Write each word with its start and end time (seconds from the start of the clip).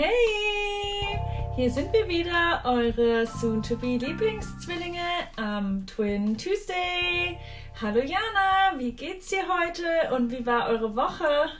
Hey, 0.00 1.18
hier 1.56 1.72
sind 1.72 1.92
wir 1.92 2.06
wieder, 2.06 2.62
eure 2.64 3.26
Soon-to-be-Lieblingszwillinge 3.26 5.00
am 5.34 5.88
Twin 5.88 6.38
Tuesday. 6.38 7.36
Hallo 7.82 7.98
Jana, 7.98 8.78
wie 8.78 8.92
geht's 8.92 9.26
dir 9.26 9.42
heute 9.48 10.14
und 10.14 10.30
wie 10.30 10.46
war 10.46 10.68
eure 10.68 10.94
Woche? 10.94 11.50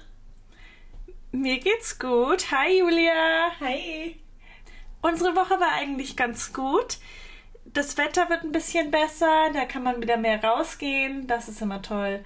Mir 1.32 1.58
geht's 1.58 1.98
gut. 1.98 2.52
Hi 2.52 2.78
Julia. 2.78 3.50
Hi. 3.58 4.20
Unsere 5.02 5.34
Woche 5.34 5.58
war 5.58 5.72
eigentlich 5.72 6.16
ganz 6.16 6.52
gut. 6.52 6.98
Das 7.64 7.98
Wetter 7.98 8.30
wird 8.30 8.44
ein 8.44 8.52
bisschen 8.52 8.92
besser, 8.92 9.50
da 9.52 9.64
kann 9.64 9.82
man 9.82 10.00
wieder 10.00 10.16
mehr 10.16 10.44
rausgehen. 10.44 11.26
Das 11.26 11.48
ist 11.48 11.60
immer 11.60 11.82
toll. 11.82 12.24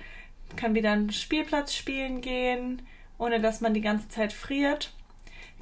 Man 0.49 0.57
kann 0.57 0.75
wieder 0.75 0.93
einen 0.93 1.11
Spielplatz 1.11 1.75
spielen 1.75 2.21
gehen, 2.21 2.87
ohne 3.17 3.41
dass 3.41 3.63
man 3.63 3.73
die 3.73 3.81
ganze 3.81 4.11
Zeit 4.11 4.35
friert. 4.35 4.93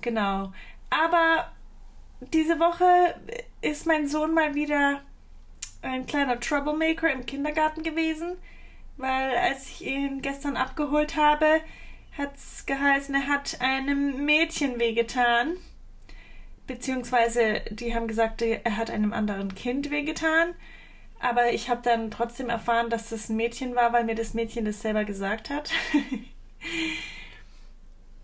Genau. 0.01 0.53
Aber 0.91 1.51
diese 2.21 2.59
Woche 2.59 3.15
ist 3.61 3.87
mein 3.87 4.07
Sohn 4.07 4.35
mal 4.35 4.55
wieder 4.55 5.03
ein 5.83 6.07
kleiner 6.07 6.39
Troublemaker 6.39 7.11
im 7.11 7.25
Kindergarten 7.27 7.83
gewesen, 7.83 8.37
weil 8.97 9.35
als 9.37 9.69
ich 9.69 9.87
ihn 9.87 10.21
gestern 10.21 10.57
abgeholt 10.57 11.17
habe, 11.17 11.61
hat's 12.19 12.67
geheißen, 12.67 13.15
er 13.15 13.27
hat 13.29 13.61
einem 13.61 14.25
Mädchen 14.25 14.79
wehgetan. 14.79 15.57
Beziehungsweise 16.67 17.63
die 17.71 17.95
haben 17.95 18.07
gesagt, 18.07 18.43
er 18.43 18.77
hat 18.77 18.91
einem 18.91 19.13
anderen 19.13 19.55
Kind 19.55 19.91
wehgetan. 19.91 20.55
Aber 21.19 21.53
ich 21.53 21.69
habe 21.69 21.83
dann 21.83 22.11
trotzdem 22.11 22.49
erfahren, 22.49 22.89
dass 22.89 23.11
das 23.11 23.29
ein 23.29 23.37
Mädchen 23.37 23.75
war, 23.75 23.93
weil 23.93 24.05
mir 24.05 24.15
das 24.15 24.35
Mädchen 24.35 24.65
das 24.65 24.81
selber 24.81 25.05
gesagt 25.05 25.51
hat. 25.51 25.71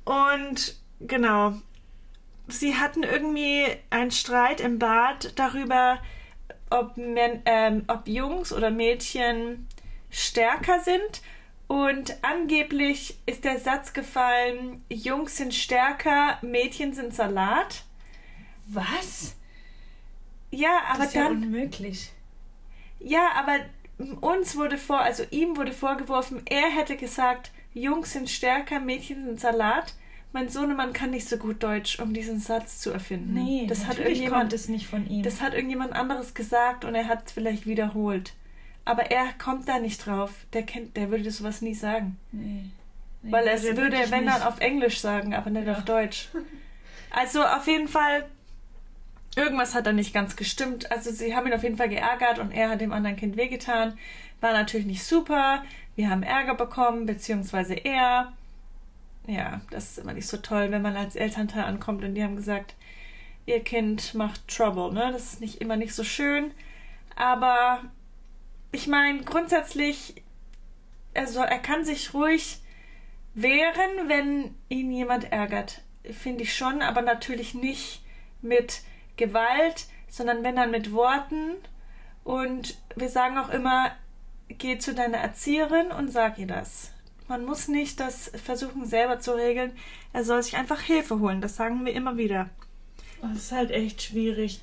Und 0.05 0.81
genau, 1.01 1.55
sie 2.49 2.77
hatten 2.77 3.03
irgendwie 3.03 3.67
einen 3.91 4.11
Streit 4.11 4.61
im 4.61 4.79
Bad 4.79 5.39
darüber, 5.39 5.99
ob, 6.71 6.97
Men 6.97 7.43
ähm, 7.45 7.85
ob 7.89 8.09
Jungs 8.09 8.53
oder 8.53 8.71
Mädchen 8.71 9.67
stärker 10.11 10.81
sind. 10.81 11.23
Und 11.69 12.17
angeblich 12.23 13.19
ist 13.27 13.45
der 13.45 13.59
Satz 13.59 13.93
gefallen, 13.93 14.85
Jungs 14.89 15.37
sind 15.37 15.53
stärker, 15.53 16.39
Mädchen 16.41 16.95
sind 16.95 17.13
Salat. 17.13 17.83
Was? 18.69 19.35
Ja, 20.51 20.83
aber 20.89 20.99
das 20.99 21.09
ist 21.09 21.15
ja 21.15 21.25
dann. 21.25 21.43
unmöglich. 21.43 22.13
Ja, 23.01 23.33
aber 23.35 23.59
uns 24.21 24.57
wurde 24.57 24.79
vor, 24.79 25.01
also 25.01 25.25
ihm 25.31 25.57
wurde 25.57 25.73
vorgeworfen, 25.73 26.43
er 26.47 26.71
hätte 26.71 26.97
gesagt, 26.97 27.51
Jungs 27.75 28.13
sind 28.13 28.31
stärker, 28.31 28.81
Mädchen 28.81 29.25
sind 29.25 29.41
Salat. 29.41 29.95
Mein 30.37 30.51
Sohnemann 30.51 30.93
kann 30.93 31.13
nicht 31.13 31.27
so 31.27 31.39
gut 31.39 31.63
Deutsch, 31.63 31.99
um 31.99 32.13
diesen 32.13 32.41
Satz 32.41 32.79
zu 32.79 32.91
erfinden. 32.91 33.33
Nee, 33.33 33.65
das 33.67 33.87
hat 33.87 33.99
irgendjemand, 33.99 34.43
kommt 34.43 34.53
es 34.53 34.69
nicht 34.69 34.87
von 34.87 35.09
ihm. 35.09 35.23
das 35.23 35.41
hat 35.41 35.55
irgendjemand 35.55 35.95
anderes 35.95 36.35
gesagt 36.35 36.85
und 36.85 36.95
er 36.95 37.09
hat 37.09 37.25
es 37.25 37.33
vielleicht 37.33 37.67
wiederholt. 37.67 38.35
Aber 38.85 39.11
er 39.11 39.33
kommt 39.43 39.67
da 39.67 39.79
nicht 39.79 40.05
drauf. 40.05 40.31
Der 40.53 40.63
kennt, 40.63 40.95
der 40.95 41.11
würde 41.11 41.31
sowas 41.31 41.63
nie 41.63 41.73
sagen. 41.75 42.19
nee. 42.33 42.65
Nee, 43.23 43.33
Weil 43.33 43.47
er 43.47 43.55
es 43.55 43.63
würde 43.65 43.97
wenn 44.11 44.25
nicht. 44.25 44.37
dann 44.37 44.43
auf 44.43 44.61
Englisch 44.61 45.01
sagen, 45.01 45.35
aber 45.35 45.49
nicht 45.49 45.67
Ja. 45.67 45.73
auf 45.73 45.85
Deutsch. 45.87 46.29
Also 47.11 47.43
auf 47.43 47.67
jeden 47.67 47.89
Fall, 47.89 48.27
irgendwas 49.37 49.75
hat 49.75 49.87
da 49.87 49.93
nicht 49.95 50.13
ganz 50.13 50.37
gestimmt. 50.37 50.93
Also 50.93 51.11
sie 51.13 51.35
haben 51.35 51.47
ihn 51.47 51.55
auf 51.55 51.63
jeden 51.63 51.79
Fall 51.79 51.89
geärgert 51.89 52.39
und 52.41 52.51
er 52.53 52.69
hat 52.69 52.83
dem 52.83 52.93
anderen 52.93 53.17
Kind 53.17 53.39
wehgetan. 53.39 53.97
War 54.43 54.53
natürlich 54.53 54.85
nicht 54.85 55.03
super. 55.03 55.65
Wir 55.95 56.11
haben 56.11 56.23
Ärger 56.23 56.55
bekommen, 56.57 57.07
beziehungsweise 57.07 57.73
er. 57.73 58.35
Ja, 59.27 59.61
das 59.71 59.91
ist 59.91 59.99
immer 59.99 60.13
nicht 60.13 60.29
so 60.29 60.37
toll, 60.37 60.71
wenn 60.71 60.83
man 60.83 60.97
als 60.97 61.17
Elternteil 61.17 61.65
ankommt 61.65 62.05
und 62.05 62.15
die 62.15 62.23
haben 62.23 62.37
gesagt, 62.37 62.75
ihr 63.45 63.61
Kind 63.63 64.15
macht 64.15 64.47
Trouble, 64.49 64.93
ne? 64.93 65.11
Das 65.13 65.33
ist 65.33 65.41
nicht 65.41 65.61
immer 65.61 65.77
nicht 65.77 65.95
so 65.95 66.05
schön. 66.05 66.53
Aber 67.17 67.83
ich 68.73 68.87
meine, 68.87 69.23
grundsätzlich, 69.23 70.23
soll, 71.27 71.47
er 71.47 71.59
kann 71.59 71.85
sich 71.85 72.15
ruhig 72.15 72.61
wehren, 73.35 74.09
wenn 74.09 74.55
ihn 74.69 74.93
jemand 74.93 75.33
ärgert. 75.33 75.83
Finde 76.13 76.45
ich 76.45 76.55
schon, 76.55 76.83
aber 76.83 77.03
natürlich 77.03 77.55
nicht 77.55 78.03
mit 78.43 78.83
Gewalt, 79.17 79.87
sondern 80.09 80.45
wenn 80.45 80.57
dann 80.57 80.71
mit 80.71 80.93
Worten. 80.93 81.57
Und 82.23 82.77
wir 82.95 83.09
sagen 83.09 83.39
auch 83.39 83.49
immer, 83.49 83.93
geh 84.49 84.79
zu 84.79 84.95
deiner 84.95 85.19
Erzieherin 85.19 85.91
und 85.91 86.11
sag 86.11 86.39
ihr 86.39 86.47
das. 86.47 86.93
Man 87.29 87.45
muss 87.45 87.69
nicht 87.69 87.99
das 87.99 88.31
versuchen 88.43 88.87
selber 88.87 89.19
zu 89.19 89.33
regeln. 89.33 89.73
Er 90.13 90.25
soll 90.25 90.43
sich 90.43 90.57
einfach 90.57 90.81
Hilfe 90.81 91.19
holen. 91.19 91.41
Das 91.41 91.57
sagen 91.57 91.85
wir 91.85 91.93
immer 91.93 92.17
wieder. 92.17 92.49
Das 93.21 93.37
ist 93.37 93.53
halt 93.53 93.71
echt 93.71 94.03
schwierig, 94.03 94.61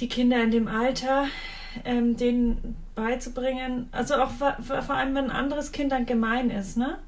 die 0.00 0.08
Kinder 0.08 0.42
in 0.42 0.50
dem 0.50 0.68
Alter 0.68 1.26
ähm, 1.84 2.16
denen 2.16 2.76
beizubringen. 2.94 3.88
Also 3.92 4.16
auch 4.16 4.30
vor, 4.30 4.56
vor 4.60 4.94
allem, 4.94 5.14
wenn 5.14 5.26
ein 5.26 5.30
anderes 5.30 5.72
Kind 5.72 5.92
dann 5.92 6.06
gemein 6.06 6.50
ist, 6.50 6.76
ne? 6.76 6.98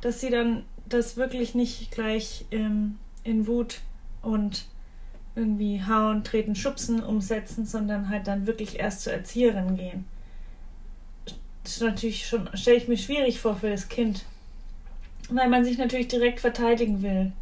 Dass 0.00 0.20
sie 0.20 0.30
dann 0.30 0.64
das 0.88 1.16
wirklich 1.16 1.54
nicht 1.54 1.90
gleich 1.90 2.46
ähm, 2.50 2.98
in 3.24 3.46
Wut 3.46 3.80
und 4.22 4.66
irgendwie 5.34 5.82
hauen, 5.86 6.24
treten, 6.24 6.54
schubsen 6.54 7.02
umsetzen, 7.02 7.66
sondern 7.66 8.08
halt 8.08 8.26
dann 8.26 8.46
wirklich 8.46 8.78
erst 8.78 9.02
zur 9.02 9.12
Erzieherin 9.12 9.76
gehen. 9.76 10.04
Das 11.66 11.78
ist 11.78 11.82
natürlich 11.82 12.28
schon, 12.28 12.48
stelle 12.56 12.76
ich 12.76 12.86
mir 12.86 12.96
schwierig 12.96 13.40
vor 13.40 13.56
für 13.56 13.68
das 13.68 13.88
Kind. 13.88 14.24
Weil 15.28 15.48
man 15.48 15.64
sich 15.64 15.78
natürlich 15.78 16.06
direkt 16.06 16.38
verteidigen 16.38 17.02
will. 17.02 17.32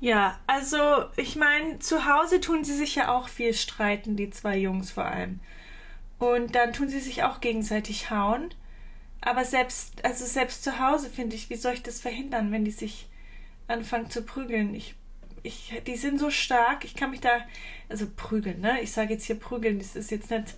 Ja, 0.00 0.38
also 0.46 0.78
ich 1.16 1.34
meine, 1.34 1.80
zu 1.80 2.06
Hause 2.06 2.40
tun 2.40 2.62
sie 2.62 2.76
sich 2.76 2.94
ja 2.94 3.12
auch 3.12 3.28
viel 3.28 3.52
streiten, 3.52 4.14
die 4.14 4.30
zwei 4.30 4.56
Jungs 4.56 4.92
vor 4.92 5.06
allem. 5.06 5.40
Und 6.20 6.54
dann 6.54 6.72
tun 6.72 6.88
sie 6.88 7.00
sich 7.00 7.24
auch 7.24 7.40
gegenseitig 7.40 8.08
hauen. 8.08 8.54
Aber 9.20 9.44
selbst, 9.44 10.04
also 10.04 10.24
selbst 10.24 10.62
zu 10.62 10.78
Hause 10.78 11.10
finde 11.10 11.34
ich, 11.34 11.50
wie 11.50 11.56
soll 11.56 11.74
ich 11.74 11.82
das 11.82 12.00
verhindern, 12.00 12.52
wenn 12.52 12.64
die 12.64 12.70
sich 12.70 13.08
anfangen 13.66 14.10
zu 14.10 14.22
prügeln? 14.22 14.76
Ich, 14.76 14.94
ich, 15.42 15.72
die 15.88 15.96
sind 15.96 16.20
so 16.20 16.30
stark, 16.30 16.84
ich 16.84 16.94
kann 16.94 17.10
mich 17.10 17.20
da, 17.20 17.40
also 17.88 18.06
prügeln, 18.14 18.60
ne? 18.60 18.80
Ich 18.80 18.92
sage 18.92 19.14
jetzt 19.14 19.24
hier 19.24 19.40
prügeln, 19.40 19.80
das 19.80 19.96
ist 19.96 20.12
jetzt 20.12 20.30
nicht, 20.30 20.54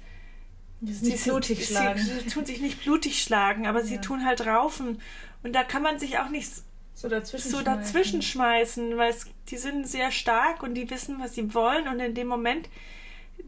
Sie 0.82 1.06
nicht 1.10 1.18
sind- 1.22 1.32
blutig 1.32 1.66
schlagen. 1.66 1.98
Sie, 1.98 2.20
sie 2.20 2.26
tun 2.28 2.44
sich 2.44 2.60
nicht 2.60 2.82
blutig 2.82 3.22
schlagen, 3.22 3.66
aber 3.66 3.82
sie 3.82 3.94
Ja. 3.96 4.00
tun 4.00 4.24
halt 4.26 4.46
raufen. 4.46 5.00
Und 5.42 5.54
da 5.54 5.64
kann 5.64 5.82
man 5.82 5.98
sich 5.98 6.18
auch 6.18 6.28
nicht 6.28 6.50
So 6.94 7.08
dazwischen. 7.08 7.50
so 7.50 7.58
schmeißen. 7.60 7.64
dazwischen 7.82 8.22
schmeißen, 8.22 8.96
weil 8.96 9.10
es, 9.10 9.26
die 9.48 9.56
sind 9.56 9.86
sehr 9.88 10.10
stark 10.10 10.62
und 10.62 10.74
die 10.74 10.90
wissen, 10.90 11.16
was 11.20 11.34
sie 11.34 11.54
wollen 11.54 11.88
und 11.88 12.00
in 12.00 12.14
dem 12.14 12.26
Moment 12.28 12.68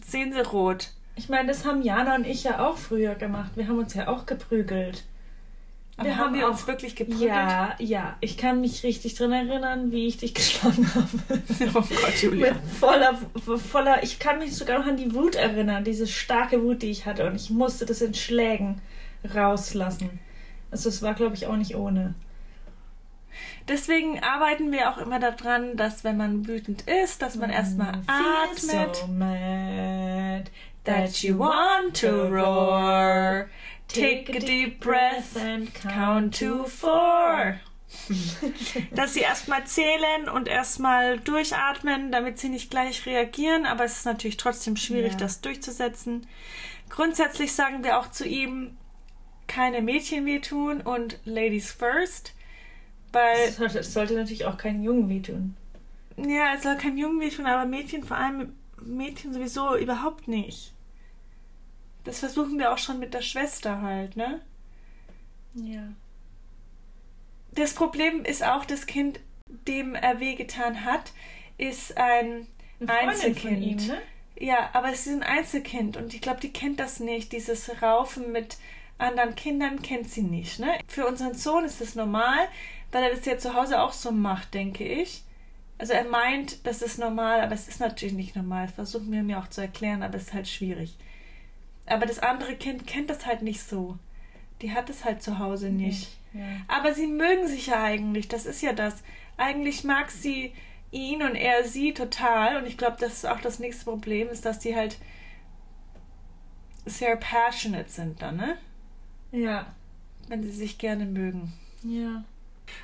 sehen 0.07 0.33
sie 0.33 0.41
rot. 0.41 0.91
Ich 1.17 1.29
meine, 1.29 1.49
das 1.49 1.65
haben 1.65 1.83
Jana 1.83 2.15
und 2.15 2.25
ich 2.27 2.45
ja 2.45 2.67
auch 2.67 2.79
früher 2.79 3.15
gemacht. 3.15 3.53
Wir 3.57 3.67
haben 3.69 3.79
uns 3.79 3.95
ja 3.95 4.07
auch 4.09 4.25
geprügelt. 4.27 5.05
Aber 5.99 6.17
haben 6.17 6.35
wir 6.35 6.49
uns 6.49 6.67
wirklich 6.67 6.95
geprügelt? 6.95 7.29
Ja, 7.29 7.75
ja. 7.79 8.17
Ich 8.21 8.39
kann 8.39 8.61
mich 8.61 8.85
richtig 8.85 9.15
dran 9.17 9.33
erinnern, 9.33 9.91
wie 9.91 10.07
ich 10.07 10.17
dich 10.17 10.33
geschlagen 10.35 10.89
habe. 10.95 11.09
Oh 11.75 11.81
Gott, 11.81 12.33
Mit 12.33 12.55
voller, 12.79 13.19
voller, 13.59 14.03
ich 14.03 14.19
kann 14.19 14.39
mich 14.39 14.57
sogar 14.57 14.79
noch 14.79 14.87
an 14.87 14.97
die 14.97 15.13
Wut 15.13 15.35
erinnern, 15.35 15.83
diese 15.85 16.07
starke 16.07 16.63
Wut, 16.63 16.83
die 16.83 16.91
ich 16.91 17.05
hatte. 17.05 17.27
Und 17.27 17.35
ich 17.35 17.51
musste 17.51 17.85
das 17.85 18.01
in 18.01 18.15
Schlägen 18.15 18.81
rauslassen. 19.35 20.21
Also 20.71 20.89
es 20.89 21.03
war, 21.03 21.15
glaube 21.15 21.35
ich, 21.35 21.47
auch 21.47 21.57
nicht 21.57 21.75
ohne. 21.75 22.15
Deswegen 23.67 24.21
arbeiten 24.23 24.73
wir 24.73 24.91
auch 24.91 24.99
immer 24.99 25.19
daran, 25.19 25.77
dass 25.77 26.05
wenn 26.05 26.17
man 26.17 26.47
wütend 26.47 26.83
ist, 26.83 27.23
dass 27.23 27.37
man 27.37 27.51
erstmal 27.51 27.93
Mm, 27.93 28.09
atmet. 28.09 28.97
So 28.97 29.07
mad 29.09 30.45
that 30.85 31.23
you 31.23 31.39
want 31.39 31.95
to 32.01 32.09
roar. 32.29 33.47
Take 33.89 34.37
a 34.37 34.41
deep 34.41 34.81
breath 34.81 35.37
and 35.37 35.73
Count 35.75 36.39
to 36.39 36.65
four. 36.65 37.59
Dass 38.95 39.15
sie 39.15 39.21
erstmal 39.21 39.65
zählen 39.67 40.29
und 40.33 40.47
erstmal 40.47 41.19
durchatmen, 41.19 42.13
damit 42.13 42.39
sie 42.39 42.51
nicht 42.51 42.71
gleich 42.71 43.07
reagieren, 43.07 43.65
aber 43.65 43.85
es 43.85 43.99
ist 43.99 44.05
natürlich 44.05 44.37
trotzdem 44.37 44.77
schwierig, 44.77 45.13
Ja. 45.13 45.19
das 45.19 45.41
durchzusetzen. 45.41 46.27
Grundsätzlich 46.91 47.53
sagen 47.53 47.83
wir 47.85 47.99
auch 47.99 48.11
zu 48.11 48.27
ihm, 48.27 48.77
keine 49.47 49.81
Mädchen 49.81 50.27
wehtun 50.27 50.83
und 50.83 51.19
Ladies 51.25 51.73
first, 51.73 52.35
weil 53.13 53.51
Das 53.59 53.93
sollte, 53.95 54.15
natürlich 54.15 54.45
auch 54.45 54.59
keinen 54.59 54.83
Jungen 54.83 55.09
wehtun. 55.09 55.57
ja, 56.19 56.53
es 56.55 56.63
soll 56.65 56.77
kein 56.77 56.99
Jungen 56.99 57.21
wehtun, 57.21 57.47
aber 57.47 57.65
Mädchen, 57.65 58.05
vor 58.05 58.19
allem 58.19 58.53
Mädchen 58.83 59.33
sowieso 59.33 59.77
überhaupt 59.77 60.29
nicht. 60.29 60.75
Das 62.05 62.21
versuchen 62.21 62.59
wir 62.59 62.73
auch 62.73 62.79
schon 62.79 62.99
mit 62.99 63.15
der 63.15 63.23
Schwester 63.23 63.83
halt, 63.83 64.17
ne? 64.17 64.41
Ja. 65.55 65.83
Das 67.53 67.75
Problem 67.75 68.25
ist 68.25 68.45
auch, 68.45 68.65
das 68.65 68.87
Kind, 68.87 69.21
dem 69.67 69.95
er 69.95 70.21
wehgetan 70.21 70.85
hat, 70.85 71.13
ist 71.57 71.97
ein 71.97 72.47
Einzelkind. 72.87 73.41
von 73.41 73.63
ihm, 73.63 73.87
ne? 73.87 74.03
Ja, 74.41 74.71
aber 74.73 74.93
es 74.93 75.07
ist 75.07 75.15
ein 75.15 75.23
Einzelkind 75.25 75.97
und 75.97 76.15
ich 76.15 76.21
glaube, 76.21 76.41
die 76.41 76.53
kennt 76.53 76.79
das 76.79 77.01
nicht. 77.01 77.33
Dieses 77.33 77.83
Raufen 77.83 78.31
mit 78.31 78.57
anderen 78.99 79.35
Kindern 79.35 79.83
kennt 79.83 80.11
sie 80.11 80.23
nicht. 80.23 80.61
Ne? 80.61 80.79
Für 80.87 81.07
unseren 81.07 81.35
Sohn 81.35 81.65
ist 81.65 81.81
das 81.81 81.95
normal, 81.95 82.49
weil 82.93 83.05
er 83.05 83.11
das 83.11 83.25
ja 83.25 83.39
zu 83.39 83.55
Hause 83.55 83.81
auch 83.81 83.93
so 83.93 84.13
macht, 84.13 84.55
denke 84.55 84.85
ich. 84.85 85.25
Also 85.79 85.93
er 85.93 86.05
meint, 86.05 86.67
das 86.67 86.83
ist 86.83 86.99
normal, 86.99 87.41
aber 87.41 87.55
es 87.55 87.69
ist 87.69 87.81
natürlich 87.81 88.15
nicht 88.15 88.37
normal. 88.37 88.69
Versuchen 88.69 89.11
wir 89.11 89.23
mir 89.23 89.39
auch 89.39 89.49
zu 89.49 89.61
erklären, 89.61 90.03
aber 90.03 90.17
es 90.17 90.25
ist 90.25 90.35
halt 90.35 90.49
schwierig. 90.49 90.97
Aber 91.91 92.07
das 92.07 92.19
andere 92.19 92.55
Kind 92.57 92.87
kennt 92.87 93.11
das 93.11 93.27
halt 93.27 93.43
nicht 93.43 93.63
so. 93.63 93.99
Die 94.63 94.73
hat 94.73 94.91
es 94.91 95.05
halt 95.05 95.23
zu 95.23 95.39
Hause 95.39 95.71
nicht. 95.71 96.17
Ja. 96.33 96.43
Aber 96.67 96.93
sie 96.95 97.07
mögen 97.07 97.47
sich 97.47 97.69
ja 97.69 97.83
eigentlich. 97.83 98.29
Das 98.29 98.47
ist 98.47 98.63
ja 98.63 98.73
das. 98.73 99.03
Eigentlich 99.37 99.85
mag 99.85 100.11
sie 100.11 100.53
ihn 100.91 101.23
und 101.23 101.35
er 101.35 101.65
sie 101.65 101.95
total. 101.95 102.57
Und 102.57 102.67
ich 102.67 102.77
glaube, 102.77 102.97
das 102.99 103.15
ist 103.15 103.27
auch 103.27 103.41
das 103.41 103.59
nächste 103.59 103.85
Problem, 103.85 104.29
ist, 104.29 104.45
dass 104.45 104.59
die 104.59 104.75
halt 104.75 104.99
sehr 106.85 107.17
passionate 107.17 107.89
sind 107.89 108.21
dann, 108.23 108.37
ne? 108.37 108.59
Ja. 109.31 109.67
Wenn 110.29 110.43
sie 110.43 110.51
sich 110.51 110.79
gerne 110.79 111.05
mögen. 111.05 111.53
Ja. 111.83 112.25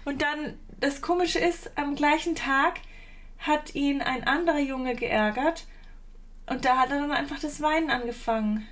Und 0.05 0.23
dann, 0.23 0.59
das 0.81 1.01
Komische 1.01 1.39
ist, 1.39 1.77
am 1.77 1.95
gleichen 1.95 2.35
Tag 2.35 2.81
hat 3.39 3.75
ihn 3.75 4.01
ein 4.01 4.25
anderer 4.25 4.61
Junge 4.61 4.95
geärgert 4.95 5.67
und 6.47 6.65
da 6.65 6.79
hat 6.79 6.91
er 6.91 7.01
dann 7.01 7.13
einfach 7.13 7.39
das 7.39 7.61
Weinen 7.61 7.91
angefangen. 7.91 8.67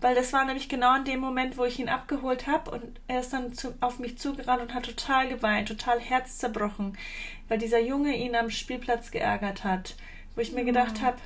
Weil 0.00 0.14
das 0.14 0.32
war 0.32 0.44
nämlich 0.44 0.68
genau 0.68 0.96
in 0.96 1.04
dem 1.04 1.20
Moment, 1.20 1.58
wo 1.58 1.64
ich 1.64 1.80
ihn 1.80 1.88
abgeholt 1.88 2.46
habe 2.46 2.70
und 2.70 3.00
er 3.08 3.20
ist 3.20 3.32
dann 3.32 3.52
zu, 3.52 3.74
auf 3.80 3.98
mich 3.98 4.16
zugerannt 4.16 4.62
und 4.62 4.74
hat 4.74 4.84
total 4.84 5.28
geweint, 5.28 5.68
total 5.68 5.98
Herz 5.98 6.38
zerbrochen, 6.38 6.96
weil 7.48 7.58
dieser 7.58 7.80
Junge 7.80 8.16
ihn 8.16 8.36
am 8.36 8.50
Spielplatz 8.50 9.10
geärgert 9.10 9.64
hat. 9.64 9.96
Wo 10.34 10.40
ich 10.40 10.52
mir 10.52 10.64
gedacht 10.64 11.02
habe, 11.02 11.18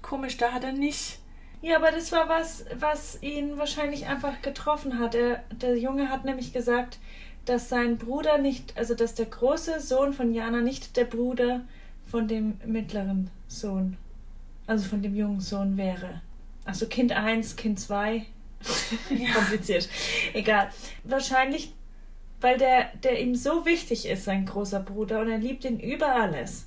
komisch, 0.00 0.36
da 0.36 0.52
hat 0.52 0.62
er 0.62 0.72
nicht. 0.72 1.18
Ja, 1.60 1.76
aber 1.76 1.90
das 1.90 2.12
war 2.12 2.28
was, 2.28 2.64
was 2.78 3.20
ihn 3.22 3.58
wahrscheinlich 3.58 4.06
einfach 4.06 4.40
getroffen 4.42 5.00
hat. 5.00 5.16
Er, 5.16 5.42
der 5.50 5.76
Junge 5.76 6.10
hat 6.10 6.24
nämlich 6.24 6.52
gesagt, 6.52 6.98
dass 7.46 7.68
sein 7.68 7.98
Bruder 7.98 8.38
nicht, 8.38 8.76
also 8.76 8.94
dass 8.94 9.14
der 9.14 9.26
große 9.26 9.80
Sohn 9.80 10.12
von 10.12 10.32
Jana 10.32 10.60
nicht 10.60 10.96
der 10.96 11.04
Bruder 11.04 11.62
von 12.06 12.28
dem 12.28 12.60
mittleren 12.64 13.30
Sohn, 13.48 13.96
also 14.66 14.88
von 14.88 15.02
dem 15.02 15.16
jungen 15.16 15.40
Sohn 15.40 15.76
wäre. 15.76 16.20
Also 16.66 16.86
Kind 16.86 17.12
1, 17.12 17.56
Kind 17.56 17.80
2. 17.80 18.26
Kompliziert. 19.34 19.88
Egal. 20.34 20.70
Wahrscheinlich, 21.04 21.72
weil 22.40 22.58
der, 22.58 22.90
der 23.02 23.20
ihm 23.20 23.36
so 23.36 23.64
wichtig 23.64 24.06
ist, 24.06 24.24
sein 24.24 24.44
großer 24.44 24.80
Bruder, 24.80 25.20
und 25.20 25.30
er 25.30 25.38
liebt 25.38 25.64
ihn 25.64 25.78
über 25.78 26.14
alles. 26.14 26.66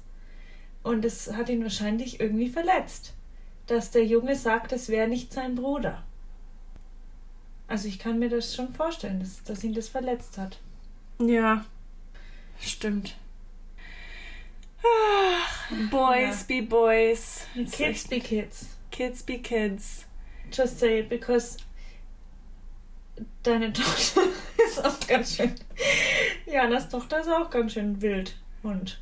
Und 0.82 1.04
es 1.04 1.34
hat 1.34 1.50
ihn 1.50 1.62
wahrscheinlich 1.62 2.22
irgendwie 2.22 2.48
verletzt, 2.48 3.14
dass 3.68 3.92
der 3.92 4.06
Junge 4.06 4.36
sagt, 4.36 4.72
es 4.72 4.88
wäre 4.88 5.10
nicht 5.10 5.34
sein 5.34 5.56
Bruder. 5.56 6.04
Also 7.68 7.88
ich 7.88 8.00
kann 8.00 8.18
mir 8.18 8.30
das 8.30 8.56
schon 8.56 8.74
vorstellen, 8.74 9.20
dass, 9.20 9.44
dass 9.44 9.64
ihn 9.64 9.74
das 9.74 9.90
verletzt 9.90 10.38
hat. 10.38 10.60
Ja, 11.20 11.66
stimmt. 12.62 13.16
Ach, 14.82 15.72
boys 15.92 16.46
be 16.46 16.62
boys. 16.62 17.46
Kids 17.72 18.08
be 18.08 18.22
kids. 18.22 18.79
Kids 19.00 19.24
be 19.24 19.38
kids. 19.38 20.06
Just 20.52 20.78
say 20.78 21.00
it, 21.00 21.08
because 21.08 21.56
deine 23.44 23.72
Tochter 23.74 24.24
ist 24.68 24.84
auch 24.86 25.00
ganz 25.08 25.38
schön. 25.38 25.56
Janas 26.46 26.90
Tochter 26.90 27.22
ist 27.22 27.30
auch 27.30 27.50
ganz 27.50 27.72
schön 27.74 28.02
wild. 28.02 28.36
Und 28.62 29.00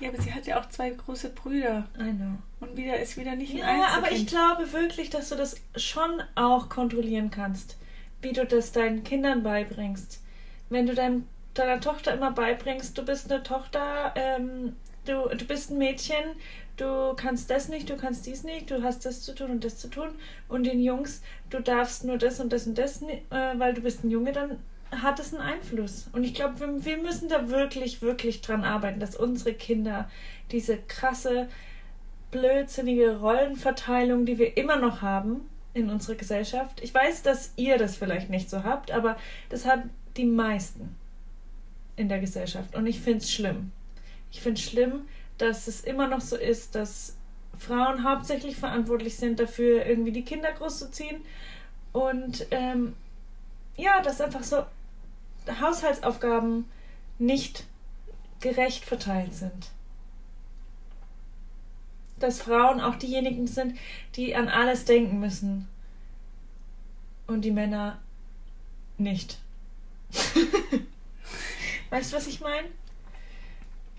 Ja, 0.00 0.08
aber 0.08 0.20
sie 0.20 0.32
hat 0.34 0.48
ja 0.48 0.60
auch 0.60 0.68
zwei 0.68 0.90
große 0.90 1.28
Brüder. 1.30 1.86
I 1.96 2.10
know. 2.10 2.38
Und 2.58 2.76
wieder 2.76 2.98
ist 2.98 3.16
wieder 3.16 3.36
nicht 3.36 3.52
ein 3.52 3.58
Ja, 3.58 3.86
aber 3.96 4.10
ich 4.10 4.22
Einzelkind. 4.22 4.30
glaube 4.30 4.72
wirklich, 4.72 5.10
dass 5.10 5.28
du 5.28 5.36
das 5.36 5.60
schon 5.76 6.20
auch 6.34 6.68
kontrollieren 6.68 7.30
kannst, 7.30 7.76
wie 8.22 8.32
du 8.32 8.44
das 8.44 8.72
deinen 8.72 9.04
Kindern 9.04 9.44
beibringst. 9.44 10.24
Wenn 10.70 10.88
du 10.88 10.94
deinem, 10.96 11.28
deiner 11.54 11.80
Tochter 11.80 12.14
immer 12.14 12.32
beibringst, 12.32 12.98
du 12.98 13.04
bist 13.04 13.30
eine 13.30 13.44
Tochter, 13.44 14.12
ähm, 14.16 14.74
du, 15.04 15.28
du 15.28 15.44
bist 15.44 15.70
ein 15.70 15.78
Mädchen, 15.78 16.24
du 16.76 17.14
kannst 17.14 17.50
das 17.50 17.68
nicht, 17.68 17.88
du 17.88 17.96
kannst 17.96 18.26
dies 18.26 18.44
nicht, 18.44 18.70
du 18.70 18.82
hast 18.82 19.04
das 19.04 19.22
zu 19.22 19.34
tun 19.34 19.50
und 19.50 19.64
das 19.64 19.78
zu 19.78 19.88
tun. 19.88 20.08
Und 20.48 20.64
den 20.64 20.80
Jungs, 20.80 21.22
du 21.50 21.60
darfst 21.60 22.04
nur 22.04 22.18
das 22.18 22.40
und 22.40 22.52
das 22.52 22.66
und 22.66 22.76
das, 22.78 23.02
äh, 23.02 23.18
weil 23.56 23.74
du 23.74 23.80
bist 23.80 24.04
ein 24.04 24.10
Junge, 24.10 24.32
dann 24.32 24.58
hat 24.90 25.18
es 25.18 25.34
einen 25.34 25.42
Einfluss. 25.42 26.08
Und 26.12 26.24
ich 26.24 26.34
glaube, 26.34 26.60
wir, 26.60 26.84
wir 26.84 26.96
müssen 26.98 27.28
da 27.28 27.48
wirklich, 27.48 28.02
wirklich 28.02 28.40
dran 28.40 28.64
arbeiten, 28.64 29.00
dass 29.00 29.16
unsere 29.16 29.54
Kinder 29.54 30.08
diese 30.52 30.78
krasse 30.78 31.48
blödsinnige 32.30 33.18
Rollenverteilung, 33.18 34.26
die 34.26 34.38
wir 34.38 34.56
immer 34.56 34.76
noch 34.76 35.02
haben 35.02 35.48
in 35.74 35.90
unserer 35.90 36.16
Gesellschaft. 36.16 36.80
Ich 36.82 36.94
weiß, 36.94 37.22
dass 37.22 37.52
ihr 37.56 37.78
das 37.78 37.96
vielleicht 37.96 38.30
nicht 38.30 38.50
so 38.50 38.64
habt, 38.64 38.90
aber 38.90 39.16
das 39.48 39.66
haben 39.66 39.90
die 40.16 40.24
meisten 40.24 40.96
in 41.96 42.08
der 42.08 42.18
Gesellschaft. 42.18 42.74
Und 42.74 42.86
ich 42.86 43.00
finde 43.00 43.18
es 43.18 43.32
schlimm. 43.32 43.72
Ich 44.30 44.40
finde 44.40 44.60
es 44.60 44.66
schlimm, 44.66 45.08
dass 45.38 45.68
es 45.68 45.82
immer 45.82 46.06
noch 46.06 46.20
so 46.20 46.36
ist, 46.36 46.74
dass 46.74 47.16
Frauen 47.58 48.04
hauptsächlich 48.04 48.56
verantwortlich 48.56 49.16
sind 49.16 49.40
dafür, 49.40 49.86
irgendwie 49.86 50.12
die 50.12 50.24
Kinder 50.24 50.52
großzuziehen. 50.52 51.22
Und 51.92 52.46
ähm, 52.50 52.94
ja, 53.76 54.02
dass 54.02 54.20
einfach 54.20 54.42
so 54.42 54.64
Haushaltsaufgaben 55.60 56.66
nicht 57.18 57.64
gerecht 58.40 58.84
verteilt 58.84 59.34
sind 59.34 59.70
dass 62.18 62.40
Frauen 62.40 62.80
auch 62.80 62.96
diejenigen 62.96 63.46
sind, 63.46 63.76
die 64.14 64.34
an 64.34 64.48
alles 64.48 64.84
denken 64.84 65.20
müssen. 65.20 65.68
Und 67.26 67.42
die 67.42 67.50
Männer 67.50 67.98
nicht. 68.98 69.38
weißt 71.90 72.12
du, 72.12 72.16
was 72.16 72.26
ich 72.26 72.40
meine? 72.40 72.68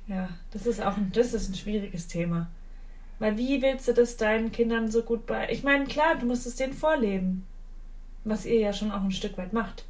Ja, 0.07 0.29
das 0.51 0.65
ist 0.65 0.81
auch 0.81 0.97
ein, 0.97 1.11
das 1.13 1.33
ist 1.33 1.49
ein 1.49 1.55
schwieriges 1.55 2.07
Thema. 2.07 2.49
Weil 3.19 3.37
wie 3.37 3.61
willst 3.61 3.87
du 3.87 3.93
das 3.93 4.17
deinen 4.17 4.51
Kindern 4.51 4.89
so 4.91 5.01
gut 5.01 5.25
bei. 5.25 5.49
Ich 5.49 5.63
meine, 5.63 5.85
klar, 5.85 6.15
du 6.15 6.25
musst 6.25 6.45
es 6.45 6.55
denen 6.55 6.73
vorleben. 6.73 7.45
Was 8.23 8.45
ihr 8.45 8.59
ja 8.59 8.73
schon 8.73 8.91
auch 8.91 9.01
ein 9.01 9.11
Stück 9.11 9.37
weit 9.37 9.53
macht. 9.53 9.85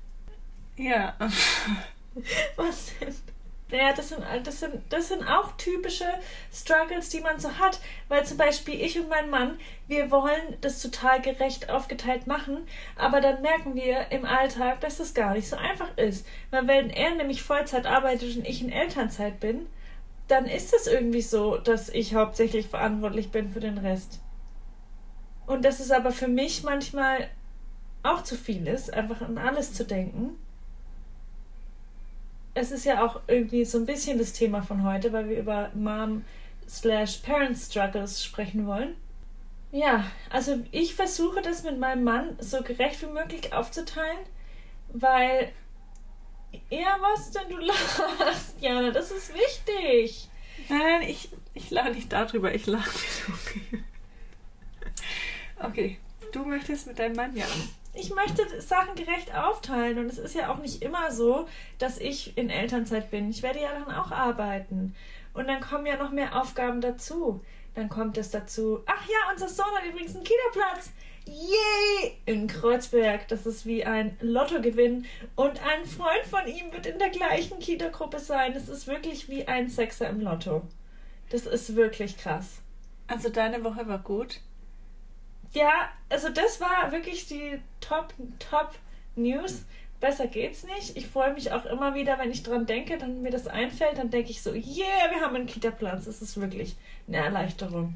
Ja. 0.78 1.16
Was 2.56 2.94
denn? 3.00 3.14
Ja, 3.70 3.92
das 3.92 4.10
sind, 4.10 4.24
das, 4.44 4.62
sind, 4.62 4.76
das 4.90 5.10
sind 5.10 5.28
auch 5.28 5.58
typische 5.58 6.06
Struggles, 6.54 7.10
die 7.10 7.20
man 7.20 7.38
so 7.38 7.52
hat. 7.60 7.82
Weil 8.08 8.26
zum 8.26 8.38
Beispiel 8.38 8.80
ich 8.80 8.98
und 8.98 9.10
mein 9.10 9.30
Mann, 9.30 9.60
wir 9.88 10.10
wollen 10.10 10.56
das 10.62 10.82
total 10.82 11.22
gerecht 11.22 11.70
aufgeteilt 11.70 12.28
machen, 12.28 12.60
aber 12.96 13.20
dann 13.20 13.42
merken 13.42 13.76
wir 13.76 14.10
im 14.12 14.24
Alltag, 14.24 14.80
dass 14.80 15.00
das 15.00 15.14
gar 15.14 15.34
nicht 15.34 15.50
so 15.50 15.58
einfach 15.58 15.98
ist. 15.98 16.26
Weil 16.50 16.66
wenn 16.68 16.90
er 16.90 17.16
nämlich 17.16 17.44
Vollzeit 17.44 17.86
arbeitet 17.86 18.38
und 18.38 18.48
ich 18.48 18.62
in 18.62 18.72
Elternzeit 18.72 19.42
bin, 19.42 19.66
dann 20.28 20.46
ist 20.46 20.74
es 20.74 20.88
irgendwie 20.88 21.22
so, 21.22 21.58
dass 21.58 21.90
ich 21.90 22.16
hauptsächlich 22.16 22.68
verantwortlich 22.68 23.32
bin 23.32 23.50
für 23.50 23.60
den 23.60 23.78
Rest. 23.78 24.20
Und 25.46 25.64
dass 25.64 25.80
es 25.80 25.92
aber 25.92 26.12
für 26.12 26.28
mich 26.28 26.64
manchmal 26.64 27.30
auch 28.04 28.24
zu 28.24 28.36
viel 28.36 28.68
ist, 28.68 28.94
einfach 28.94 29.22
an 29.22 29.38
alles 29.38 29.74
zu 29.74 29.86
denken 29.86 30.38
es 32.58 32.72
ist 32.72 32.86
ja 32.86 33.06
auch 33.06 33.22
irgendwie 33.28 33.66
so 33.66 33.78
ein 33.78 33.86
bisschen 33.86 34.18
das 34.18 34.34
Thema 34.34 34.62
von 34.62 34.84
heute, 34.84 35.14
weil 35.14 35.30
wir 35.30 35.38
über 35.38 35.70
Mom 35.76 36.26
slash 36.68 37.18
Parent 37.18 37.58
Struggles 37.58 38.24
sprechen 38.24 38.66
wollen. 38.66 38.96
Ja, 39.72 40.06
also 40.32 40.60
ich 40.72 40.96
versuche 40.96 41.42
das 41.42 41.64
mit 41.64 41.78
meinem 41.78 42.04
Mann 42.04 42.36
so 42.40 42.64
gerecht 42.64 43.02
wie 43.04 43.14
möglich 43.14 43.54
aufzuteilen, 43.54 44.18
weil 44.92 45.52
ja, 46.70 46.98
was 47.00 47.32
denn 47.32 47.50
du 47.50 47.58
lachst, 47.58 48.56
Jana, 48.60 48.92
das 48.92 49.12
ist 49.12 49.34
wichtig. 49.34 50.30
Nein, 50.70 51.04
ich, 51.04 51.30
ich 51.54 51.70
lache 51.72 51.92
nicht 51.92 52.12
darüber, 52.12 52.54
ich 52.54 52.66
lache 52.68 52.92
wieder. 53.56 53.84
Okay, 55.60 55.98
du 56.32 56.46
möchtest 56.46 56.88
mit 56.88 57.00
deinem 57.00 57.16
Mann 57.16 57.36
ja. 57.36 57.46
Ich 57.94 58.14
möchte 58.14 58.62
Sachen 58.62 58.94
gerecht 58.96 59.34
aufteilen 59.34 59.98
und 59.98 60.06
es 60.06 60.20
ist 60.20 60.36
ja 60.36 60.52
auch 60.52 60.60
nicht 60.60 60.84
immer 60.84 61.12
so, 61.12 61.48
dass 61.80 61.98
ich 61.98 62.38
in 62.38 62.52
Elternzeit 62.52 63.10
bin. 63.10 63.30
Ich 63.32 63.42
werde 63.42 63.62
ja 63.62 63.72
dann 63.74 63.92
auch 63.96 64.12
arbeiten. 64.12 64.96
Und 65.34 65.48
dann 65.48 65.62
kommen 65.62 65.88
ja 65.88 65.98
noch 65.98 66.12
mehr 66.12 66.40
Aufgaben 66.40 66.80
dazu. 66.80 67.44
Dann 67.74 67.90
kommt 67.90 68.18
es 68.18 68.30
dazu, 68.30 68.84
ach 68.86 69.08
ja, 69.08 69.32
unser 69.32 69.48
Sohn 69.48 69.66
hat 69.76 69.86
übrigens 69.86 70.16
einen 70.16 70.24
Kinderplatz. 70.24 70.92
Yay! 71.28 72.18
In 72.26 72.48
Kreuzberg. 72.48 73.28
Das 73.28 73.46
ist 73.46 73.66
wie 73.66 73.86
ein 73.86 74.18
Lottogewinn. 74.22 75.06
Und 75.36 75.62
ein 75.64 75.86
Freund 75.86 76.26
von 76.30 76.48
ihm 76.48 76.72
wird 76.72 76.86
in 76.86 77.00
der 77.00 77.10
gleichen 77.10 77.60
Kita-Gruppe 77.60 78.20
sein. 78.20 78.54
Es 78.54 78.70
ist 78.70 78.88
wirklich 78.88 79.30
wie 79.30 79.48
ein 79.48 79.70
Sechser 79.70 80.10
im 80.10 80.22
Lotto. 80.22 80.64
Das 81.30 81.46
ist 81.46 81.76
wirklich 81.76 82.18
krass. 82.18 82.62
Also 83.08 83.30
deine 83.30 83.64
Woche 83.64 83.88
war 83.88 84.00
gut. 84.00 84.42
Ja, 85.54 85.90
also 86.10 86.30
das 86.30 86.60
war 86.60 86.92
wirklich 86.92 87.28
die 87.28 87.60
Top, 87.80 88.14
Top 88.40 88.72
News. 89.16 89.64
Besser 90.00 90.28
geht's 90.28 90.64
nicht. 90.64 90.96
Ich 90.96 91.08
freue 91.08 91.34
mich 91.34 91.52
auch 91.52 91.66
immer 91.66 91.96
wieder, 91.96 92.20
wenn 92.20 92.32
ich 92.32 92.44
dran 92.44 92.66
denke, 92.66 92.98
dann 92.98 93.22
mir 93.22 93.32
das 93.32 93.48
einfällt, 93.48 93.98
dann 93.98 94.12
denke 94.12 94.30
ich 94.30 94.44
so, 94.44 94.52
yeah, 94.52 95.10
wir 95.10 95.22
haben 95.22 95.36
einen 95.36 95.48
Kita-Platz. 95.48 96.06
Das 96.06 96.22
ist 96.22 96.40
wirklich 96.40 96.76
eine 97.08 97.18
Erleichterung. 97.18 97.96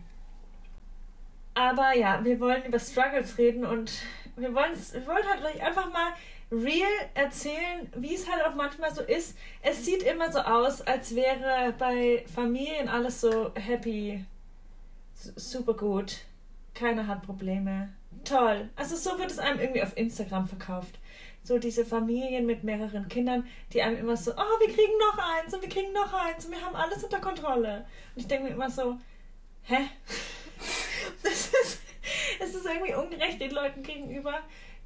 Aber 1.53 1.95
ja, 1.95 2.23
wir 2.23 2.39
wollen 2.39 2.63
über 2.65 2.79
Struggles 2.79 3.37
reden 3.37 3.65
und 3.65 3.91
wir 4.35 4.53
wollen 4.53 4.73
wir 4.73 5.07
wollen 5.07 5.27
halt 5.27 5.43
euch 5.43 5.61
einfach 5.61 5.91
mal 5.91 6.13
real 6.51 6.91
erzählen, 7.13 7.91
wie 7.95 8.13
es 8.13 8.29
halt 8.29 8.45
auch 8.45 8.55
manchmal 8.55 8.93
so 8.93 9.01
ist. 9.01 9.37
Es 9.61 9.85
sieht 9.85 10.03
immer 10.03 10.31
so 10.31 10.39
aus, 10.39 10.81
als 10.81 11.15
wäre 11.15 11.73
bei 11.77 12.25
Familien 12.33 12.89
alles 12.89 13.21
so 13.21 13.51
happy, 13.55 14.25
super 15.13 15.73
gut, 15.73 16.25
keiner 16.73 17.07
hat 17.07 17.23
Probleme. 17.23 17.89
Toll. 18.23 18.69
Also 18.75 18.95
so 18.95 19.17
wird 19.17 19.31
es 19.31 19.39
einem 19.39 19.59
irgendwie 19.59 19.83
auf 19.83 19.95
Instagram 19.97 20.47
verkauft. 20.47 20.99
So 21.43 21.57
diese 21.57 21.85
Familien 21.85 22.45
mit 22.45 22.63
mehreren 22.63 23.07
Kindern, 23.07 23.47
die 23.73 23.81
einem 23.81 23.97
immer 23.97 24.15
so, 24.15 24.31
oh, 24.31 24.59
wir 24.59 24.67
kriegen 24.67 24.97
noch 24.99 25.17
eins 25.17 25.53
und 25.53 25.61
wir 25.61 25.69
kriegen 25.69 25.91
noch 25.91 26.13
eins 26.13 26.45
und 26.45 26.51
wir 26.51 26.61
haben 26.61 26.75
alles 26.75 27.03
unter 27.03 27.19
Kontrolle. 27.19 27.85
Und 28.15 28.21
ich 28.21 28.27
denke 28.27 28.45
mir 28.45 28.53
immer 28.53 28.69
so, 28.69 28.97
hä? 29.63 29.89
Es 32.41 32.55
ist 32.55 32.65
irgendwie 32.65 32.95
ungerecht 32.95 33.39
den 33.39 33.51
Leuten 33.51 33.83
gegenüber, 33.83 34.41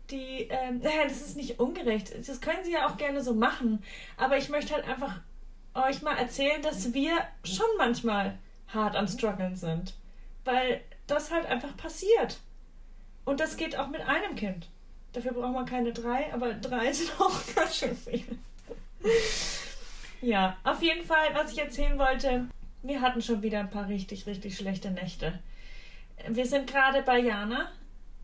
die, 0.10 0.48
ähm, 0.50 0.80
naja, 0.80 1.04
das 1.08 1.22
ist 1.22 1.38
nicht 1.38 1.60
ungerecht. 1.60 2.14
Das 2.28 2.42
können 2.42 2.64
sie 2.64 2.74
ja 2.74 2.88
auch 2.88 2.98
gerne 2.98 3.22
so 3.22 3.34
machen. 3.34 3.84
Aber 4.18 4.38
ich 4.38 4.50
möchte 4.50 4.74
halt 4.74 4.88
einfach 4.88 5.20
euch 5.74 6.02
mal 6.02 6.18
erzählen, 6.18 6.62
dass 6.62 6.94
wir 6.94 7.14
schon 7.44 7.66
manchmal 7.78 8.38
hart 8.68 8.96
am 8.96 9.08
struggeln 9.08 9.56
sind. 9.56 9.94
Weil 10.44 10.82
das 11.08 11.32
halt 11.32 11.46
einfach 11.46 11.76
passiert. 11.78 12.40
Und 13.26 13.40
das 13.40 13.58
geht 13.58 13.78
auch 13.78 13.88
mit 13.88 14.02
einem 14.02 14.36
Kind. 14.36 14.70
Dafür 15.14 15.34
braucht 15.34 15.54
man 15.54 15.66
keine 15.66 15.94
drei, 15.94 16.32
aber 16.34 16.54
drei 16.54 16.92
sind 16.92 17.12
auch 17.20 17.40
ganz 17.56 17.78
schön 17.78 17.96
viel. 17.96 18.26
ja, 20.22 20.58
auf 20.64 20.82
jeden 20.82 21.06
Fall, 21.06 21.34
was 21.34 21.52
ich 21.52 21.60
erzählen 21.60 21.98
wollte, 21.98 22.48
wir 22.84 23.02
hatten 23.02 23.22
schon 23.22 23.42
wieder 23.42 23.60
ein 23.60 23.70
paar 23.70 23.88
richtig, 23.88 24.28
richtig 24.28 24.58
schlechte 24.58 24.92
Nächte. 24.92 25.40
Wir 26.28 26.46
sind 26.46 26.68
gerade 26.68 27.02
bei 27.02 27.20
Jana 27.20 27.72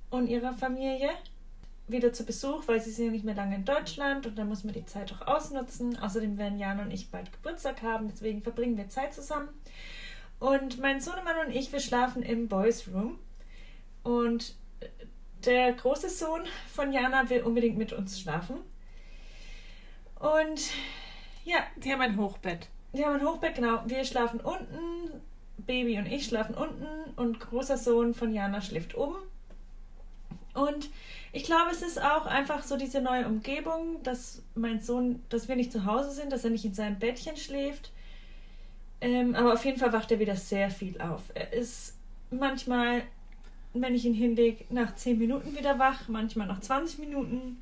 und 0.10 0.28
ihrer 0.28 0.54
Familie 0.54 1.10
wieder 1.88 2.14
zu 2.14 2.26
Besuch, 2.26 2.68
weil 2.68 2.82
sie 2.82 2.92
sind 2.92 3.06
ja 3.06 3.12
nicht 3.12 3.26
mehr 3.26 3.36
lange 3.36 3.56
in 3.56 3.66
Deutschland 3.66 4.26
und 4.26 4.38
da 4.38 4.46
muss 4.46 4.64
man 4.64 4.74
die 4.74 4.86
Zeit 4.86 5.14
auch 5.14 5.28
ausnutzen. 5.28 6.00
Außerdem 6.00 6.38
werden 6.38 6.58
Jana 6.58 6.84
und 6.84 6.92
ich 6.92 7.12
bald 7.12 7.32
Geburtstag 7.32 7.82
haben, 7.82 8.08
deswegen 8.10 8.42
verbringen 8.42 8.78
wir 8.78 8.90
Zeit 8.90 9.14
zusammen. 9.14 9.50
Und 10.40 10.80
mein 10.80 11.00
Sohnemann 11.00 11.46
und 11.46 11.56
ich, 11.56 11.72
wir 11.72 11.80
schlafen 11.80 12.24
im 12.24 12.48
Boys 12.48 12.88
Room. 12.88 13.20
Und 14.04 14.56
der 15.46 15.74
große 15.74 16.10
Sohn 16.10 16.42
von 16.74 16.92
Jana 16.92 17.30
will 17.30 17.44
unbedingt 17.44 17.78
mit 17.78 17.94
uns 17.94 18.20
schlafen. 18.20 18.58
Und 20.20 20.72
ja. 21.46 21.60
Die 21.78 21.92
haben 21.92 22.02
ein 22.02 22.18
Hochbett. 22.18 22.70
Die 22.94 23.06
haben 23.06 23.20
ein 23.20 23.26
Hochbett, 23.26 23.56
genau. 23.56 23.82
Wir 23.86 24.04
schlafen 24.04 24.40
unten, 24.40 25.22
Baby 25.63 25.98
und 25.98 26.06
ich 26.06 26.25
schlafen 26.25 26.56
unten 26.56 26.86
und 27.15 27.39
großer 27.39 27.77
Sohn 27.77 28.13
von 28.13 28.34
Jana 28.34 28.62
schläft 28.62 28.96
oben. 28.96 29.15
Und 30.53 30.89
ich 31.32 31.44
glaube, 31.44 31.72
es 31.72 31.82
ist 31.82 32.01
auch 32.01 32.25
einfach 32.25 32.63
so 32.63 32.77
diese 32.77 33.01
neue 33.01 33.25
Umgebung, 33.25 34.03
dass 34.03 34.41
mein 34.56 34.82
Sohn, 34.82 35.22
dass 35.30 35.48
wir 35.48 35.56
nicht 35.56 35.72
zu 35.72 35.86
Hause 35.86 36.12
sind, 36.12 36.32
dass 36.32 36.44
er 36.44 36.50
nicht 36.50 36.65
in 36.65 36.74
seinem 36.74 37.00
Bettchen 37.00 37.38
schläft. 37.38 37.91
Ähm, 39.00 39.34
aber 39.36 39.53
auf 39.53 39.63
jeden 39.65 39.80
Fall 39.80 39.94
wacht 39.94 40.12
er 40.12 40.20
wieder 40.20 40.36
sehr 40.36 40.70
viel 40.70 41.00
auf. 41.00 41.24
Er 41.34 41.53
ist 41.53 41.96
manchmal, 42.30 43.03
wenn 43.74 43.96
ich 43.96 44.06
ihn 44.06 44.13
hinlege, 44.13 44.65
nach 44.70 44.96
10 44.96 45.18
Minuten 45.18 45.58
wieder 45.58 45.80
wach, 45.80 46.08
manchmal 46.08 46.48
nach 46.48 46.60
20 46.60 47.00
Minuten, 47.00 47.62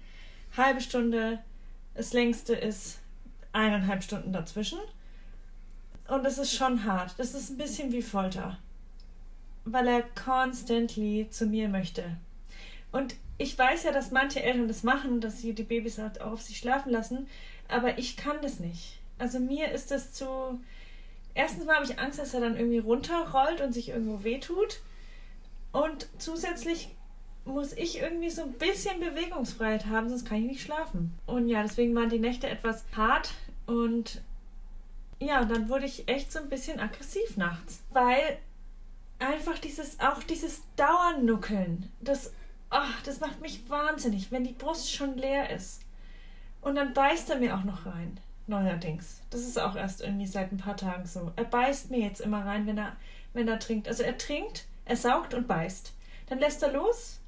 halbe 0.57 0.81
Stunde. 0.81 1.39
Das 1.93 2.13
längste 2.13 2.55
ist 2.55 2.99
eineinhalb 3.51 4.03
Stunden 4.03 4.33
dazwischen. 4.33 4.79
Und 6.09 6.25
es 6.25 6.37
ist 6.37 6.53
schon 6.53 6.85
hart. 6.85 7.13
Das 7.17 7.33
ist 7.33 7.51
ein 7.51 7.57
bisschen 7.57 7.91
wie 7.91 8.01
Folter. 8.01 8.57
Weil 9.65 9.87
er 9.87 10.03
constantly 10.23 11.27
zu 11.29 11.45
mir 11.45 11.69
möchte. 11.69 12.03
Und 12.91 13.15
ich 13.37 13.57
weiß 13.57 13.83
ja, 13.83 13.91
dass 13.91 14.11
manche 14.11 14.41
Eltern 14.41 14.67
das 14.67 14.83
machen, 14.83 15.21
dass 15.21 15.41
sie 15.41 15.53
die 15.53 15.63
Babys 15.63 15.97
halt 15.97 16.21
auch 16.21 16.33
auf 16.33 16.41
sich 16.41 16.57
schlafen 16.57 16.91
lassen, 16.91 17.27
aber 17.67 17.97
ich 17.97 18.17
kann 18.17 18.37
das 18.41 18.59
nicht. 18.59 18.99
Also 19.17 19.39
mir 19.39 19.71
ist 19.71 19.91
das 19.91 20.11
zu. 20.11 20.59
Erstens 21.35 21.65
mal 21.65 21.75
habe 21.75 21.85
ich 21.85 21.99
Angst, 21.99 22.19
dass 22.19 22.33
er 22.33 22.41
dann 22.41 22.57
irgendwie 22.57 22.79
runterrollt 22.79 23.61
und 23.61 23.73
sich 23.73 23.89
irgendwo 23.89 24.23
wehtut. 24.23 24.81
Und 25.71 26.07
zusätzlich 26.17 26.89
muss 27.45 27.73
ich 27.73 27.99
irgendwie 27.99 28.29
so 28.29 28.41
ein 28.41 28.53
bisschen 28.53 28.99
Bewegungsfreiheit 28.99 29.85
haben, 29.85 30.09
sonst 30.09 30.25
kann 30.25 30.39
ich 30.39 30.45
nicht 30.45 30.61
schlafen. 30.61 31.13
Und 31.27 31.47
ja, 31.47 31.61
deswegen 31.61 31.95
waren 31.95 32.09
die 32.09 32.19
Nächte 32.19 32.49
etwas 32.49 32.83
hart 32.95 33.31
und 33.67 34.21
ja, 35.19 35.41
und 35.41 35.51
dann 35.51 35.69
wurde 35.69 35.85
ich 35.85 36.07
echt 36.07 36.31
so 36.31 36.39
ein 36.39 36.49
bisschen 36.49 36.79
aggressiv 36.79 37.37
nachts, 37.37 37.81
weil 37.91 38.37
einfach 39.19 39.59
dieses 39.59 39.99
auch 39.99 40.23
dieses 40.23 40.61
Dauernuckeln, 40.75 41.91
das 42.01 42.31
ach, 42.69 43.01
das 43.03 43.19
macht 43.19 43.41
mich 43.41 43.69
wahnsinnig, 43.69 44.31
wenn 44.31 44.43
die 44.43 44.53
Brust 44.53 44.93
schon 44.93 45.17
leer 45.17 45.49
ist. 45.49 45.81
Und 46.61 46.75
dann 46.75 46.93
beißt 46.93 47.29
er 47.29 47.37
mir 47.37 47.55
auch 47.55 47.63
noch 47.63 47.85
rein. 47.85 48.19
Neuerdings. 48.47 49.21
Das 49.29 49.41
ist 49.41 49.59
auch 49.59 49.75
erst 49.75 50.01
irgendwie 50.01 50.25
seit 50.25 50.51
ein 50.51 50.57
paar 50.57 50.75
Tagen 50.75 51.05
so. 51.05 51.31
Er 51.35 51.43
beißt 51.43 51.91
mir 51.91 51.99
jetzt 51.99 52.19
immer 52.19 52.45
rein, 52.45 52.65
wenn 52.65 52.77
er, 52.77 52.95
wenn 53.33 53.47
er 53.47 53.59
trinkt. 53.59 53.87
Also 53.87 54.03
er 54.03 54.17
trinkt, 54.17 54.65
er 54.85 54.97
saugt 54.97 55.33
und 55.33 55.47
beißt. 55.47 55.93
Dann 56.27 56.39
lässt 56.39 56.63
er 56.63 56.73
los, 56.73 57.19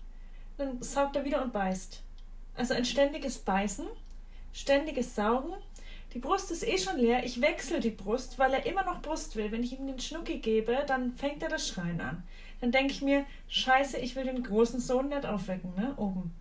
dann 0.57 0.81
saugt 0.81 1.15
er 1.15 1.23
wieder 1.23 1.43
und 1.43 1.53
beißt. 1.53 2.01
Also 2.55 2.73
ein 2.73 2.85
ständiges 2.85 3.37
Beißen, 3.37 3.85
ständiges 4.51 5.15
Saugen. 5.15 5.53
Die 6.13 6.19
Brust 6.19 6.51
ist 6.51 6.67
eh 6.67 6.77
schon 6.77 6.97
leer. 6.97 7.23
Ich 7.23 7.41
wechsle 7.41 7.79
die 7.79 7.89
Brust, 7.89 8.37
weil 8.37 8.53
er 8.53 8.65
immer 8.65 8.83
noch 8.83 9.01
Brust 9.01 9.35
will. 9.35 9.51
Wenn 9.51 9.63
ich 9.63 9.79
ihm 9.79 9.87
den 9.87 9.99
Schnucki 9.99 10.39
gebe, 10.39 10.83
dann 10.87 11.13
fängt 11.13 11.41
er 11.41 11.49
das 11.49 11.67
Schreien 11.67 12.01
an 12.01 12.23
dann 12.61 12.71
denke 12.71 12.93
ich 12.93 13.01
mir, 13.01 13.25
scheiße, 13.49 13.97
ich 13.97 14.15
will 14.15 14.25
den 14.25 14.43
großen 14.43 14.79
Sohn 14.79 15.09
nicht 15.09 15.25
aufwecken, 15.25 15.73
ne? 15.75 15.93
Oben. 15.97 16.31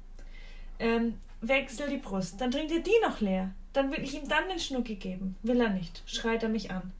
Ähm, 0.78 1.18
wechsel 1.40 1.88
die 1.88 1.96
Brust. 1.96 2.40
Dann 2.40 2.50
trinkt 2.50 2.70
er 2.70 2.80
die 2.80 2.90
noch 3.02 3.20
leer. 3.20 3.52
Dann 3.72 3.90
will 3.90 4.04
ich 4.04 4.14
ihm 4.14 4.28
dann 4.28 4.48
den 4.48 4.58
Schnucki 4.58 4.96
geben. 4.96 5.36
Will 5.42 5.60
er 5.60 5.70
nicht. 5.70 6.02
Schreit 6.06 6.42
er 6.42 6.50
mich 6.50 6.70
an. 6.70 6.92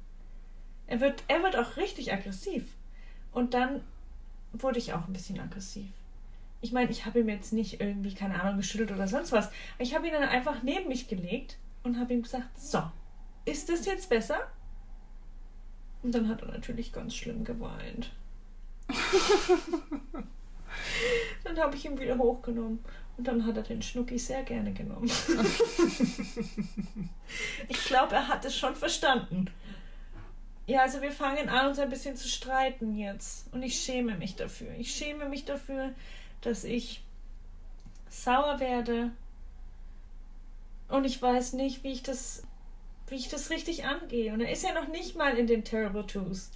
Er 0.87 1.01
wird, 1.01 1.23
er 1.29 1.43
wird 1.43 1.55
auch 1.57 1.77
richtig 1.77 2.13
aggressiv. 2.13 2.65
Und 3.33 3.53
dann 3.53 3.83
wurde 4.53 4.79
ich 4.79 4.95
auch 4.95 5.07
ein 5.07 5.13
bisschen 5.13 5.39
aggressiv. 5.39 5.87
Ich 6.63 6.73
meine, 6.73 6.91
ich 6.91 7.05
habe 7.05 7.21
ihm 7.21 7.29
jetzt 7.29 7.53
nicht 7.53 7.81
irgendwie, 7.81 8.15
keine 8.15 8.41
Ahnung, 8.41 8.57
geschüttelt 8.57 8.91
oder 8.91 9.07
sonst 9.07 9.33
was. 9.33 9.51
Ich 9.79 9.95
habe 9.95 10.07
ihn 10.07 10.15
dann 10.15 10.29
einfach 10.29 10.63
neben 10.63 10.89
mich 10.89 11.09
gelegt 11.09 11.59
und 11.83 11.99
habe 11.99 12.15
ihm 12.15 12.23
gesagt, 12.23 12.59
so, 12.59 12.83
ist 13.45 13.69
das 13.69 13.87
jetzt 13.87 14.09
besser? 14.09 14.49
Und 16.03 16.15
dann 16.15 16.29
hat 16.29 16.43
er 16.43 16.49
natürlich 16.49 16.93
ganz 16.93 17.15
schlimm 17.15 17.45
geweint. 17.45 18.11
dann 21.45 21.59
habe 21.59 21.77
ich 21.77 21.85
ihn 21.85 21.99
wieder 21.99 22.17
hochgenommen 22.17 22.83
und 23.17 23.27
dann 23.27 23.45
hat 23.45 23.57
er 23.57 23.63
den 23.63 23.83
Schnucki 23.83 24.19
sehr 24.19 24.43
gerne 24.43 24.73
genommen. 24.73 25.11
ich 27.69 27.85
glaube, 27.85 28.15
er 28.15 28.29
hat 28.29 28.45
es 28.45 28.57
schon 28.57 28.75
verstanden. 28.75 29.51
Ja, 30.67 30.83
also 30.83 31.03
wir 31.03 31.13
fangen 31.13 31.49
an, 31.49 31.67
uns 31.67 31.79
ein 31.79 31.91
bisschen 31.91 32.17
zu 32.17 32.29
streiten 32.29 32.97
jetzt. 32.97 33.53
Und 33.53 33.63
ich 33.63 33.81
schäme 33.81 34.17
mich 34.17 34.37
dafür. 34.37 34.73
Ich 34.79 34.95
schäme 34.95 35.29
mich 35.29 35.45
dafür, 35.45 35.93
dass 36.43 36.65
ich 36.65 37.03
sauer 38.09 38.61
werde. 38.61 39.11
Und 40.91 41.05
ich 41.05 41.21
weiß 41.21 41.53
nicht, 41.55 41.85
wie 41.85 41.93
ich 41.93 42.03
das, 42.03 42.43
wie 43.09 43.17
ich 43.17 43.29
das 43.29 43.51
richtig 43.51 43.85
angehe. 43.85 44.33
Und 44.33 44.41
er 44.41 44.53
ist 44.53 44.65
ja 44.65 44.73
noch 44.73 44.89
nicht 44.89 45.17
mal 45.17 45.37
in 45.37 45.47
den 45.47 45.65
Terrible 45.65 46.07
Twos. 46.07 46.51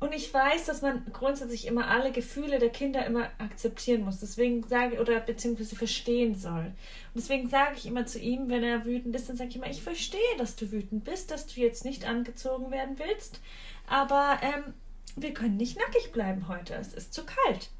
Und 0.00 0.14
ich 0.14 0.32
weiß, 0.32 0.66
dass 0.66 0.80
man 0.80 1.04
grundsätzlich 1.12 1.66
immer 1.66 1.88
alle 1.88 2.12
Gefühle 2.12 2.60
der 2.60 2.70
Kinder 2.70 3.04
immer 3.04 3.30
akzeptieren 3.38 4.04
muss. 4.04 4.20
Deswegen 4.20 4.62
sage 4.62 5.00
oder 5.00 5.18
beziehungsweise 5.18 5.74
verstehen 5.74 6.36
soll. 6.36 6.66
Und 6.66 7.16
deswegen 7.16 7.48
sage 7.48 7.74
ich 7.76 7.86
immer 7.86 8.06
zu 8.06 8.20
ihm, 8.20 8.48
wenn 8.48 8.62
er 8.62 8.84
wütend 8.84 9.16
ist, 9.16 9.28
dann 9.28 9.36
sage 9.36 9.50
ich 9.50 9.56
immer, 9.56 9.68
ich 9.68 9.82
verstehe, 9.82 10.20
dass 10.36 10.54
du 10.54 10.70
wütend 10.70 11.04
bist, 11.04 11.32
dass 11.32 11.48
du 11.48 11.60
jetzt 11.60 11.84
nicht 11.84 12.06
angezogen 12.06 12.70
werden 12.70 12.96
willst. 12.98 13.40
Aber 13.88 14.38
ähm, 14.42 14.74
wir 15.16 15.34
können 15.34 15.56
nicht 15.56 15.76
nackig 15.76 16.12
bleiben 16.12 16.46
heute. 16.46 16.74
Es 16.74 16.94
ist 16.94 17.12
zu 17.12 17.24
kalt. 17.24 17.70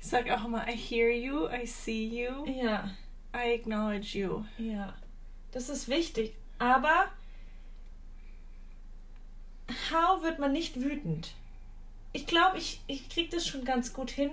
Ich 0.00 0.06
sage 0.06 0.34
auch 0.34 0.46
immer, 0.46 0.66
I 0.66 0.76
hear 0.76 1.10
you, 1.10 1.46
I 1.48 1.66
see 1.66 2.06
you. 2.06 2.46
Ja. 2.46 2.90
I 3.34 3.54
acknowledge 3.54 4.18
you. 4.18 4.44
Ja. 4.58 4.94
Das 5.52 5.68
ist 5.68 5.88
wichtig. 5.88 6.34
Aber 6.58 7.06
how 9.90 10.22
wird 10.22 10.38
man 10.38 10.52
nicht 10.52 10.80
wütend? 10.80 11.34
Ich 12.12 12.26
glaube, 12.26 12.58
ich, 12.58 12.80
ich 12.86 13.08
kriege 13.08 13.30
das 13.36 13.46
schon 13.46 13.64
ganz 13.64 13.92
gut 13.92 14.10
hin, 14.10 14.30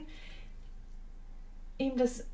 ihm 1.78 1.98
das. 1.98 2.26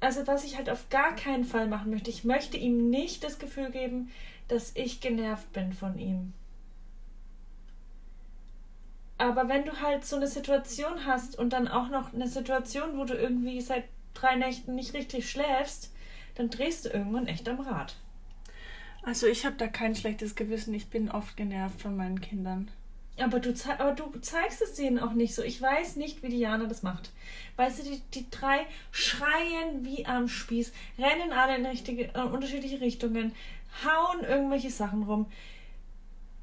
Also, 0.00 0.26
was 0.26 0.44
ich 0.44 0.56
halt 0.56 0.70
auf 0.70 0.88
gar 0.88 1.14
keinen 1.14 1.44
Fall 1.44 1.66
machen 1.66 1.90
möchte, 1.90 2.10
ich 2.10 2.24
möchte 2.24 2.56
ihm 2.56 2.88
nicht 2.88 3.22
das 3.22 3.38
Gefühl 3.38 3.70
geben, 3.70 4.10
dass 4.48 4.74
ich 4.74 5.00
genervt 5.00 5.52
bin 5.52 5.74
von 5.74 5.98
ihm. 5.98 6.32
Aber 9.18 9.48
wenn 9.48 9.66
du 9.66 9.82
halt 9.82 10.06
so 10.06 10.16
eine 10.16 10.26
Situation 10.26 11.04
hast 11.04 11.38
und 11.38 11.52
dann 11.52 11.68
auch 11.68 11.88
noch 11.90 12.14
eine 12.14 12.26
Situation, 12.26 12.96
wo 12.96 13.04
du 13.04 13.12
irgendwie 13.12 13.60
seit 13.60 13.84
drei 14.14 14.36
Nächten 14.36 14.74
nicht 14.74 14.94
richtig 14.94 15.30
schläfst, 15.30 15.92
dann 16.34 16.50
drehst 16.50 16.84
du 16.84 16.90
irgendwann 16.90 17.26
echt 17.26 17.48
am 17.48 17.60
Rad. 17.60 17.96
Also 19.02 19.26
ich 19.26 19.46
habe 19.46 19.56
da 19.56 19.66
kein 19.66 19.94
schlechtes 19.94 20.34
Gewissen. 20.34 20.74
Ich 20.74 20.88
bin 20.88 21.10
oft 21.10 21.36
genervt 21.36 21.80
von 21.80 21.96
meinen 21.96 22.20
Kindern. 22.20 22.70
Aber 23.18 23.40
du, 23.40 23.52
aber 23.78 23.92
du 23.92 24.18
zeigst 24.20 24.62
es 24.62 24.74
denen 24.74 24.98
auch 24.98 25.12
nicht 25.12 25.34
so. 25.34 25.42
Ich 25.42 25.60
weiß 25.60 25.96
nicht, 25.96 26.22
wie 26.22 26.28
Diana 26.28 26.66
das 26.66 26.82
macht. 26.82 27.10
Weißt 27.56 27.78
du, 27.78 27.90
die, 27.90 28.00
die 28.14 28.30
drei 28.30 28.66
schreien 28.92 29.84
wie 29.84 30.06
am 30.06 30.28
Spieß, 30.28 30.72
rennen 30.98 31.32
alle 31.32 31.56
in 31.56 31.66
richtige, 31.66 32.14
äh, 32.14 32.22
unterschiedliche 32.22 32.80
Richtungen, 32.80 33.32
hauen 33.84 34.24
irgendwelche 34.24 34.70
Sachen 34.70 35.02
rum. 35.02 35.26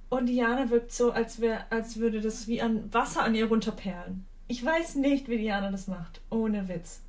Und 0.09 0.27
Diana 0.27 0.69
wirkt 0.69 0.91
so, 0.91 1.11
als, 1.11 1.41
wär, 1.41 1.65
als 1.71 1.97
würde 1.97 2.21
das 2.21 2.47
wie 2.47 2.61
an 2.61 2.93
Wasser 2.93 3.23
an 3.23 3.35
ihr 3.35 3.47
runterperlen. 3.47 4.25
Ich 4.47 4.63
weiß 4.63 4.95
nicht, 4.95 5.27
wie 5.27 5.37
Diana 5.37 5.71
das 5.71 5.87
macht. 5.87 6.21
Ohne 6.29 6.69
Witz. 6.69 7.01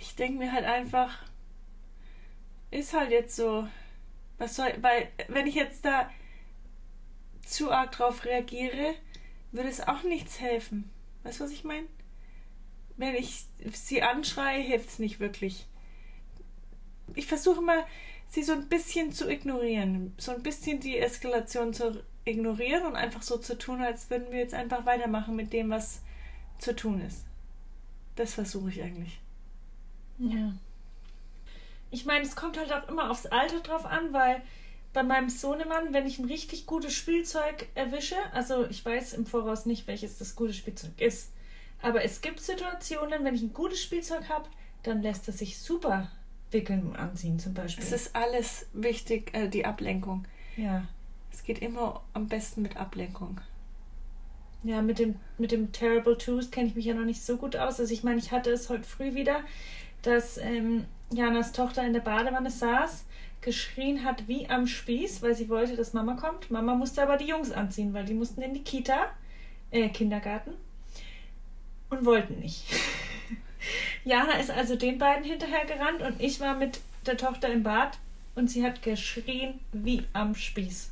Ich 0.00 0.14
denke 0.16 0.38
mir 0.38 0.52
halt 0.52 0.64
einfach, 0.64 1.22
ist 2.70 2.92
halt 2.92 3.10
jetzt 3.10 3.36
so. 3.36 3.66
Was 4.38 4.56
soll, 4.56 4.72
weil, 4.80 5.08
wenn 5.28 5.46
ich 5.46 5.54
jetzt 5.54 5.84
da 5.84 6.10
zu 7.46 7.70
arg 7.70 7.92
drauf 7.92 8.24
reagiere, 8.24 8.94
würde 9.52 9.68
es 9.68 9.80
auch 9.80 10.02
nichts 10.02 10.40
helfen. 10.40 10.90
Weißt 11.22 11.40
du, 11.40 11.44
was 11.44 11.52
ich 11.52 11.64
meine? 11.64 11.86
Wenn 12.96 13.14
ich 13.14 13.46
sie 13.72 14.02
anschreie, 14.02 14.62
hilft 14.62 14.90
es 14.90 14.98
nicht 14.98 15.20
wirklich. 15.20 15.66
Ich 17.14 17.26
versuche 17.26 17.62
mal, 17.62 17.84
sie 18.28 18.42
so 18.42 18.52
ein 18.52 18.68
bisschen 18.68 19.12
zu 19.12 19.30
ignorieren. 19.30 20.14
So 20.18 20.32
ein 20.32 20.42
bisschen 20.42 20.80
die 20.80 20.98
Eskalation 20.98 21.72
zu 21.72 22.04
ignorieren 22.24 22.84
und 22.84 22.96
einfach 22.96 23.22
so 23.22 23.38
zu 23.38 23.56
tun, 23.56 23.80
als 23.80 24.10
würden 24.10 24.30
wir 24.30 24.40
jetzt 24.40 24.54
einfach 24.54 24.84
weitermachen 24.84 25.36
mit 25.36 25.52
dem, 25.52 25.70
was 25.70 26.02
zu 26.58 26.74
tun 26.74 27.00
ist. 27.00 27.24
Das 28.16 28.34
versuche 28.34 28.70
ich 28.70 28.82
eigentlich. 28.82 29.20
Ja. 30.18 30.52
Ich 31.90 32.04
meine, 32.04 32.24
es 32.24 32.36
kommt 32.36 32.58
halt 32.58 32.72
auch 32.72 32.88
immer 32.88 33.10
aufs 33.10 33.26
Alter 33.26 33.60
drauf 33.60 33.86
an, 33.86 34.12
weil 34.12 34.42
bei 34.92 35.02
meinem 35.02 35.28
Sohnemann, 35.28 35.92
wenn 35.92 36.06
ich 36.06 36.18
ein 36.18 36.24
richtig 36.24 36.66
gutes 36.66 36.94
Spielzeug 36.94 37.66
erwische, 37.74 38.16
also 38.32 38.66
ich 38.66 38.84
weiß 38.84 39.12
im 39.12 39.26
Voraus 39.26 39.66
nicht, 39.66 39.86
welches 39.86 40.18
das 40.18 40.34
gute 40.36 40.54
Spielzeug 40.54 40.98
ist, 40.98 41.32
aber 41.82 42.02
es 42.02 42.20
gibt 42.22 42.40
Situationen, 42.40 43.24
wenn 43.24 43.34
ich 43.34 43.42
ein 43.42 43.52
gutes 43.52 43.82
Spielzeug 43.82 44.28
habe, 44.28 44.48
dann 44.82 45.02
lässt 45.02 45.28
er 45.28 45.34
sich 45.34 45.58
super 45.58 46.10
wickeln 46.50 46.86
und 46.86 46.96
anziehen 46.96 47.38
zum 47.38 47.54
Beispiel. 47.54 47.84
Es 47.84 47.92
ist 47.92 48.16
alles 48.16 48.66
wichtig, 48.72 49.34
äh, 49.34 49.48
die 49.48 49.64
Ablenkung. 49.64 50.26
Ja. 50.56 50.86
Es 51.32 51.42
geht 51.42 51.58
immer 51.58 52.02
am 52.14 52.28
besten 52.28 52.62
mit 52.62 52.76
Ablenkung. 52.76 53.40
Ja, 54.62 54.82
mit 54.82 54.98
dem, 54.98 55.16
mit 55.38 55.52
dem 55.52 55.72
Terrible 55.72 56.16
Twos 56.16 56.50
kenne 56.50 56.68
ich 56.68 56.74
mich 56.74 56.86
ja 56.86 56.94
noch 56.94 57.04
nicht 57.04 57.22
so 57.22 57.36
gut 57.36 57.56
aus. 57.56 57.78
Also 57.78 57.92
ich 57.92 58.02
meine, 58.02 58.18
ich 58.18 58.32
hatte 58.32 58.50
es 58.50 58.68
heute 58.70 58.84
früh 58.84 59.14
wieder, 59.14 59.44
dass 60.02 60.38
ähm, 60.38 60.84
Janas 61.10 61.52
Tochter 61.52 61.84
in 61.84 61.92
der 61.92 62.00
Badewanne 62.00 62.50
saß, 62.50 63.04
geschrien 63.40 64.04
hat 64.04 64.26
wie 64.26 64.48
am 64.48 64.66
Spieß, 64.66 65.22
weil 65.22 65.34
sie 65.34 65.48
wollte, 65.48 65.76
dass 65.76 65.92
Mama 65.92 66.14
kommt. 66.14 66.50
Mama 66.50 66.74
musste 66.74 67.02
aber 67.02 67.16
die 67.16 67.28
Jungs 67.28 67.52
anziehen, 67.52 67.94
weil 67.94 68.04
die 68.04 68.14
mussten 68.14 68.42
in 68.42 68.54
die 68.54 68.64
Kita, 68.64 69.06
äh, 69.70 69.88
Kindergarten 69.88 70.52
und 71.90 72.04
wollten 72.04 72.40
nicht. 72.40 72.64
Jana 74.04 74.32
ist 74.32 74.50
also 74.50 74.76
den 74.76 74.98
beiden 74.98 75.24
hinterhergerannt 75.24 76.02
und 76.02 76.20
ich 76.20 76.40
war 76.40 76.56
mit 76.56 76.80
der 77.06 77.16
Tochter 77.16 77.48
im 77.48 77.62
Bad 77.62 77.98
und 78.34 78.50
sie 78.50 78.64
hat 78.64 78.82
geschrien 78.82 79.60
wie 79.72 80.04
am 80.12 80.34
Spieß. 80.34 80.90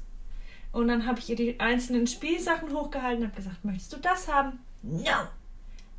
Und 0.73 0.89
dann 0.89 1.07
habe 1.07 1.21
ich 1.21 1.31
ihr 1.31 1.37
die 1.37 1.61
einzelnen 1.61 2.07
Spielsachen 2.07 2.73
hochgehalten 2.73 3.23
und 3.23 3.29
habe 3.29 3.37
gesagt, 3.37 3.65
möchtest 3.65 3.93
du 3.93 3.97
das 3.99 4.27
haben? 4.29 4.59
No! 4.83 5.29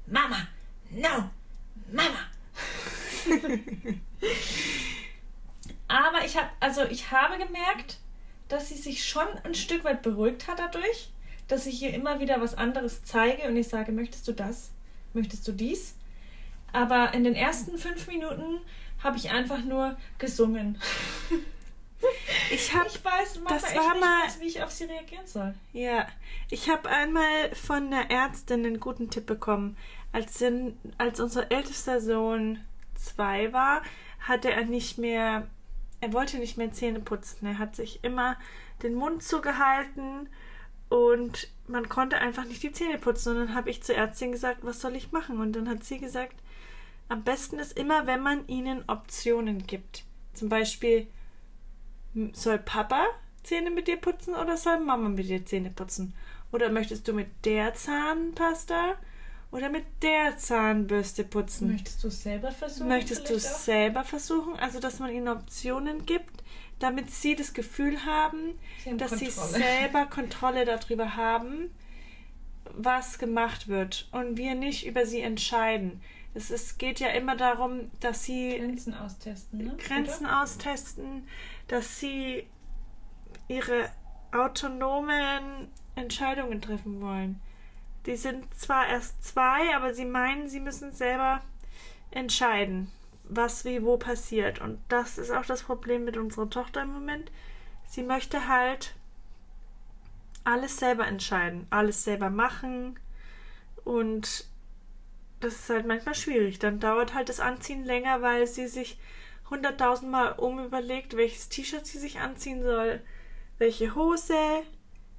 Mama! 0.07 0.47
No! 0.91 1.29
Mama! 1.91 2.19
Aber 5.88 6.25
ich 6.25 6.36
habe, 6.38 6.50
also 6.60 6.84
ich 6.84 7.12
habe 7.12 7.38
gemerkt, 7.38 8.00
dass 8.48 8.70
sie 8.70 8.75
sich 8.75 9.05
schon 9.05 9.27
ein 9.44 9.55
Stück 9.55 9.84
weit 9.84 10.01
beruhigt 10.01 10.48
hat 10.48 10.60
dadurch, 10.60 11.10
dass 11.48 11.65
ich 11.65 11.82
ihr 11.82 11.94
immer 11.94 12.20
wieder 12.20 12.41
was 12.41 12.55
anderes 12.55 13.03
zeige 13.03 13.48
und 13.48 13.55
ich 13.55 13.68
sage, 13.68 13.92
möchtest 13.92 14.27
du 14.27 14.33
das? 14.33 14.72
Möchtest 15.14 15.48
du 15.48 15.51
dies? 15.51 15.96
Aber 16.74 17.14
in 17.14 17.24
den 17.24 17.35
ersten 17.35 17.77
fünf 17.77 18.07
Minuten 18.07 18.59
habe 19.03 19.18
ich 19.18 19.31
einfach 19.31 19.64
nur 19.64 19.96
gesungen. 20.18 20.77
Ich, 22.51 22.74
hab, 22.74 22.85
ich 22.88 23.03
weiß 23.03 23.40
das 23.48 23.75
war 23.75 23.94
nicht, 23.94 24.01
mal, 24.01 24.27
wie 24.40 24.48
ich 24.48 24.61
auf 24.61 24.72
sie 24.72 24.83
reagieren 24.83 25.25
soll. 25.25 25.55
Ja, 25.74 26.07
ich 26.50 26.70
habe 26.70 26.90
einmal 26.90 27.55
von 27.55 27.92
einer 27.92 28.11
Ärztin 28.11 28.66
einen 28.66 28.79
guten 28.79 29.09
Tipp 29.09 29.25
bekommen. 29.25 29.77
Als, 30.11 30.40
in, 30.42 30.77
als 30.98 31.20
unser 31.20 31.51
ältester 31.51 32.00
Sohn 32.01 32.59
zwei 33.05 33.53
war, 33.53 33.81
hatte 34.20 34.51
er 34.51 34.65
nicht 34.65 34.98
mehr, 34.98 35.48
er 36.01 36.13
wollte 36.13 36.37
nicht 36.37 36.57
mehr 36.57 36.72
Zähne 36.72 37.00
putzen. 37.00 37.46
Er 37.46 37.59
hat 37.59 37.75
sich 37.75 38.03
immer 38.03 38.37
den 38.83 38.96
Mund 38.96 39.24
zugehalten 39.24 40.29
und 40.89 41.50
man 41.68 41.89
konnte 41.89 42.18
einfach 42.18 42.46
nicht 42.46 42.63
die 42.63 42.72
Zähne 42.72 42.98
putzen. 42.98 43.33
Und 43.33 43.48
dann 43.48 43.55
habe 43.55 43.70
ich 43.70 43.83
zur 43.83 43.96
Ärztin 43.96 44.31
gesagt, 44.31 44.59
was 44.63 44.81
soll 44.81 44.96
ich 44.96 45.11
machen? 45.11 45.39
Und 45.39 45.53
dann 45.53 45.70
hat 45.70 45.83
sie 45.83 46.00
gesagt, 46.00 46.35
am 47.07 47.24
besten 47.24 47.59
ist 47.59 47.77
immer, 47.77 48.07
wenn 48.07 48.22
man 48.22 48.48
ihnen 48.48 48.83
Optionen 48.87 49.65
gibt. 49.68 50.03
Zum 50.33 50.50
Beispiel, 50.50 51.07
soll 52.33 52.59
Papa 52.59 53.05
Zähne 53.44 53.70
mit 53.70 53.87
dir 53.87 53.98
putzen 53.98 54.33
oder 54.33 54.57
soll 54.57 54.79
Mama 54.79 55.09
mit 55.09 55.29
dir 55.29 55.46
Zähne 55.46 55.70
putzen? 55.70 56.13
Oder 56.51 56.70
möchtest 56.70 57.07
du 57.07 57.13
mit 57.13 57.27
der 57.46 57.74
Zahnpasta 57.74 58.96
oder 59.55 59.70
mit 59.70 59.85
der 60.01 60.37
Zahnbürste 60.37 61.24
putzen? 61.24 61.72
Möchtest 61.72 62.03
du 62.03 62.09
es 62.09 62.24
selber 62.24 62.51
versuchen? 62.51 62.87
Möchtest 62.89 63.29
du 63.29 63.35
es 63.35 63.65
selber 63.65 64.03
versuchen? 64.03 64.55
Also, 64.59 64.79
dass 64.81 65.00
man 65.00 65.11
ihnen 65.11 65.29
Optionen 65.29 66.05
gibt, 66.05 66.44
damit 66.79 67.09
sie 67.09 67.35
das 67.35 67.53
Gefühl 67.53 68.05
haben, 68.05 68.59
Sie 68.83 68.98
dass 68.98 69.11
Kontrolle. 69.11 69.31
sie 69.31 69.31
selber 69.31 70.05
Kontrolle 70.07 70.65
darüber 70.65 71.15
haben, 71.15 71.72
was 72.74 73.18
gemacht 73.18 73.70
wird 73.70 74.09
und 74.11 74.35
wir 74.37 74.55
nicht 74.55 74.85
über 74.85 75.05
sie 75.05 75.22
entscheiden. 75.22 76.01
Es 76.33 76.51
ist, 76.51 76.77
geht 76.77 77.00
ja 77.00 77.07
immer 77.09 77.37
darum, 77.37 77.89
dass 78.01 78.25
sie 78.25 78.57
Grenzen 78.57 78.94
austesten, 78.94 79.59
ne? 79.59 79.77
Grenzen 79.77 80.25
Oder? 80.25 80.41
austesten, 80.41 81.27
dass 81.70 82.01
sie 82.01 82.46
ihre 83.48 83.89
autonomen 84.33 85.70
Entscheidungen 85.96 86.61
treffen 86.61 87.00
wollen. 87.00 87.39
Die 88.05 88.15
sind 88.15 88.53
zwar 88.53 88.87
erst 88.87 89.24
zwei, 89.24 89.75
aber 89.75 89.94
sie 89.94 90.05
meinen, 90.05 90.48
sie 90.48 90.59
müssen 90.59 90.91
selber 90.91 91.41
entscheiden, 92.11 92.91
was 93.24 93.65
wie 93.65 93.83
wo 93.83 93.98
passiert. 93.98 94.61
Und 94.61 94.79
das 94.89 95.18
ist 95.18 95.31
auch 95.31 95.46
das 95.46 95.63
Problem 95.63 96.05
mit 96.05 96.18
unserer 96.18 96.50
Tochter 96.50 96.83
im 96.83 96.94
Moment. 96.94 97.31
Sie 97.87 98.03
möchte 98.03 98.48
halt 98.48 98.96
alles 100.44 100.77
selber 100.77 101.07
entscheiden, 101.07 101.65
alles 101.72 102.03
selber 102.03 102.29
machen 102.29 103.00
und 103.83 104.46
das 105.39 105.55
ist 105.55 105.70
halt 105.70 105.85
manchmal 105.85 106.15
schwierig. 106.15 106.59
Dann 106.59 106.79
dauert 106.79 107.13
halt 107.13 107.29
das 107.29 107.39
Anziehen 107.39 107.83
länger, 107.83 108.22
weil 108.22 108.48
sie 108.48 108.68
sich 108.68 108.98
hunderttausendmal 109.50 110.33
umüberlegt, 110.33 111.18
welches 111.18 111.50
T-Shirt 111.50 111.85
sie 111.85 112.00
sich 112.00 112.20
anziehen 112.20 112.63
soll, 112.63 113.01
welche 113.57 113.96
Hose, 113.96 114.63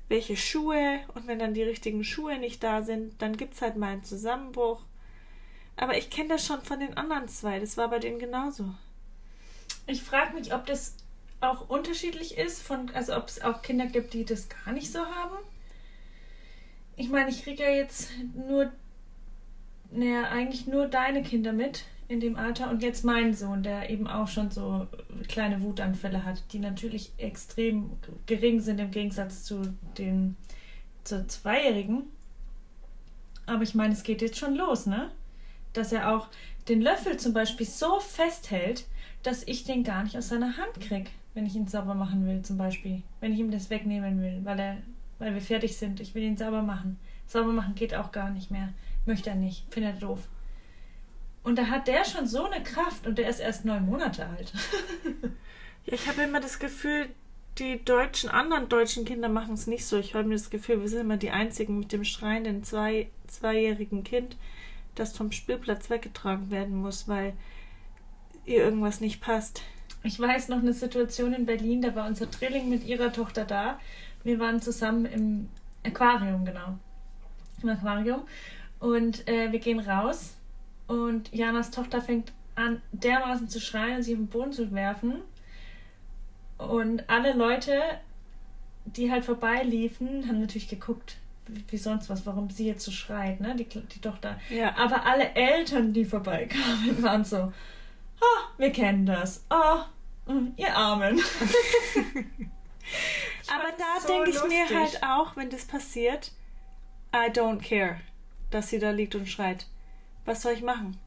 welche 0.08 0.36
Schuhe 0.36 1.00
und 1.14 1.26
wenn 1.26 1.38
dann 1.38 1.54
die 1.54 1.62
richtigen 1.62 2.04
Schuhe 2.04 2.38
nicht 2.38 2.62
da 2.62 2.82
sind, 2.82 3.20
dann 3.20 3.36
gibt's 3.36 3.62
halt 3.62 3.76
mal 3.76 3.92
einen 3.92 4.04
Zusammenbruch. 4.04 4.82
Aber 5.76 5.96
ich 5.98 6.10
kenne 6.10 6.30
das 6.30 6.46
schon 6.46 6.62
von 6.62 6.80
den 6.80 6.96
anderen 6.96 7.28
zwei, 7.28 7.58
das 7.60 7.76
war 7.76 7.88
bei 7.88 7.98
denen 7.98 8.18
genauso. 8.18 8.74
Ich 9.86 10.02
frage 10.02 10.34
mich, 10.34 10.54
ob 10.54 10.66
das 10.66 10.96
auch 11.40 11.68
unterschiedlich 11.68 12.38
ist, 12.38 12.62
von, 12.62 12.90
also 12.94 13.16
ob 13.16 13.28
es 13.28 13.42
auch 13.42 13.62
Kinder 13.62 13.86
gibt, 13.86 14.14
die 14.14 14.24
das 14.24 14.48
gar 14.48 14.72
nicht 14.72 14.90
so 14.90 15.00
haben. 15.00 15.36
Ich 16.96 17.10
meine, 17.10 17.28
ich 17.28 17.42
kriege 17.42 17.62
ja 17.62 17.70
jetzt 17.70 18.10
nur, 18.34 18.72
naja, 19.90 20.24
eigentlich 20.24 20.66
nur 20.66 20.86
deine 20.86 21.22
Kinder 21.22 21.52
mit 21.52 21.84
in 22.08 22.20
dem 22.20 22.36
Alter 22.36 22.70
und 22.70 22.82
jetzt 22.82 23.04
meinen 23.04 23.34
Sohn, 23.34 23.62
der 23.62 23.90
eben 23.90 24.06
auch 24.06 24.28
schon 24.28 24.50
so 24.50 24.86
kleine 25.28 25.60
Wutanfälle 25.62 26.24
hat, 26.24 26.42
die 26.52 26.58
natürlich 26.58 27.12
extrem 27.18 27.90
gering 28.26 28.60
sind 28.60 28.78
im 28.78 28.90
Gegensatz 28.90 29.44
zu 29.44 29.74
den 29.98 30.36
zur 31.04 31.26
Zweijährigen. 31.28 32.04
Aber 33.46 33.62
ich 33.62 33.74
meine, 33.74 33.94
es 33.94 34.02
geht 34.02 34.22
jetzt 34.22 34.38
schon 34.38 34.54
los, 34.54 34.86
ne? 34.86 35.10
Dass 35.72 35.92
er 35.92 36.14
auch 36.14 36.28
den 36.68 36.80
Löffel 36.80 37.16
zum 37.16 37.32
Beispiel 37.32 37.66
so 37.66 38.00
festhält, 38.00 38.86
dass 39.22 39.44
ich 39.44 39.64
den 39.64 39.84
gar 39.84 40.02
nicht 40.02 40.16
aus 40.16 40.28
seiner 40.28 40.56
Hand 40.56 40.80
krieg, 40.80 41.10
wenn 41.34 41.46
ich 41.46 41.54
ihn 41.54 41.68
sauber 41.68 41.94
machen 41.94 42.26
will, 42.26 42.42
zum 42.42 42.58
Beispiel. 42.58 43.02
Wenn 43.20 43.32
ich 43.32 43.38
ihm 43.38 43.50
das 43.50 43.70
wegnehmen 43.70 44.20
will, 44.20 44.40
weil 44.44 44.58
er, 44.58 44.76
weil 45.18 45.34
wir 45.34 45.40
fertig 45.40 45.76
sind. 45.76 46.00
Ich 46.00 46.14
will 46.14 46.22
ihn 46.22 46.36
sauber 46.36 46.62
machen. 46.62 46.98
Sauber 47.26 47.52
machen 47.52 47.74
geht 47.74 47.94
auch 47.94 48.12
gar 48.12 48.30
nicht 48.30 48.50
mehr. 48.50 48.72
Möchte 49.04 49.30
er 49.30 49.36
nicht. 49.36 49.64
Findet 49.72 49.94
er 49.94 50.00
doof. 50.00 50.28
Und 51.46 51.54
da 51.56 51.68
hat 51.68 51.86
der 51.86 52.04
schon 52.04 52.26
so 52.26 52.50
eine 52.50 52.60
Kraft 52.60 53.06
und 53.06 53.18
der 53.18 53.28
ist 53.28 53.38
erst 53.38 53.64
neun 53.64 53.86
Monate 53.86 54.26
alt. 54.26 54.52
Ja, 55.88 55.92
ich 55.92 56.08
habe 56.08 56.22
immer 56.22 56.40
das 56.40 56.58
Gefühl, 56.58 57.08
die 57.58 57.84
deutschen, 57.84 58.28
anderen 58.28 58.68
deutschen 58.68 59.04
Kinder 59.04 59.28
machen 59.28 59.54
es 59.54 59.68
nicht 59.68 59.86
so. 59.86 59.96
Ich 59.96 60.16
habe 60.16 60.26
mir 60.26 60.34
das 60.34 60.50
Gefühl, 60.50 60.80
wir 60.80 60.88
sind 60.88 61.02
immer 61.02 61.16
die 61.16 61.30
einzigen 61.30 61.78
mit 61.78 61.92
dem 61.92 62.02
schreienden 62.02 62.64
zwei, 62.64 63.08
zweijährigen 63.28 64.02
Kind, 64.02 64.36
das 64.96 65.16
vom 65.16 65.30
Spielplatz 65.30 65.88
weggetragen 65.88 66.50
werden 66.50 66.74
muss, 66.74 67.06
weil 67.06 67.34
ihr 68.46 68.64
irgendwas 68.64 69.00
nicht 69.00 69.20
passt. 69.20 69.62
Ich 70.02 70.18
weiß 70.18 70.48
noch 70.48 70.58
eine 70.58 70.72
Situation 70.72 71.32
in 71.32 71.46
Berlin, 71.46 71.80
da 71.80 71.94
war 71.94 72.08
unser 72.08 72.26
Drilling 72.26 72.68
mit 72.68 72.84
ihrer 72.84 73.12
Tochter 73.12 73.44
da. 73.44 73.78
Wir 74.24 74.40
waren 74.40 74.60
zusammen 74.60 75.06
im 75.06 75.48
Aquarium, 75.84 76.44
genau. 76.44 76.76
Im 77.62 77.68
Aquarium. 77.68 78.22
Und 78.80 79.28
äh, 79.28 79.52
wir 79.52 79.60
gehen 79.60 79.78
raus 79.78 80.35
und 80.86 81.32
Janas 81.32 81.70
Tochter 81.70 82.00
fängt 82.00 82.32
an, 82.54 82.80
dermaßen 82.92 83.48
zu 83.48 83.60
schreien 83.60 83.96
und 83.96 84.02
sich 84.02 84.14
auf 84.14 84.20
den 84.20 84.28
Boden 84.28 84.52
zu 84.52 84.72
werfen. 84.72 85.22
Und 86.58 87.08
alle 87.08 87.32
Leute, 87.34 87.82
die 88.84 89.10
halt 89.10 89.24
vorbeiliefen, 89.24 90.26
haben 90.26 90.40
natürlich 90.40 90.68
geguckt, 90.68 91.18
wie, 91.46 91.76
sonst 91.76 92.08
was, 92.08 92.26
warum 92.26 92.50
sie 92.50 92.66
jetzt 92.66 92.84
so 92.84 92.90
schreit, 92.90 93.40
ne, 93.40 93.54
die, 93.54 93.64
die 93.64 94.00
Tochter. 94.00 94.40
Ja. 94.50 94.76
Aber 94.76 95.04
alle 95.04 95.32
Eltern, 95.34 95.92
die 95.92 96.04
vorbeikamen, 96.04 97.02
waren 97.02 97.24
so, 97.24 97.52
oh, 98.20 98.40
wir 98.58 98.72
kennen 98.72 99.06
das. 99.06 99.44
Oh, 99.50 99.80
ihr 100.56 100.74
Armen. 100.74 101.20
Aber 103.48 103.72
da 103.78 104.00
so 104.00 104.08
denke 104.08 104.30
ich 104.30 104.42
mir 104.44 104.62
lustig. 104.62 104.76
halt 104.76 105.02
auch, 105.02 105.36
wenn 105.36 105.50
das 105.50 105.66
passiert, 105.66 106.32
I 107.14 107.30
don't 107.30 107.60
care, 107.60 108.00
dass 108.50 108.70
sie 108.70 108.78
da 108.78 108.90
liegt 108.90 109.14
und 109.14 109.28
schreit. 109.28 109.66
Was 110.26 110.42
soll 110.42 110.52
ich 110.52 110.62
machen? 110.62 110.98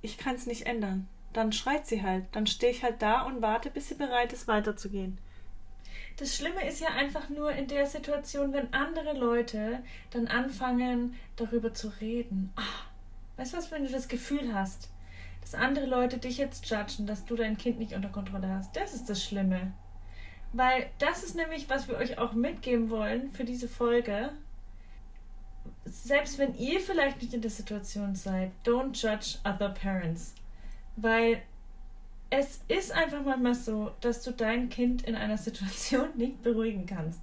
Ich 0.00 0.16
kann 0.16 0.36
es 0.36 0.46
nicht 0.46 0.66
ändern. 0.66 1.08
Dann 1.32 1.52
schreit 1.52 1.86
sie 1.86 2.02
halt. 2.02 2.24
Dann 2.32 2.46
stehe 2.46 2.72
ich 2.72 2.82
halt 2.82 3.02
da 3.02 3.22
und 3.22 3.42
warte, 3.42 3.70
bis 3.70 3.88
sie 3.88 3.94
bereit 3.94 4.32
ist, 4.32 4.48
weiterzugehen. 4.48 5.18
Das 6.16 6.36
Schlimme 6.36 6.66
ist 6.66 6.80
ja 6.80 6.88
einfach 6.88 7.28
nur 7.28 7.52
in 7.52 7.66
der 7.66 7.86
Situation, 7.86 8.52
wenn 8.52 8.72
andere 8.72 9.14
Leute 9.14 9.82
dann 10.10 10.28
anfangen, 10.28 11.14
darüber 11.36 11.74
zu 11.74 11.88
reden. 12.00 12.52
Ah, 12.56 12.86
weißt 13.36 13.52
du 13.52 13.56
was, 13.56 13.70
wenn 13.70 13.84
du 13.84 13.90
das 13.90 14.08
Gefühl 14.08 14.54
hast, 14.54 14.90
dass 15.40 15.54
andere 15.54 15.86
Leute 15.86 16.18
dich 16.18 16.38
jetzt 16.38 16.66
judgen, 16.70 17.06
dass 17.06 17.24
du 17.24 17.34
dein 17.34 17.56
Kind 17.56 17.78
nicht 17.78 17.94
unter 17.94 18.10
Kontrolle 18.10 18.48
hast. 18.48 18.76
Das 18.76 18.94
ist 18.94 19.08
das 19.08 19.24
Schlimme. 19.24 19.72
Weil 20.52 20.90
das 20.98 21.24
ist 21.24 21.34
nämlich, 21.34 21.68
was 21.68 21.88
wir 21.88 21.96
euch 21.96 22.18
auch 22.18 22.34
mitgeben 22.34 22.90
wollen 22.90 23.30
für 23.30 23.44
diese 23.44 23.68
Folge. 23.68 24.30
Selbst 25.84 26.38
wenn 26.38 26.54
ihr 26.56 26.80
vielleicht 26.80 27.20
nicht 27.20 27.34
in 27.34 27.40
der 27.42 27.50
Situation 27.50 28.14
seid, 28.14 28.52
don't 28.64 28.94
judge 28.94 29.38
other 29.44 29.70
parents. 29.70 30.34
Weil 30.96 31.42
es 32.30 32.62
ist 32.68 32.92
einfach 32.92 33.22
manchmal 33.22 33.54
so, 33.54 33.92
dass 34.00 34.22
du 34.22 34.32
dein 34.32 34.70
Kind 34.70 35.02
in 35.02 35.14
einer 35.14 35.36
Situation 35.36 36.08
nicht 36.16 36.42
beruhigen 36.42 36.86
kannst. 36.86 37.20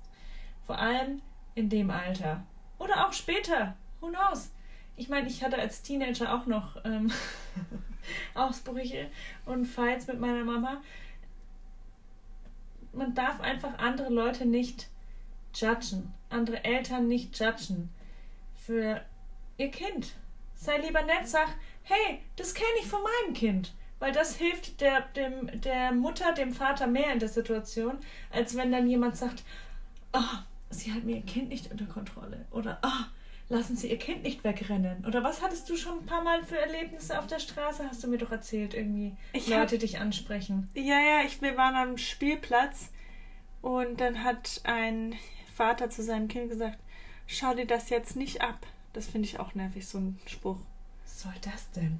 Vor 0.65 0.78
allem 0.78 1.22
in 1.56 1.69
dem 1.69 1.89
Alter. 1.89 2.43
Oder 2.78 3.08
auch 3.08 3.13
später. 3.13 3.76
Who 4.02 4.10
knows? 4.10 4.52
Ich 4.98 5.10
meine, 5.10 5.28
ich 5.28 5.43
hatte 5.43 5.58
als 5.58 5.82
Teenager 5.82 6.34
auch 6.34 6.45
noch 6.45 6.84
ähm, 6.86 7.12
Ausbrüche 8.36 9.10
und 9.45 9.65
Fights 9.65 10.08
mit 10.08 10.19
meiner 10.19 10.43
Mama. 10.43 10.82
Man 12.93 13.15
darf 13.15 13.39
einfach 13.41 13.78
andere 13.80 14.10
Leute 14.10 14.45
nicht 14.45 14.89
judgen. 15.56 16.13
Andere 16.30 16.63
Eltern 16.63 17.08
nicht 17.08 17.39
judgen. 17.39 17.89
Für 18.69 19.01
ihr 19.58 19.71
Kind. 19.71 20.13
Sei 20.53 20.77
lieber 20.77 21.01
nett, 21.01 21.27
sag, 21.27 21.47
hey, 21.82 22.19
das 22.36 22.53
kenne 22.53 22.69
ich 22.79 22.86
von 22.86 22.99
meinem 23.01 23.34
Kind. 23.34 23.73
Weil 23.97 24.12
das 24.12 24.36
hilft 24.36 24.79
der, 24.79 25.01
dem, 25.15 25.49
der 25.62 25.91
Mutter, 25.91 26.34
dem 26.34 26.53
Vater 26.53 26.86
mehr 26.86 27.12
in 27.12 27.17
der 27.17 27.29
Situation, 27.29 27.97
als 28.29 28.55
wenn 28.55 28.71
dann 28.71 28.88
jemand 28.88 29.17
sagt, 29.17 29.41
ah, 30.13 30.43
sie 30.69 30.93
hat 30.93 31.03
mir 31.03 31.15
ihr 31.15 31.25
Kind 31.25 31.49
nicht 31.49 31.71
unter 31.71 31.86
Kontrolle. 31.88 32.45
Oder, 32.51 32.77
ah, 32.84 33.08
lassen 33.49 33.75
Sie 33.75 33.89
Ihr 33.89 33.97
Kind 33.97 34.21
nicht 34.21 34.43
wegrennen. 34.43 35.03
Oder 35.08 35.23
was 35.23 35.41
hattest 35.41 35.67
du 35.67 35.75
schon 35.75 35.97
ein 36.01 36.05
paar 36.05 36.21
Mal 36.23 36.43
für 36.43 36.60
Erlebnisse 36.60 37.17
auf 37.17 37.25
der 37.25 37.39
Straße? 37.39 37.84
Hast 37.89 38.03
du 38.03 38.08
mir 38.08 38.19
doch 38.19 38.32
erzählt, 38.32 38.75
irgendwie 38.75 39.15
Ich 39.34 39.47
Leute 39.47 39.73
hab- 39.77 39.79
dich 39.79 39.97
ansprechen. 39.97 40.69
Ja, 40.75 40.99
ja, 40.99 41.21
ich, 41.25 41.41
wir 41.41 41.58
waren 41.58 41.75
am 41.75 41.97
Spielplatz 41.97 42.91
und 43.63 43.99
dann 43.99 44.23
hat 44.23 44.62
ein 44.65 45.15
Vater 45.55 45.89
zu 45.89 46.03
seinem 46.03 46.27
Kind 46.27 46.51
gesagt, 46.51 46.77
schau 47.29 47.53
dir 47.53 47.67
das 47.67 47.89
jetzt 47.89 48.15
nicht 48.15 48.41
ab. 48.41 48.65
Das 48.93 49.07
finde 49.07 49.27
ich 49.27 49.39
auch 49.39 49.53
nervig, 49.55 49.87
so 49.87 49.99
ein 49.99 50.19
Spruch. 50.25 50.57
Was 51.03 51.21
soll 51.21 51.33
das 51.41 51.71
denn? 51.71 51.99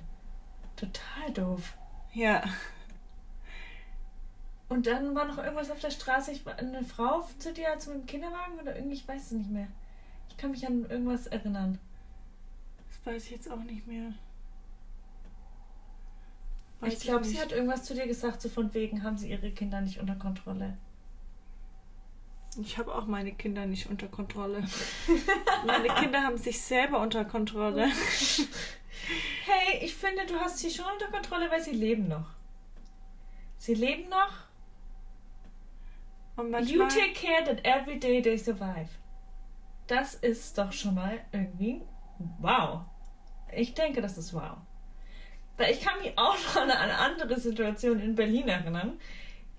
Total 0.76 1.32
doof. 1.34 1.78
Ja. 2.14 2.44
Und 4.68 4.88
dann 4.88 5.16
war 5.16 5.26
noch 5.26 5.38
irgendwas 5.38 5.72
auf 5.72 5.80
der 5.80 5.92
Straße. 5.92 6.32
Ich 6.32 6.46
war 6.46 6.58
eine 6.58 6.84
Frau 6.84 7.28
zu 7.38 7.54
dir 7.54 7.78
zu 7.80 7.92
dem 7.92 8.06
Kinderwagen 8.06 8.60
oder 8.60 8.76
irgendwie, 8.76 8.96
ich 8.96 9.08
weiß 9.08 9.26
es 9.26 9.32
nicht 9.32 9.50
mehr. 9.50 9.68
Ich 10.30 10.38
kann 10.38 10.52
mich 10.52 10.66
an 10.66 10.90
irgendwas 10.90 11.28
erinnern. 11.28 11.80
Das 12.90 13.14
weiß 13.14 13.26
ich 13.26 13.32
jetzt 13.32 13.52
auch 13.52 13.64
nicht 13.64 13.88
mehr. 13.88 14.14
Weiß 16.80 16.94
ich 16.94 17.00
glaube, 17.02 17.26
sie 17.26 17.40
hat 17.40 17.52
irgendwas 17.52 17.84
zu 17.84 17.94
dir 17.94 18.08
gesagt, 18.08 18.42
so 18.42 18.50
von 18.50 18.74
wegen, 18.74 19.04
haben 19.04 19.18
sie 19.18 19.30
ihre 19.30 19.52
Kinder 19.52 19.82
nicht 19.82 20.00
unter 20.00 20.16
Kontrolle. 20.16 20.78
Ich 22.58 22.78
habe 22.78 22.94
auch 22.94 23.06
meine 23.06 23.32
Kinder 23.34 23.66
nicht 23.66 23.90
unter 23.90 24.08
Kontrolle. 24.08 24.64
meine 25.66 25.88
Kinder 25.90 26.24
haben 26.24 26.38
sich 26.38 26.62
selber 26.62 27.00
unter 27.00 27.26
Kontrolle. 27.26 27.90
Hey, 29.46 29.84
ich 29.84 29.96
finde, 29.96 30.26
du 30.26 30.40
hast 30.40 30.60
sie 30.60 30.70
schon 30.70 30.86
unter 30.86 31.08
Kontrolle, 31.08 31.50
weil 31.50 31.62
sie 31.62 31.72
leben 31.72 32.08
noch. 32.08 32.28
Sie 33.58 33.74
leben 33.74 34.10
noch. 34.10 34.32
Und 36.36 36.54
You 36.70 36.88
take 36.88 37.14
care 37.14 37.44
that 37.44 37.66
every 37.66 38.00
day 38.00 38.22
they 38.22 38.38
survive. 38.38 38.90
Das 39.88 40.16
ist 40.16 40.58
doch 40.58 40.72
schon 40.72 40.96
mal 40.96 41.20
irgendwie 41.32 41.82
wow. 42.40 42.82
Ich 43.52 43.74
denke, 43.74 44.02
das 44.02 44.18
ist 44.18 44.34
wow. 44.34 44.58
Weil 45.58 45.72
ich 45.74 45.82
kann 45.82 46.00
mich 46.02 46.18
auch 46.18 46.36
noch 46.36 46.56
an 46.56 46.72
eine 46.72 46.98
andere 46.98 47.40
Situation 47.40 48.00
in 48.00 48.16
Berlin 48.16 48.48
erinnern. 48.48 49.00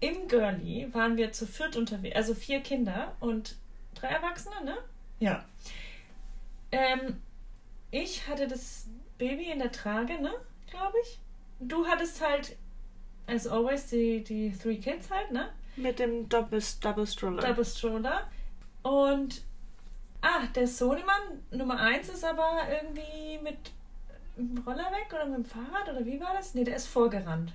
Im 0.00 0.28
Girlie 0.28 0.92
waren 0.92 1.16
wir 1.16 1.32
zu 1.32 1.46
viert 1.46 1.76
unterwegs, 1.76 2.16
also 2.16 2.34
vier 2.34 2.60
Kinder 2.60 3.14
und 3.20 3.56
drei 3.94 4.08
Erwachsene, 4.08 4.64
ne? 4.64 4.78
Ja. 5.18 5.44
Ähm, 6.72 7.20
ich 7.90 8.26
hatte 8.26 8.48
das 8.48 8.86
Baby 9.18 9.50
in 9.50 9.58
der 9.58 9.72
Trage, 9.72 10.20
ne? 10.20 10.32
Glaube 10.70 10.96
ich. 11.02 11.18
Du 11.60 11.86
hattest 11.86 12.24
halt, 12.26 12.56
as 13.26 13.46
always, 13.46 13.88
die, 13.88 14.24
die 14.24 14.52
three 14.52 14.76
kids 14.76 15.10
halt, 15.10 15.30
ne? 15.32 15.50
mit 15.76 15.98
dem 15.98 16.28
Double, 16.28 16.62
Double 16.80 17.06
Stroller. 17.06 17.42
Double 17.42 17.64
Stroller. 17.64 18.22
Und 18.82 19.42
ah, 20.20 20.46
der 20.54 20.66
Sohnemann 20.66 21.42
Nummer 21.50 21.78
1 21.78 22.08
ist 22.08 22.24
aber 22.24 22.60
irgendwie 22.70 23.38
mit 23.42 23.72
dem 24.36 24.58
Roller 24.58 24.90
weg 24.92 25.08
oder 25.12 25.26
mit 25.26 25.38
dem 25.38 25.44
Fahrrad 25.44 25.88
oder 25.88 26.04
wie 26.04 26.20
war 26.20 26.32
das? 26.34 26.54
Nee, 26.54 26.64
der 26.64 26.76
ist 26.76 26.86
vorgerannt. 26.86 27.52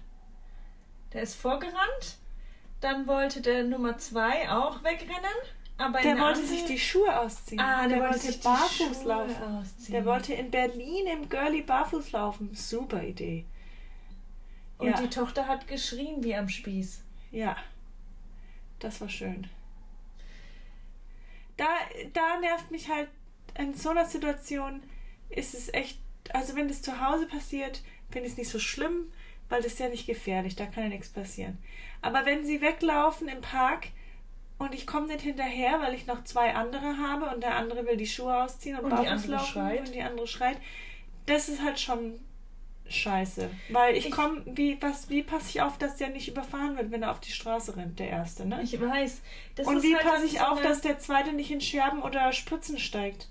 Der 1.13 1.21
ist 1.21 1.35
vorgerannt. 1.35 2.17
Dann 2.85 3.07
wollte 3.07 3.41
der 3.41 3.63
Nummer 3.63 3.97
2 3.97 4.47
auch 4.51 4.83
wegrennen. 4.83 5.35
Aber 5.75 5.99
Der 6.01 6.11
wollte 6.19 6.39
andere- 6.41 6.45
sich 6.45 6.65
die 6.65 6.77
Schuhe 6.77 7.19
ausziehen. 7.19 7.59
Ah, 7.59 7.87
der 7.87 7.97
wollte 7.97 8.09
wollte 8.13 8.19
sich 8.27 8.35
die 8.39 8.43
barfuß 8.43 9.03
laufen. 9.05 9.43
ausziehen. 9.43 9.91
Der 9.91 10.05
wollte 10.05 10.33
in 10.35 10.51
Berlin 10.51 11.07
im 11.07 11.27
Girlie 11.27 11.63
barfuß 11.63 12.11
laufen. 12.11 12.53
Super 12.53 13.01
Idee. 13.01 13.43
Und 14.77 14.89
ja. 14.89 15.01
die 15.01 15.09
Tochter 15.09 15.47
hat 15.47 15.67
geschrien 15.67 16.23
wie 16.23 16.35
am 16.35 16.47
Spieß. 16.47 17.01
Ja, 17.31 17.57
das 18.77 19.01
war 19.01 19.09
schön. 19.09 19.49
Da, 21.57 21.65
da 22.13 22.39
nervt 22.39 22.69
mich 22.69 22.87
halt, 22.87 23.09
in 23.57 23.73
so 23.73 23.89
einer 23.89 24.05
Situation 24.05 24.83
ist 25.29 25.55
es 25.55 25.73
echt, 25.73 25.97
also 26.33 26.55
wenn 26.55 26.67
das 26.67 26.83
zu 26.83 26.99
Hause 27.03 27.25
passiert, 27.25 27.81
finde 28.11 28.27
ich 28.27 28.33
es 28.33 28.37
nicht 28.37 28.51
so 28.51 28.59
schlimm, 28.59 29.11
weil 29.49 29.61
das 29.61 29.73
ist 29.73 29.79
ja 29.79 29.89
nicht 29.89 30.07
gefährlich, 30.07 30.55
da 30.55 30.65
kann 30.65 30.83
ja 30.83 30.89
nichts 30.89 31.09
passieren. 31.09 31.57
Aber 32.01 32.25
wenn 32.25 32.45
sie 32.45 32.61
weglaufen 32.61 33.27
im 33.27 33.41
Park 33.41 33.87
und 34.57 34.73
ich 34.73 34.85
komme 34.87 35.07
nicht 35.07 35.21
hinterher, 35.21 35.79
weil 35.81 35.93
ich 35.93 36.07
noch 36.07 36.23
zwei 36.23 36.53
andere 36.55 36.97
habe 36.97 37.33
und 37.33 37.41
der 37.43 37.55
andere 37.55 37.85
will 37.85 37.97
die 37.97 38.07
Schuhe 38.07 38.43
ausziehen 38.43 38.77
und, 38.77 38.85
Und 38.85 38.91
die 38.91 38.95
barfuß 38.95 39.11
andere 39.11 39.31
laufen 39.33 39.51
schreit. 39.51 39.79
und 39.87 39.93
die 39.95 40.01
andere 40.01 40.27
schreit, 40.27 40.57
das 41.25 41.49
ist 41.49 41.61
halt 41.63 41.79
schon 41.79 42.19
scheiße. 42.87 43.49
Weil 43.69 43.95
ich 43.95 44.05
Ich- 44.07 44.11
komme, 44.11 44.43
wie, 44.45 44.79
was, 44.81 45.09
wie 45.09 45.23
passe 45.23 45.49
ich 45.49 45.61
auf, 45.61 45.77
dass 45.79 45.97
der 45.97 46.09
nicht 46.09 46.27
überfahren 46.27 46.77
wird, 46.77 46.91
wenn 46.91 47.01
er 47.03 47.11
auf 47.11 47.19
die 47.19 47.31
Straße 47.31 47.75
rennt, 47.75 47.97
der 47.99 48.09
Erste, 48.09 48.45
ne? 48.45 48.61
Ich 48.63 48.79
weiß. 48.79 49.21
Und 49.65 49.81
wie 49.83 49.95
halt 49.95 50.05
passe 50.05 50.25
ich 50.25 50.33
so 50.39 50.45
auf, 50.45 50.61
dass 50.61 50.81
der 50.81 50.99
Zweite 50.99 51.33
nicht 51.33 51.49
in 51.51 51.61
Scherben 51.61 52.01
oder 52.03 52.31
Spritzen 52.31 52.77
steigt, 52.77 53.27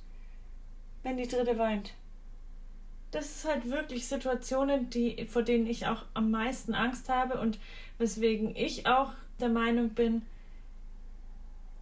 wenn 1.05 1.17
die 1.17 1.29
Dritte 1.29 1.57
weint? 1.57 1.95
Das 3.15 3.27
ist 3.27 3.45
halt 3.45 3.71
wirklich 3.71 4.09
Situationen, 4.09 4.91
die, 4.91 5.25
vor 5.31 5.45
denen 5.45 5.69
ich 5.69 5.87
auch 5.87 6.05
am 6.15 6.33
meisten 6.33 6.75
Angst 6.75 7.09
habe 7.09 7.39
und 7.39 7.61
weswegen 7.97 8.57
ich 8.57 8.89
auch 8.89 9.13
der 9.39 9.51
Meinung 9.51 9.91
bin, 9.91 10.23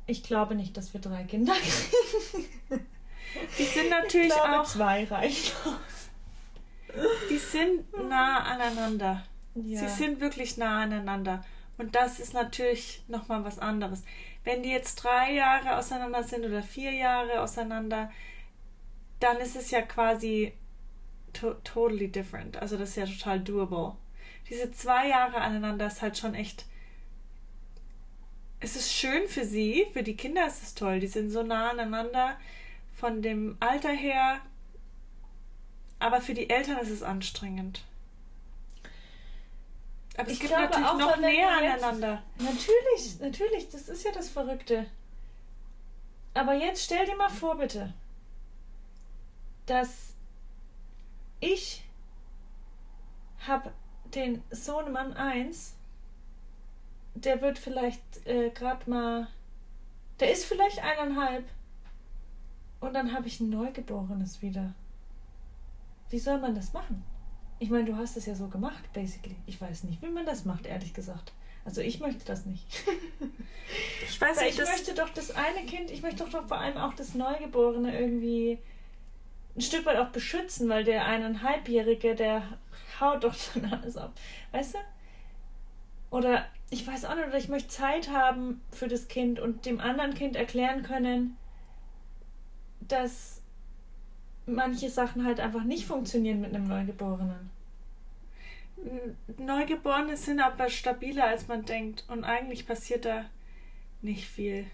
ich 0.07 0.23
glaube 0.23 0.55
nicht, 0.55 0.77
dass 0.77 0.93
wir 0.93 1.01
drei 1.01 1.25
Kinder 1.25 1.55
kriegen. 1.55 2.87
Die 3.59 3.65
sind 3.65 3.89
natürlich 3.89 4.29
ich 4.29 4.35
glaube, 4.35 4.61
auch, 4.61 4.67
zwei 4.67 5.05
reichen 5.05 5.57
aus. 5.65 6.11
die 7.31 7.39
sind 7.39 7.91
nah 8.11 8.41
aneinander. 8.41 9.25
Ja. 9.55 9.81
Sie 9.81 9.89
sind 9.89 10.21
wirklich 10.21 10.59
nah 10.59 10.83
aneinander. 10.83 11.43
Und 11.79 11.95
das 11.95 12.21
ist 12.21 12.35
natürlich 12.35 13.05
nochmal 13.09 13.43
was 13.43 13.59
anderes. 13.59 14.03
Wenn 14.45 14.63
die 14.63 14.69
jetzt 14.69 14.97
drei 14.97 15.33
Jahre 15.33 15.79
auseinander 15.79 16.25
sind 16.25 16.45
oder 16.45 16.63
vier 16.63 16.93
Jahre 16.93 17.41
auseinander, 17.41 18.13
dann 19.19 19.39
ist 19.39 19.57
es 19.57 19.71
ja 19.71 19.81
quasi 19.81 20.53
to 21.33 21.55
totally 21.65 22.09
different. 22.09 22.57
Also 22.57 22.77
das 22.77 22.91
ist 22.91 22.97
ja 22.97 23.07
total 23.07 23.41
doable. 23.41 23.97
Diese 24.49 24.71
zwei 24.73 25.09
Jahre 25.09 25.41
aneinander 25.41 25.87
ist 25.87 26.03
halt 26.03 26.19
schon 26.19 26.35
echt 26.35 26.67
es 28.63 28.77
ist 28.77 28.93
schön 28.93 29.27
für 29.27 29.45
sie, 29.45 29.87
für 29.93 30.03
die 30.05 30.17
Kinder 30.17 30.47
ist 30.47 30.63
es 30.63 30.75
toll. 30.75 31.01
Die 31.01 31.09
sind 31.09 31.31
so 31.31 31.43
nah 31.43 31.71
aneinander 31.71 32.37
von 32.95 33.21
dem 33.21 33.57
Alter 33.59 33.91
her. 33.91 34.41
Aber 35.99 36.21
für 36.21 36.35
die 36.35 36.49
Eltern 36.49 36.79
ist 36.79 36.91
es 36.91 37.03
anstrengend. 37.03 37.83
Aber 40.17 40.29
es 40.29 40.35
Ich 40.35 40.41
gibt 40.41 40.53
glaube 40.53 40.69
natürlich 40.69 40.89
auch, 40.89 40.99
noch 40.99 41.17
näher 41.17 41.49
aneinander. 41.49 42.23
Natürlich, 42.39 43.19
natürlich, 43.21 43.69
das 43.71 43.89
ist 43.89 44.05
ja 44.05 44.13
das 44.13 44.29
Verrückte. 44.29 44.87
Aber 46.35 46.55
jetzt 46.55 46.85
stell 46.85 47.05
dir 47.07 47.17
mal 47.17 47.31
vor, 47.31 47.57
bitte, 47.57 47.93
dass 49.67 50.12
ich 51.43 51.83
habe 53.47 53.73
den 54.15 54.43
Sohnemann 54.51 55.13
1, 55.13 55.75
der 57.15 57.43
wird 57.43 57.59
vielleicht 57.59 58.01
äh, 58.27 58.51
gerade 58.51 58.89
mal, 58.89 59.27
der 60.21 60.33
ist 60.33 60.45
vielleicht 60.45 60.79
eineinhalb 60.83 61.45
und 62.81 62.95
dann 62.95 63.13
habe 63.13 63.27
ich 63.27 63.41
ein 63.41 63.51
Neugeborenes 63.51 64.41
wieder. 64.41 64.73
Wie 66.11 66.21
soll 66.21 66.39
man 66.39 66.55
das 66.55 66.73
machen? 66.73 67.03
Ich 67.59 67.71
meine, 67.71 67.87
du 67.87 67.97
hast 67.97 68.17
es 68.17 68.27
ja 68.27 68.35
so 68.35 68.49
gemacht, 68.49 68.93
basically. 68.93 69.37
Ich 69.47 69.61
weiß 69.61 69.85
nicht, 69.85 70.01
wie 70.01 70.11
man 70.11 70.27
das 70.27 70.45
macht, 70.45 70.67
ehrlich 70.67 70.95
gesagt. 70.95 71.33
Also 71.65 71.81
ich 71.81 72.01
möchte 72.01 72.25
das 72.25 72.47
nicht. 72.47 72.67
Ich 74.05 74.21
weiß 74.21 74.37
Weil 74.37 74.47
nicht, 74.47 74.59
ich 74.59 74.69
möchte 74.69 74.95
doch 74.95 75.09
das 75.11 75.31
eine 75.31 75.65
Kind, 75.65 75.91
ich 75.91 76.03
möchte 76.03 76.25
doch 76.25 76.47
vor 76.47 76.59
allem 76.59 76.77
auch 76.77 76.93
das 76.93 77.15
Neugeborene 77.15 77.99
irgendwie 77.99 78.59
ein 79.57 79.61
Stück 79.61 79.85
weit 79.87 79.99
auch 79.99 80.09
beschützen, 80.09 80.69
weil 80.69 80.85
der 80.85 81.05
eineinhalbjährige, 81.05 82.15
der 82.15 82.43
haut 83.01 83.25
doch 83.25 83.35
dann 83.55 83.73
alles 83.73 83.97
ab. 83.97 84.13
Weißt 84.53 84.75
du? 84.75 84.79
Oder 86.11 86.47
ich 86.71 86.87
weiß 86.87 87.05
auch 87.05 87.15
nicht, 87.15 87.27
oder 87.27 87.39
ich 87.39 87.49
möchte 87.49 87.69
Zeit 87.69 88.11
haben 88.11 88.63
für 88.71 88.89
das 88.89 89.09
Kind 89.09 89.41
und 89.41 89.67
dem 89.67 89.81
anderen 89.81 90.15
Kind 90.15 90.37
erklären 90.37 90.83
können, 90.83 91.37
dass 92.81 93.43
manche 94.47 94.91
Sachen 94.91 95.25
halt 95.25 95.41
einfach 95.41 95.65
nicht 95.65 95.87
funktionieren 95.87 96.41
mit 96.41 96.55
einem 96.55 96.67
Neugeborenen. 96.67 97.51
Neugeborene 99.39 100.17
sind 100.17 100.41
aber 100.41 100.69
stabiler, 100.69 101.27
als 101.27 101.47
man 101.47 101.65
denkt. 101.65 102.05
Und 102.09 102.25
eigentlich 102.25 102.67
passiert 102.67 103.05
da 103.05 103.25
nicht 104.01 104.27
viel. 104.27 104.67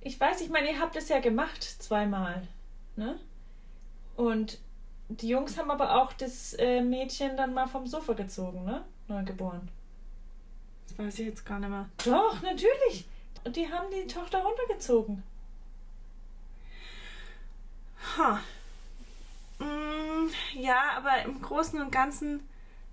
Ich 0.00 0.18
weiß, 0.18 0.40
ich 0.40 0.48
meine, 0.48 0.70
ihr 0.70 0.80
habt 0.80 0.96
es 0.96 1.08
ja 1.08 1.20
gemacht 1.20 1.62
zweimal, 1.62 2.48
ne? 2.96 3.18
Und 4.20 4.58
die 5.08 5.28
Jungs 5.28 5.56
haben 5.56 5.70
aber 5.70 6.02
auch 6.02 6.12
das 6.12 6.52
äh, 6.58 6.82
Mädchen 6.82 7.38
dann 7.38 7.54
mal 7.54 7.66
vom 7.66 7.86
Sofa 7.86 8.12
gezogen, 8.12 8.66
ne? 8.66 8.84
Neugeboren. 9.08 9.70
Das 10.86 10.98
weiß 10.98 11.20
ich 11.20 11.26
jetzt 11.26 11.46
gar 11.46 11.58
nicht 11.58 11.70
mehr. 11.70 11.88
Doch, 12.04 12.42
natürlich. 12.42 13.06
Und 13.44 13.56
die 13.56 13.72
haben 13.72 13.86
die 13.90 14.06
Tochter 14.06 14.42
runtergezogen. 14.42 15.22
Ha. 18.18 18.40
Mm, 19.58 20.28
ja, 20.54 20.98
aber 20.98 21.22
im 21.24 21.40
Großen 21.40 21.80
und 21.80 21.90
Ganzen 21.90 22.46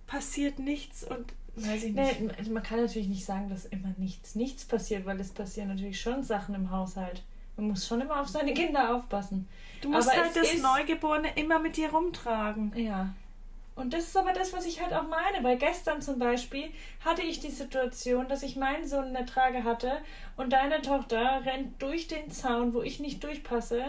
passiert 0.08 0.60
nichts 0.60 1.04
und 1.04 1.34
weiß 1.58 1.84
ich 1.84 1.94
nicht. 1.94 2.22
Nee, 2.22 2.50
man 2.50 2.64
kann 2.64 2.80
natürlich 2.80 3.10
nicht 3.10 3.26
sagen, 3.26 3.50
dass 3.50 3.66
immer 3.66 3.94
nichts, 3.98 4.36
nichts 4.36 4.64
passiert, 4.64 5.06
weil 5.06 5.20
es 5.20 5.32
passieren 5.32 5.68
natürlich 5.68 6.00
schon 6.00 6.24
Sachen 6.24 6.56
im 6.56 6.72
Haushalt. 6.72 7.22
Man 7.58 7.70
muss 7.70 7.88
schon 7.88 8.02
immer 8.02 8.22
auf 8.22 8.28
seine 8.28 8.54
Kinder 8.54 8.96
aufpassen. 8.96 9.48
Du 9.82 9.90
musst 9.90 10.10
aber 10.10 10.22
halt 10.24 10.36
das 10.36 10.54
ist- 10.54 10.62
Neugeborene 10.64 11.30
immer 11.36 11.60
mit 11.60 11.76
dir 11.78 11.90
rumtragen. 11.92 12.72
Ja. 12.76 13.14
Und 13.76 13.94
das 13.94 14.06
ist 14.06 14.18
aber 14.18 14.34
das, 14.34 14.54
was 14.54 14.66
ich 14.66 14.82
halt 14.82 14.92
auch 14.94 15.08
meine, 15.08 15.44
weil 15.44 15.58
gestern 15.58 16.02
zum 16.02 16.18
Beispiel 16.18 16.72
hatte 17.06 17.22
ich 17.22 17.40
die 17.40 17.52
Situation, 17.52 18.28
dass 18.28 18.42
ich 18.42 18.56
meinen 18.56 18.88
Sohn 18.88 19.08
in 19.10 19.14
der 19.14 19.28
Trage 19.28 19.64
hatte 19.64 20.00
und 20.36 20.52
deine 20.52 20.82
Tochter 20.82 21.46
rennt 21.46 21.80
durch 21.80 22.08
den 22.08 22.32
Zaun, 22.32 22.74
wo 22.74 22.82
ich 22.82 23.00
nicht 23.00 23.24
durchpasse, 23.24 23.84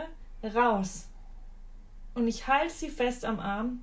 raus. 0.54 1.08
Und 2.14 2.28
ich 2.28 2.46
halte 2.48 2.72
sie 2.74 2.90
fest 2.90 3.24
am 3.24 3.40
Arm 3.40 3.82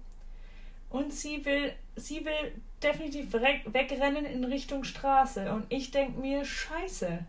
und 0.91 1.11
sie 1.11 1.43
will, 1.43 1.73
sie 1.95 2.23
will 2.23 2.53
definitiv 2.83 3.33
weg, 3.33 3.61
wegrennen 3.65 4.25
in 4.25 4.43
Richtung 4.43 4.83
Straße. 4.83 5.51
Und 5.51 5.65
ich 5.69 5.89
denke 5.89 6.19
mir, 6.19 6.45
scheiße. 6.45 7.25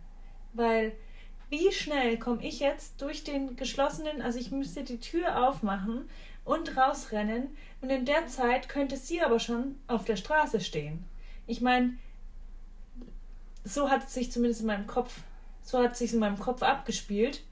Weil 0.52 0.92
wie 1.48 1.72
schnell 1.72 2.18
komme 2.18 2.44
ich 2.44 2.60
jetzt 2.60 3.00
durch 3.00 3.24
den 3.24 3.56
geschlossenen, 3.56 4.20
also 4.20 4.38
ich 4.38 4.50
müsste 4.50 4.82
die 4.82 4.98
Tür 4.98 5.48
aufmachen 5.48 6.08
und 6.44 6.76
rausrennen 6.76 7.56
und 7.80 7.90
in 7.90 8.04
der 8.04 8.26
Zeit 8.26 8.68
könnte 8.68 8.96
sie 8.96 9.20
aber 9.20 9.38
schon 9.38 9.76
auf 9.86 10.04
der 10.04 10.16
Straße 10.16 10.60
stehen. 10.60 11.04
Ich 11.46 11.60
meine, 11.60 11.98
so 13.64 13.90
hat 13.90 14.04
es 14.04 14.14
sich 14.14 14.32
zumindest 14.32 14.62
in 14.62 14.66
meinem 14.68 14.86
Kopf, 14.86 15.20
so 15.62 15.78
hat 15.78 15.92
es 15.92 15.98
sich 15.98 16.12
in 16.12 16.20
meinem 16.20 16.38
Kopf 16.38 16.62
abgespielt. 16.62 17.42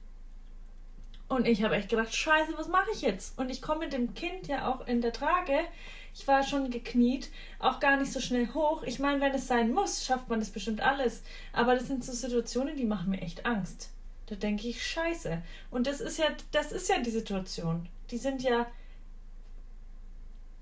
Und 1.27 1.47
ich 1.47 1.63
habe 1.63 1.75
echt 1.75 1.89
gedacht, 1.89 2.13
scheiße, 2.13 2.53
was 2.55 2.67
mache 2.67 2.91
ich 2.93 3.01
jetzt? 3.01 3.37
Und 3.39 3.49
ich 3.49 3.61
komme 3.61 3.79
mit 3.79 3.93
dem 3.93 4.13
Kind 4.13 4.47
ja 4.47 4.67
auch 4.67 4.87
in 4.87 5.01
der 5.01 5.11
Trage. 5.11 5.59
Ich 6.17 6.25
war 6.29 6.43
schon 6.43 6.71
gekniet, 6.71 7.29
auch 7.59 7.81
gar 7.81 7.97
nicht 7.97 8.13
so 8.13 8.21
schnell 8.21 8.47
hoch. 8.53 8.83
Ich 8.83 8.99
meine, 8.99 9.19
wenn 9.19 9.33
es 9.33 9.47
sein 9.47 9.73
muss, 9.73 10.05
schafft 10.05 10.29
man 10.29 10.39
das 10.39 10.49
bestimmt 10.49 10.79
alles. 10.79 11.23
Aber 11.51 11.75
das 11.75 11.87
sind 11.87 12.05
so 12.05 12.13
Situationen, 12.13 12.77
die 12.77 12.85
machen 12.85 13.11
mir 13.11 13.21
echt 13.21 13.45
Angst. 13.45 13.89
Da 14.27 14.35
denke 14.35 14.69
ich, 14.69 14.81
scheiße. 14.81 15.41
Und 15.71 15.87
das 15.87 15.99
ist 15.99 16.17
ja, 16.17 16.27
das 16.53 16.71
ist 16.71 16.87
ja 16.87 16.99
die 17.01 17.11
Situation. 17.11 17.89
Die 18.11 18.17
sind 18.17 18.41
ja 18.43 18.61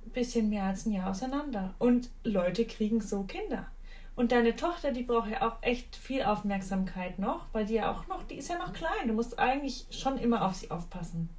ein 0.05 0.11
bisschen 0.11 0.49
mehr 0.49 0.63
als 0.63 0.87
ein 0.87 0.91
Jahr 0.91 1.11
auseinander. 1.11 1.75
Und 1.77 2.09
Leute 2.23 2.65
kriegen 2.65 2.99
so 2.99 3.21
Kinder. 3.21 3.67
Und 4.15 4.31
deine 4.31 4.55
Tochter, 4.55 4.91
die 4.91 5.03
braucht 5.03 5.29
ja 5.29 5.47
auch 5.47 5.57
echt 5.61 5.95
viel 5.95 6.23
Aufmerksamkeit 6.23 7.19
noch, 7.19 7.45
weil 7.51 7.67
die 7.67 7.75
ja 7.75 7.91
auch 7.91 8.07
noch, 8.07 8.23
die 8.23 8.35
ist 8.35 8.49
ja 8.49 8.57
noch 8.57 8.73
klein. 8.73 9.07
Du 9.07 9.13
musst 9.13 9.37
eigentlich 9.37 9.85
schon 9.91 10.17
immer 10.17 10.47
auf 10.47 10.55
sie 10.55 10.71
aufpassen. 10.71 11.29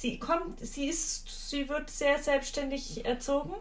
Sie 0.00 0.18
kommt, 0.18 0.58
sie 0.60 0.86
ist, 0.86 1.50
sie 1.50 1.68
wird 1.68 1.90
sehr 1.90 2.18
selbstständig 2.18 3.04
erzogen, 3.04 3.54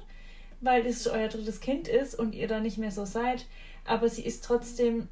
weil 0.62 0.86
es 0.86 1.06
euer 1.08 1.28
drittes 1.28 1.60
Kind 1.60 1.88
ist 1.88 2.16
und 2.16 2.34
ihr 2.34 2.48
da 2.48 2.60
nicht 2.60 2.78
mehr 2.78 2.92
so 2.92 3.06
seid. 3.06 3.46
Aber 3.84 4.08
sie 4.08 4.24
ist 4.24 4.46
trotzdem, 4.46 5.10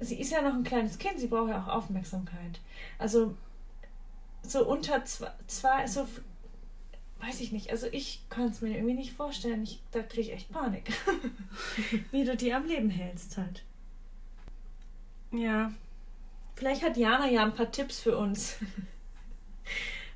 sie 0.00 0.18
ist 0.18 0.32
ja 0.32 0.42
noch 0.42 0.54
ein 0.54 0.64
kleines 0.64 0.98
Kind, 0.98 1.20
sie 1.20 1.28
braucht 1.28 1.50
ja 1.50 1.62
auch 1.62 1.68
Aufmerksamkeit. 1.68 2.60
Also 2.98 3.36
so 4.42 4.66
unter 4.66 5.04
zwei, 5.04 5.30
zwei 5.46 5.86
so 5.86 6.08
weiß 7.20 7.40
ich 7.40 7.52
nicht. 7.52 7.70
Also 7.70 7.86
ich 7.92 8.22
kann 8.28 8.48
es 8.48 8.60
mir 8.60 8.74
irgendwie 8.74 8.94
nicht 8.94 9.12
vorstellen. 9.12 9.62
Ich, 9.62 9.80
da 9.92 10.02
kriege 10.02 10.22
ich 10.22 10.32
echt 10.32 10.50
Panik. 10.50 10.92
Wie 12.10 12.24
du 12.24 12.36
die 12.36 12.52
am 12.52 12.66
Leben 12.66 12.90
hältst 12.90 13.36
halt. 13.36 13.62
Ja, 15.30 15.72
Vielleicht 16.58 16.82
hat 16.82 16.96
Jana 16.96 17.28
ja 17.28 17.44
ein 17.44 17.54
paar 17.54 17.70
Tipps 17.70 18.00
für 18.00 18.18
uns. 18.18 18.56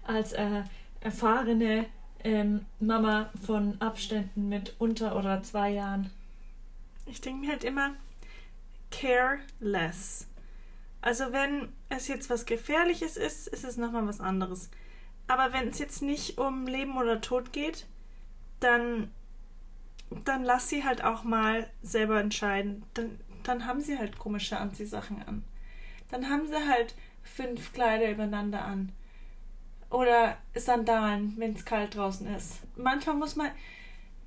Als 0.02 0.32
äh, 0.32 0.62
erfahrene 1.00 1.86
ähm, 2.24 2.66
Mama 2.80 3.30
von 3.44 3.80
Abständen 3.80 4.48
mit 4.48 4.74
unter 4.78 5.16
oder 5.16 5.42
zwei 5.42 5.70
Jahren. 5.70 6.10
ich 7.06 7.20
denke 7.20 7.40
mir 7.40 7.52
halt 7.52 7.64
immer, 7.64 7.94
care 8.90 9.40
less. 9.60 10.28
Also 11.00 11.32
wenn 11.32 11.72
es 11.88 12.06
jetzt 12.06 12.30
was 12.30 12.46
Gefährliches 12.46 13.16
ist, 13.16 13.48
ist 13.48 13.64
es 13.64 13.76
nochmal 13.76 14.06
was 14.06 14.20
anderes. 14.20 14.70
Aber 15.26 15.52
wenn 15.52 15.68
es 15.68 15.78
jetzt 15.78 16.02
nicht 16.02 16.38
um 16.38 16.66
Leben 16.66 16.96
oder 16.96 17.20
Tod 17.20 17.52
geht, 17.52 17.86
dann, 18.60 19.10
dann 20.24 20.44
lass 20.44 20.68
sie 20.68 20.84
halt 20.84 21.02
auch 21.02 21.24
mal 21.24 21.68
selber 21.82 22.20
entscheiden. 22.20 22.84
Dann, 22.94 23.18
dann 23.42 23.66
haben 23.66 23.80
sie 23.80 23.98
halt 23.98 24.18
komische 24.18 24.58
Anziehsachen 24.58 25.22
an. 25.26 25.42
Dann 26.10 26.28
haben 26.28 26.46
sie 26.46 26.68
halt 26.68 26.94
fünf 27.22 27.72
Kleider 27.72 28.10
übereinander 28.10 28.64
an. 28.64 28.92
Oder 29.92 30.38
Sandalen, 30.54 31.34
wenn 31.36 31.54
es 31.54 31.66
kalt 31.66 31.94
draußen 31.94 32.26
ist. 32.34 32.60
Manchmal 32.76 33.16
muss 33.16 33.36
man. 33.36 33.50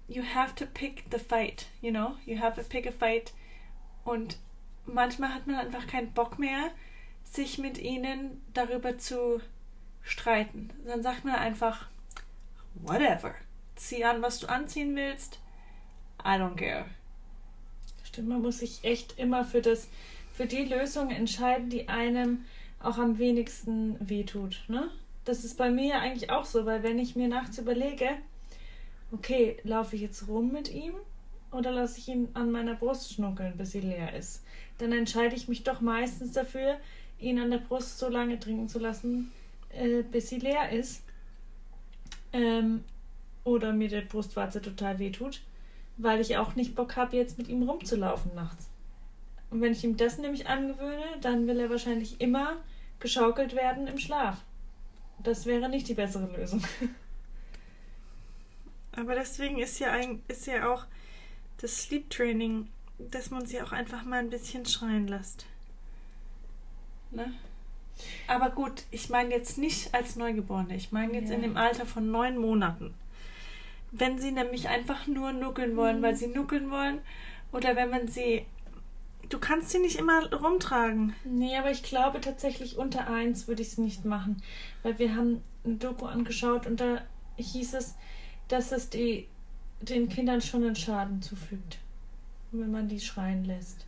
You 0.07 0.21
have 0.21 0.53
to 0.55 0.67
pick 0.67 1.03
the 1.11 1.17
fight, 1.17 1.65
you 1.81 1.89
know? 1.89 2.15
You 2.27 2.39
have 2.39 2.61
to 2.61 2.67
pick 2.67 2.85
a 2.85 2.91
fight. 2.91 3.33
Und 4.03 4.37
manchmal 4.85 5.33
hat 5.33 5.47
man 5.47 5.55
einfach 5.55 5.87
keinen 5.87 6.13
Bock 6.13 6.37
mehr, 6.37 6.69
sich 7.23 7.57
mit 7.57 7.79
ihnen 7.79 8.43
darüber 8.53 8.99
zu 8.99 9.41
streiten. 10.03 10.69
Dann 10.85 11.01
sagt 11.01 11.25
man 11.25 11.33
einfach, 11.33 11.87
whatever. 12.75 13.33
Zieh 13.75 14.03
an, 14.05 14.21
was 14.21 14.37
du 14.37 14.47
anziehen 14.47 14.95
willst. 14.95 15.39
I 16.23 16.37
don't 16.37 16.55
care. 16.55 16.85
Stimmt, 18.03 18.29
man 18.29 18.43
muss 18.43 18.59
sich 18.59 18.83
echt 18.83 19.17
immer 19.17 19.43
für 19.43 19.61
das, 19.61 19.87
für 20.31 20.45
die 20.45 20.65
Lösung 20.65 21.09
entscheiden, 21.09 21.71
die 21.71 21.89
einem 21.89 22.45
auch 22.79 22.99
am 22.99 23.17
wenigsten 23.17 23.97
wehtut. 24.07 24.63
Ne? 24.67 24.91
Das 25.25 25.43
ist 25.43 25.57
bei 25.57 25.69
mir 25.69 25.87
ja 25.87 25.99
eigentlich 25.99 26.29
auch 26.29 26.45
so, 26.45 26.65
weil 26.65 26.83
wenn 26.83 26.99
ich 26.99 27.15
mir 27.15 27.27
nachts 27.27 27.57
überlege, 27.57 28.09
okay, 29.11 29.57
laufe 29.63 29.95
ich 29.95 30.03
jetzt 30.03 30.27
rum 30.27 30.51
mit 30.51 30.71
ihm 30.71 30.93
oder 31.51 31.71
lasse 31.71 31.99
ich 31.99 32.07
ihn 32.07 32.29
an 32.33 32.51
meiner 32.51 32.75
Brust 32.75 33.13
schnuckeln, 33.13 33.57
bis 33.57 33.71
sie 33.71 33.79
leer 33.79 34.15
ist, 34.15 34.43
dann 34.77 34.91
entscheide 34.91 35.35
ich 35.35 35.47
mich 35.47 35.63
doch 35.63 35.81
meistens 35.81 36.33
dafür, 36.33 36.77
ihn 37.19 37.39
an 37.39 37.49
der 37.49 37.57
Brust 37.57 37.97
so 37.97 38.09
lange 38.09 38.39
trinken 38.39 38.67
zu 38.67 38.77
lassen, 38.77 39.31
äh, 39.69 40.03
bis 40.03 40.29
sie 40.29 40.39
leer 40.39 40.69
ist. 40.71 41.01
Ähm, 42.33 42.83
oder 43.43 43.73
mir 43.73 43.87
die 43.87 44.01
Brustwarze 44.01 44.61
total 44.61 44.99
wehtut, 44.99 45.41
weil 45.97 46.19
ich 46.19 46.37
auch 46.37 46.55
nicht 46.55 46.75
Bock 46.75 46.95
habe, 46.97 47.15
jetzt 47.15 47.37
mit 47.37 47.47
ihm 47.47 47.63
rumzulaufen 47.63 48.33
nachts. 48.35 48.67
Und 49.49 49.61
wenn 49.61 49.71
ich 49.71 49.83
ihm 49.83 49.95
das 49.97 50.17
nämlich 50.17 50.47
angewöhne, 50.47 51.05
dann 51.21 51.47
will 51.47 51.59
er 51.59 51.69
wahrscheinlich 51.69 52.19
immer 52.19 52.57
geschaukelt 52.99 53.55
werden 53.55 53.87
im 53.87 53.97
Schlaf. 53.97 54.43
Das 55.25 55.45
wäre 55.45 55.69
nicht 55.69 55.87
die 55.87 55.93
bessere 55.95 56.27
Lösung. 56.37 56.61
Aber 58.93 59.15
deswegen 59.15 59.59
ist 59.59 59.79
ja, 59.79 59.91
ein, 59.91 60.21
ist 60.27 60.45
ja 60.47 60.71
auch 60.71 60.85
das 61.57 61.83
Sleep 61.83 62.09
Training, 62.09 62.69
dass 62.97 63.29
man 63.31 63.45
sie 63.45 63.61
auch 63.61 63.71
einfach 63.73 64.03
mal 64.05 64.19
ein 64.19 64.29
bisschen 64.29 64.65
schreien 64.65 65.07
lässt. 65.07 65.45
Ne? 67.11 67.33
Aber 68.27 68.49
gut, 68.51 68.83
ich 68.91 69.09
meine 69.09 69.31
jetzt 69.33 69.57
nicht 69.57 69.93
als 69.93 70.15
Neugeborene. 70.15 70.75
Ich 70.75 70.91
meine 70.91 71.13
jetzt 71.13 71.29
Ja. 71.29 71.35
in 71.35 71.41
dem 71.41 71.57
Alter 71.57 71.85
von 71.85 72.09
neun 72.11 72.37
Monaten. 72.37 72.93
Wenn 73.91 74.19
sie 74.19 74.31
nämlich 74.31 74.69
einfach 74.69 75.07
nur 75.07 75.33
nuckeln 75.33 75.75
wollen, 75.75 76.01
weil 76.01 76.15
sie 76.15 76.27
nuckeln 76.27 76.71
wollen, 76.71 76.99
oder 77.51 77.75
wenn 77.75 77.89
man 77.89 78.07
sie. 78.07 78.45
Du 79.29 79.39
kannst 79.39 79.69
sie 79.71 79.79
nicht 79.79 79.97
immer 79.97 80.31
rumtragen. 80.33 81.15
Nee, 81.23 81.57
aber 81.57 81.71
ich 81.71 81.83
glaube 81.83 82.21
tatsächlich 82.21 82.77
unter 82.77 83.07
eins 83.07 83.47
würde 83.47 83.61
ich 83.61 83.69
es 83.69 83.77
nicht 83.77 84.05
machen. 84.05 84.41
Weil 84.83 84.99
wir 84.99 85.15
haben 85.15 85.41
eine 85.63 85.75
Doku 85.75 86.05
angeschaut 86.05 86.67
und 86.67 86.79
da 86.79 87.01
hieß 87.37 87.73
es, 87.73 87.95
dass 88.47 88.71
es 88.71 88.89
die, 88.89 89.27
den 89.81 90.09
Kindern 90.09 90.41
schon 90.41 90.63
einen 90.63 90.75
Schaden 90.75 91.21
zufügt, 91.21 91.79
wenn 92.51 92.71
man 92.71 92.87
die 92.87 92.99
schreien 92.99 93.45
lässt. 93.45 93.85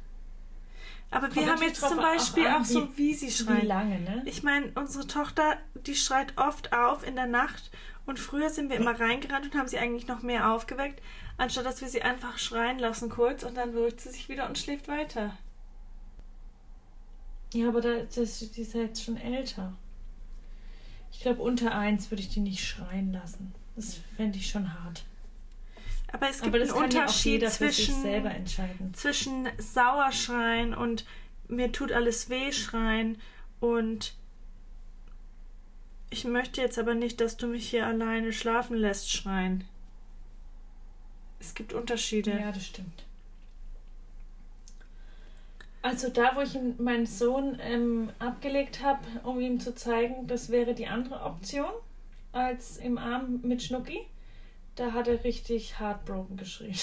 Aber 1.10 1.34
wir 1.34 1.50
haben 1.50 1.62
jetzt 1.62 1.80
zum 1.80 2.00
auch 2.00 2.04
Beispiel 2.04 2.48
an, 2.48 2.62
auch 2.62 2.66
so, 2.66 2.90
wie 2.98 3.14
sie 3.14 3.28
Wie 3.28 3.32
schreien. 3.32 3.66
lange, 3.66 4.00
ne? 4.02 4.24
Ich 4.26 4.44
meine, 4.44 4.72
unsere 4.76 5.08
Tochter, 5.08 5.56
die 5.86 5.96
schreit 5.96 6.34
oft 6.38 6.74
auf 6.74 7.08
in 7.08 7.16
der 7.16 7.28
Nacht 7.28 7.72
und 8.06 8.20
früher 8.20 8.50
sind 8.50 8.70
wir 8.70 8.76
immer 8.76 9.00
reingerannt 9.00 9.46
und 9.46 9.56
haben 9.56 9.70
sie 9.70 9.78
eigentlich 9.78 10.08
noch 10.08 10.22
mehr 10.22 10.52
aufgeweckt, 10.52 11.02
anstatt 11.38 11.66
dass 11.66 11.82
wir 11.82 11.88
sie 11.88 12.02
einfach 12.02 12.38
schreien 12.38 12.80
lassen 12.80 13.10
kurz 13.10 13.44
und 13.44 13.56
dann 13.56 13.72
beruhigt 13.72 14.02
sie 14.02 14.10
sich 14.10 14.30
wieder 14.30 14.48
und 14.48 14.58
schläft 14.58 14.88
weiter. 14.88 15.38
Ja, 17.54 17.70
aber 17.70 17.82
da, 17.82 18.04
das, 18.04 18.40
die 18.40 18.62
ist 18.62 18.74
ja 18.74 18.82
jetzt 18.82 19.04
schon 19.04 19.18
älter. 19.18 19.74
Ich 21.12 21.22
glaube, 21.22 21.42
unter 21.42 21.74
eins 21.74 22.12
würde 22.12 22.22
ich 22.22 22.30
die 22.30 22.42
nicht 22.42 22.66
schreien 22.66 23.14
lassen. 23.14 23.54
Das 23.76 24.00
fände 24.16 24.38
ich 24.38 24.50
schon 24.50 24.74
hart. 24.74 25.06
Aber 26.12 26.30
es 26.30 26.42
gibt 26.42 26.56
Aber 26.56 26.64
einen 26.64 26.74
ja 26.74 26.84
Unterschied 26.84 27.42
sich 27.50 27.58
zwischen, 27.58 28.94
zwischen 28.94 29.50
sauer 29.58 30.12
schreien 30.12 30.74
und 30.74 31.06
mir 31.48 31.72
tut 31.72 31.92
alles 31.92 32.30
weh 32.30 32.52
schreien 32.52 33.18
und 33.60 34.16
ich 36.10 36.24
möchte 36.24 36.62
jetzt 36.62 36.80
aber 36.80 36.96
nicht, 36.96 37.20
dass 37.20 37.38
du 37.38 37.48
mich 37.48 37.70
hier 37.70 37.86
alleine 37.86 38.32
schlafen 38.32 38.78
lässt 38.78 39.12
schreien. 39.12 39.66
Es 41.40 41.54
gibt 41.54 41.74
Unterschiede. 41.74 42.32
Ja, 42.32 42.52
das 42.52 42.66
stimmt. 42.66 43.06
Also 45.82 46.10
da, 46.10 46.36
wo 46.36 46.42
ich 46.42 46.58
meinen 46.80 47.06
Sohn 47.06 47.58
ähm, 47.62 48.10
abgelegt 48.20 48.84
habe, 48.84 49.00
um 49.24 49.40
ihm 49.40 49.60
zu 49.60 49.74
zeigen, 49.74 50.28
das 50.28 50.50
wäre 50.50 50.74
die 50.74 50.88
andere 50.88 51.22
Option 51.22 51.72
als 52.34 52.78
im 52.78 52.98
Arm 52.98 53.40
mit 53.44 53.64
Schnucki, 53.64 54.02
da 54.76 54.92
hat 54.92 55.08
er 55.08 55.24
richtig 55.24 55.80
heartbroken 55.80 56.38
geschrien. 56.38 56.76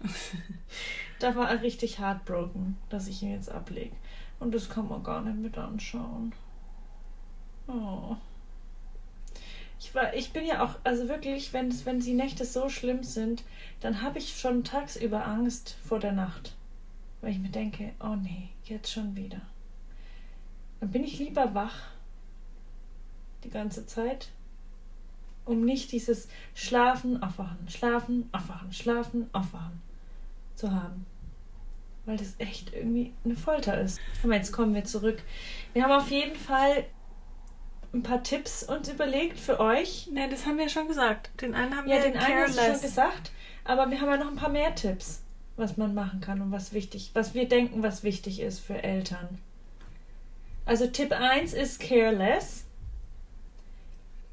da 1.20 1.34
war 1.36 1.50
er 1.50 1.62
richtig 1.62 1.98
heartbroken, 1.98 2.76
dass 2.90 3.08
ich 3.08 3.22
ihn 3.22 3.32
jetzt 3.32 3.50
ablege. 3.50 3.96
Und 4.40 4.54
das 4.54 4.68
kann 4.68 4.88
man 4.88 5.02
gar 5.02 5.22
nicht 5.22 5.38
mit 5.38 5.56
anschauen. 5.56 6.32
Oh. 7.66 8.16
Ich, 9.84 9.94
war, 9.94 10.14
ich 10.14 10.32
bin 10.32 10.46
ja 10.46 10.64
auch, 10.64 10.76
also 10.82 11.08
wirklich, 11.08 11.52
wenn, 11.52 11.70
wenn 11.84 12.00
die 12.00 12.14
Nächte 12.14 12.46
so 12.46 12.70
schlimm 12.70 13.02
sind, 13.02 13.44
dann 13.80 14.00
habe 14.00 14.18
ich 14.18 14.40
schon 14.40 14.64
tagsüber 14.64 15.26
Angst 15.26 15.76
vor 15.86 16.00
der 16.00 16.12
Nacht. 16.12 16.56
Weil 17.20 17.32
ich 17.32 17.38
mir 17.38 17.50
denke, 17.50 17.92
oh 18.00 18.16
nee, 18.16 18.48
jetzt 18.64 18.90
schon 18.90 19.14
wieder. 19.14 19.42
Dann 20.80 20.90
bin 20.90 21.04
ich 21.04 21.18
lieber 21.18 21.54
wach 21.54 21.88
die 23.44 23.50
ganze 23.50 23.84
Zeit, 23.84 24.30
um 25.44 25.66
nicht 25.66 25.92
dieses 25.92 26.28
Schlafen, 26.54 27.22
Aufwachen, 27.22 27.68
Schlafen, 27.68 28.30
Aufwachen, 28.32 28.72
Schlafen, 28.72 29.28
Aufwachen 29.34 29.82
zu 30.54 30.72
haben. 30.72 31.04
Weil 32.06 32.16
das 32.16 32.36
echt 32.38 32.72
irgendwie 32.72 33.12
eine 33.22 33.36
Folter 33.36 33.78
ist. 33.82 34.00
Aber 34.22 34.34
jetzt 34.34 34.50
kommen 34.50 34.74
wir 34.74 34.84
zurück. 34.84 35.22
Wir 35.74 35.84
haben 35.84 35.92
auf 35.92 36.10
jeden 36.10 36.36
Fall 36.36 36.86
ein 37.94 38.02
paar 38.02 38.22
Tipps 38.22 38.62
uns 38.64 38.88
überlegt 38.88 39.38
für 39.38 39.60
euch, 39.60 40.08
Ne, 40.12 40.28
das 40.28 40.46
haben 40.46 40.56
wir 40.56 40.64
ja 40.64 40.70
schon 40.70 40.88
gesagt. 40.88 41.30
Den 41.40 41.54
einen 41.54 41.76
haben 41.76 41.88
ja, 41.88 41.96
wir 41.96 42.10
den 42.10 42.18
einen 42.18 42.40
hast 42.40 42.58
du 42.58 42.62
schon 42.62 42.80
gesagt, 42.80 43.32
aber 43.64 43.90
wir 43.90 44.00
haben 44.00 44.10
ja 44.10 44.16
noch 44.16 44.28
ein 44.28 44.36
paar 44.36 44.50
mehr 44.50 44.74
Tipps, 44.74 45.22
was 45.56 45.76
man 45.76 45.94
machen 45.94 46.20
kann 46.20 46.40
und 46.40 46.52
was 46.52 46.72
wichtig, 46.72 47.10
was 47.14 47.34
wir 47.34 47.48
denken, 47.48 47.82
was 47.82 48.02
wichtig 48.02 48.40
ist 48.40 48.58
für 48.58 48.82
Eltern. 48.82 49.38
Also 50.66 50.86
Tipp 50.86 51.12
1 51.12 51.52
ist 51.52 51.80
careless. 51.80 52.64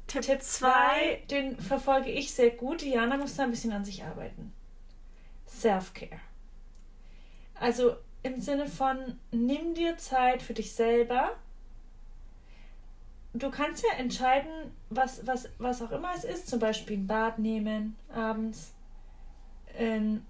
Tipp 0.06 0.22
Tipp 0.22 0.42
2. 0.42 0.68
2, 0.68 1.22
den 1.30 1.58
verfolge 1.58 2.10
ich 2.10 2.34
sehr 2.34 2.50
gut. 2.50 2.82
Diana 2.82 3.16
muss 3.16 3.36
da 3.36 3.44
ein 3.44 3.50
bisschen 3.50 3.72
an 3.72 3.84
sich 3.84 4.04
arbeiten. 4.04 4.52
Self-care. 5.46 6.20
Also 7.54 7.96
im 8.22 8.40
Sinne 8.40 8.66
von, 8.66 9.18
nimm 9.30 9.74
dir 9.74 9.96
Zeit 9.98 10.42
für 10.42 10.54
dich 10.54 10.72
selber. 10.72 11.36
Du 13.34 13.50
kannst 13.50 13.82
ja 13.82 13.98
entscheiden, 13.98 14.50
was, 14.90 15.26
was, 15.26 15.48
was 15.58 15.80
auch 15.80 15.90
immer 15.90 16.10
es 16.14 16.24
ist, 16.24 16.48
zum 16.48 16.58
Beispiel 16.58 16.98
ein 16.98 17.06
Bad 17.06 17.38
nehmen 17.38 17.96
abends. 18.12 18.72
Ähm, 19.78 20.24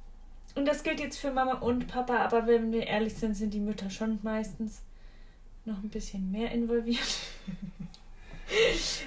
und 0.55 0.67
das 0.67 0.85
gilt 0.85 1.01
jetzt 1.01 1.19
für 1.19 1.33
Mama 1.33 1.55
und 1.55 1.88
Papa, 1.88 2.19
aber 2.19 2.47
wenn 2.47 2.73
wir 2.73 2.87
ehrlich 2.87 3.15
sind, 3.15 3.35
sind 3.35 3.55
die 3.55 3.61
Mütter 3.61 3.91
schon 3.91 4.21
meistens 4.23 4.83
noch 5.65 5.83
ein 5.83 5.88
bisschen 5.88 6.31
mehr 6.31 6.53
involviert. 6.53 7.19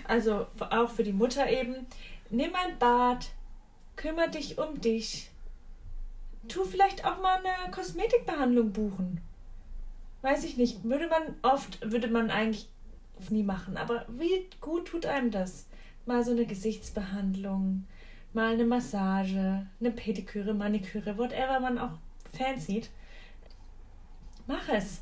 Also 0.08 0.48
auch 0.60 0.90
für 0.90 1.04
die 1.04 1.14
Mutter 1.14 1.48
eben. 1.50 1.86
Nimm 2.30 2.52
ein 2.56 2.80
Bad, 2.80 3.30
kümmere 3.96 4.30
dich 4.30 4.58
um 4.58 4.82
dich. 4.82 5.30
Tu 6.48 6.64
vielleicht 6.64 7.06
auch 7.06 7.22
mal 7.22 7.38
eine 7.38 7.72
Kosmetikbehandlung 7.72 8.72
buchen. 8.72 9.22
Weiß 10.22 10.44
ich 10.44 10.58
nicht. 10.58 10.84
Würde 10.84 11.08
man 11.08 11.36
oft, 11.42 11.92
würde 11.92 12.08
man 12.08 12.32
eigentlich 12.32 12.68
nie 13.30 13.44
machen. 13.44 13.78
Aber 13.78 14.06
wie 14.10 14.48
gut 14.62 14.88
tut 14.88 15.06
einem 15.06 15.32
das? 15.32 15.68
Mal 16.06 16.24
so 16.24 16.32
eine 16.32 16.46
Gesichtsbehandlung, 16.46 17.86
mal 18.34 18.54
eine 18.54 18.66
Massage, 18.66 19.66
eine 19.80 19.92
Pediküre, 19.92 20.54
Maniküre, 20.54 21.18
whatever 21.18 21.60
man 21.60 21.78
auch 21.80 21.98
fancied. 22.32 22.90
Mach 24.48 24.70
es 24.70 25.02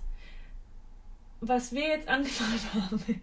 was 1.48 1.74
wir 1.74 1.88
jetzt 1.88 2.08
angefangen 2.08 2.60
haben, 2.74 3.22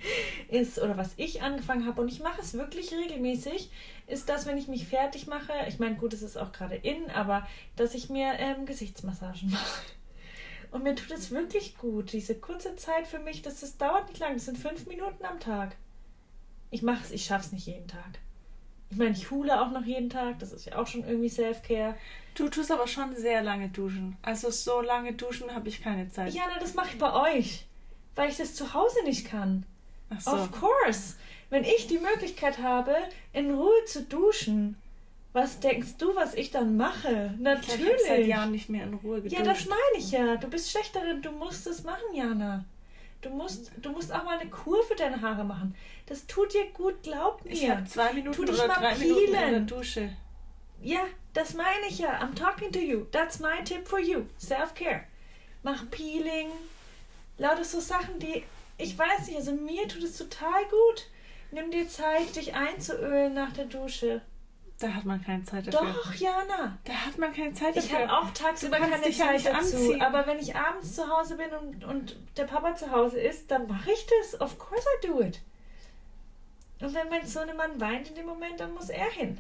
ist, 0.48 0.78
oder 0.78 0.96
was 0.96 1.12
ich 1.16 1.42
angefangen 1.42 1.86
habe, 1.86 2.00
und 2.00 2.08
ich 2.08 2.20
mache 2.20 2.40
es 2.40 2.54
wirklich 2.54 2.92
regelmäßig, 2.92 3.70
ist, 4.06 4.28
dass 4.28 4.46
wenn 4.46 4.58
ich 4.58 4.68
mich 4.68 4.86
fertig 4.86 5.26
mache, 5.26 5.52
ich 5.68 5.78
meine, 5.78 5.96
gut, 5.96 6.12
es 6.12 6.22
ist 6.22 6.36
auch 6.36 6.52
gerade 6.52 6.76
in, 6.76 7.10
aber 7.10 7.46
dass 7.76 7.94
ich 7.94 8.10
mir 8.10 8.34
ähm, 8.38 8.66
Gesichtsmassagen 8.66 9.50
mache. 9.50 9.82
Und 10.70 10.84
mir 10.84 10.94
tut 10.94 11.10
es 11.10 11.30
wirklich 11.30 11.76
gut, 11.78 12.12
diese 12.12 12.36
kurze 12.36 12.76
Zeit 12.76 13.06
für 13.06 13.18
mich, 13.18 13.42
das, 13.42 13.60
das 13.60 13.76
dauert 13.76 14.08
nicht 14.08 14.20
lang, 14.20 14.34
das 14.34 14.44
sind 14.44 14.58
fünf 14.58 14.86
Minuten 14.86 15.24
am 15.24 15.40
Tag. 15.40 15.76
Ich 16.70 16.82
mache 16.82 17.04
es, 17.04 17.10
ich 17.10 17.24
schaffe 17.24 17.46
es 17.46 17.52
nicht 17.52 17.66
jeden 17.66 17.88
Tag. 17.88 18.20
Ich 18.90 18.96
meine, 18.96 19.12
ich 19.12 19.30
hule 19.30 19.60
auch 19.60 19.70
noch 19.70 19.84
jeden 19.84 20.10
Tag, 20.10 20.38
das 20.38 20.52
ist 20.52 20.66
ja 20.66 20.76
auch 20.76 20.86
schon 20.86 21.04
irgendwie 21.04 21.28
Self-Care. 21.28 21.96
Du 22.34 22.48
tust 22.48 22.70
aber 22.70 22.86
schon 22.86 23.14
sehr 23.16 23.42
lange 23.42 23.68
duschen. 23.68 24.16
Also 24.22 24.50
so 24.50 24.80
lange 24.80 25.12
duschen 25.12 25.54
habe 25.54 25.68
ich 25.68 25.82
keine 25.82 26.08
Zeit. 26.08 26.32
Ja, 26.34 26.42
na, 26.52 26.60
das 26.60 26.74
mache 26.74 26.90
ich 26.92 26.98
bei 26.98 27.12
euch, 27.34 27.66
weil 28.14 28.30
ich 28.30 28.36
das 28.36 28.54
zu 28.54 28.74
Hause 28.74 29.02
nicht 29.04 29.26
kann. 29.26 29.64
Ach 30.10 30.20
so. 30.20 30.30
Of 30.32 30.52
course. 30.52 31.14
Wenn 31.50 31.64
ich 31.64 31.88
die 31.88 31.98
Möglichkeit 31.98 32.58
habe, 32.58 32.94
in 33.32 33.52
Ruhe 33.52 33.84
zu 33.86 34.04
duschen, 34.04 34.76
was 35.32 35.60
denkst 35.60 35.96
du, 35.98 36.14
was 36.16 36.34
ich 36.34 36.50
dann 36.50 36.76
mache? 36.76 37.34
Ich 37.38 37.46
habe 37.46 37.60
seit 37.62 37.78
Natürlich. 37.78 38.26
Jahren 38.26 38.50
nicht 38.50 38.68
mehr 38.68 38.84
in 38.84 38.94
Ruhe 38.94 39.22
geduscht. 39.22 39.38
Ja, 39.38 39.44
das 39.44 39.66
meine 39.66 39.98
ich 39.98 40.10
ja. 40.10 40.36
Du 40.36 40.48
bist 40.48 40.70
schlechterin, 40.70 41.22
du 41.22 41.30
musst 41.30 41.66
es 41.66 41.84
machen, 41.84 42.14
Jana. 42.14 42.64
Du 43.20 43.28
musst, 43.30 43.70
du 43.80 43.90
musst 43.90 44.12
auch 44.12 44.24
mal 44.24 44.38
eine 44.38 44.50
Kur 44.50 44.82
für 44.82 44.96
deine 44.96 45.20
Haare 45.20 45.44
machen. 45.44 45.76
Das 46.06 46.26
tut 46.26 46.54
dir 46.54 46.66
gut, 46.72 47.02
glaub 47.02 47.44
mir. 47.44 47.52
ich 47.52 47.70
habe 47.70 47.84
zwei 47.84 48.12
Minuten 48.12 48.36
Tu 48.36 48.44
dich 48.44 48.54
oder 48.56 48.68
mal 48.68 48.80
drei 48.80 48.94
Minuten 48.96 49.26
in 49.26 49.32
der 49.32 49.40
peelen. 49.40 49.66
Dusche. 49.66 50.16
Ja, 50.82 51.00
das 51.34 51.54
meine 51.54 51.86
ich 51.88 51.98
ja. 51.98 52.18
I'm 52.20 52.34
talking 52.34 52.72
to 52.72 52.78
you. 52.78 53.04
That's 53.12 53.38
my 53.38 53.62
tip 53.62 53.86
for 53.86 54.00
you. 54.00 54.24
Self-care. 54.38 55.04
Mach 55.62 55.88
Peeling. 55.90 56.48
Lauter 57.36 57.64
so 57.64 57.80
Sachen, 57.80 58.18
die, 58.18 58.42
ich 58.78 58.98
weiß 58.98 59.26
nicht, 59.26 59.36
also 59.36 59.52
mir 59.52 59.86
tut 59.86 60.02
es 60.02 60.16
total 60.16 60.64
gut. 60.64 61.06
Nimm 61.52 61.70
dir 61.70 61.88
Zeit, 61.88 62.34
dich 62.34 62.54
einzuölen 62.54 63.34
nach 63.34 63.52
der 63.52 63.66
Dusche. 63.66 64.22
Da 64.80 64.94
hat 64.94 65.04
man 65.04 65.22
keine 65.22 65.44
Zeit 65.44 65.66
dafür. 65.66 65.92
Doch, 65.92 66.14
Jana. 66.14 66.78
Da 66.84 66.92
hat 66.94 67.18
man 67.18 67.34
keine 67.34 67.52
Zeit 67.52 67.76
Ich 67.76 67.88
dafür. 67.88 68.08
habe 68.08 68.26
auch 68.26 68.30
tagsüber 68.32 68.78
keine 68.78 69.02
Zeit 69.12 69.34
nicht 69.34 69.46
dazu. 69.46 69.58
anziehen. 69.76 70.00
Aber 70.00 70.26
wenn 70.26 70.38
ich 70.38 70.56
abends 70.56 70.94
zu 70.94 71.06
Hause 71.06 71.36
bin 71.36 71.52
und, 71.52 71.84
und 71.84 72.16
der 72.38 72.44
Papa 72.44 72.74
zu 72.74 72.90
Hause 72.90 73.20
ist, 73.20 73.50
dann 73.50 73.66
mache 73.68 73.92
ich 73.92 74.06
das. 74.06 74.40
Of 74.40 74.58
course 74.58 74.86
I 75.02 75.06
do 75.06 75.20
it. 75.20 75.42
Und 76.80 76.94
wenn 76.94 77.10
mein 77.10 77.26
Sohnemann 77.26 77.78
weint 77.78 78.08
in 78.08 78.14
dem 78.14 78.24
Moment, 78.24 78.58
dann 78.58 78.72
muss 78.72 78.88
er 78.88 79.10
hin. 79.10 79.38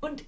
Und 0.00 0.24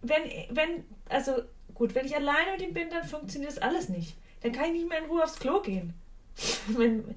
wenn, 0.00 0.22
wenn, 0.50 0.84
also 1.08 1.42
gut, 1.74 1.96
wenn 1.96 2.06
ich 2.06 2.14
alleine 2.14 2.52
mit 2.52 2.62
ihm 2.62 2.72
bin, 2.72 2.88
dann 2.88 3.02
funktioniert 3.04 3.50
das 3.50 3.58
alles 3.58 3.88
nicht. 3.88 4.16
Dann 4.42 4.52
kann 4.52 4.66
ich 4.66 4.72
nicht 4.72 4.88
mehr 4.88 4.98
in 4.98 5.06
Ruhe 5.06 5.24
aufs 5.24 5.40
Klo 5.40 5.60
gehen. 5.60 5.94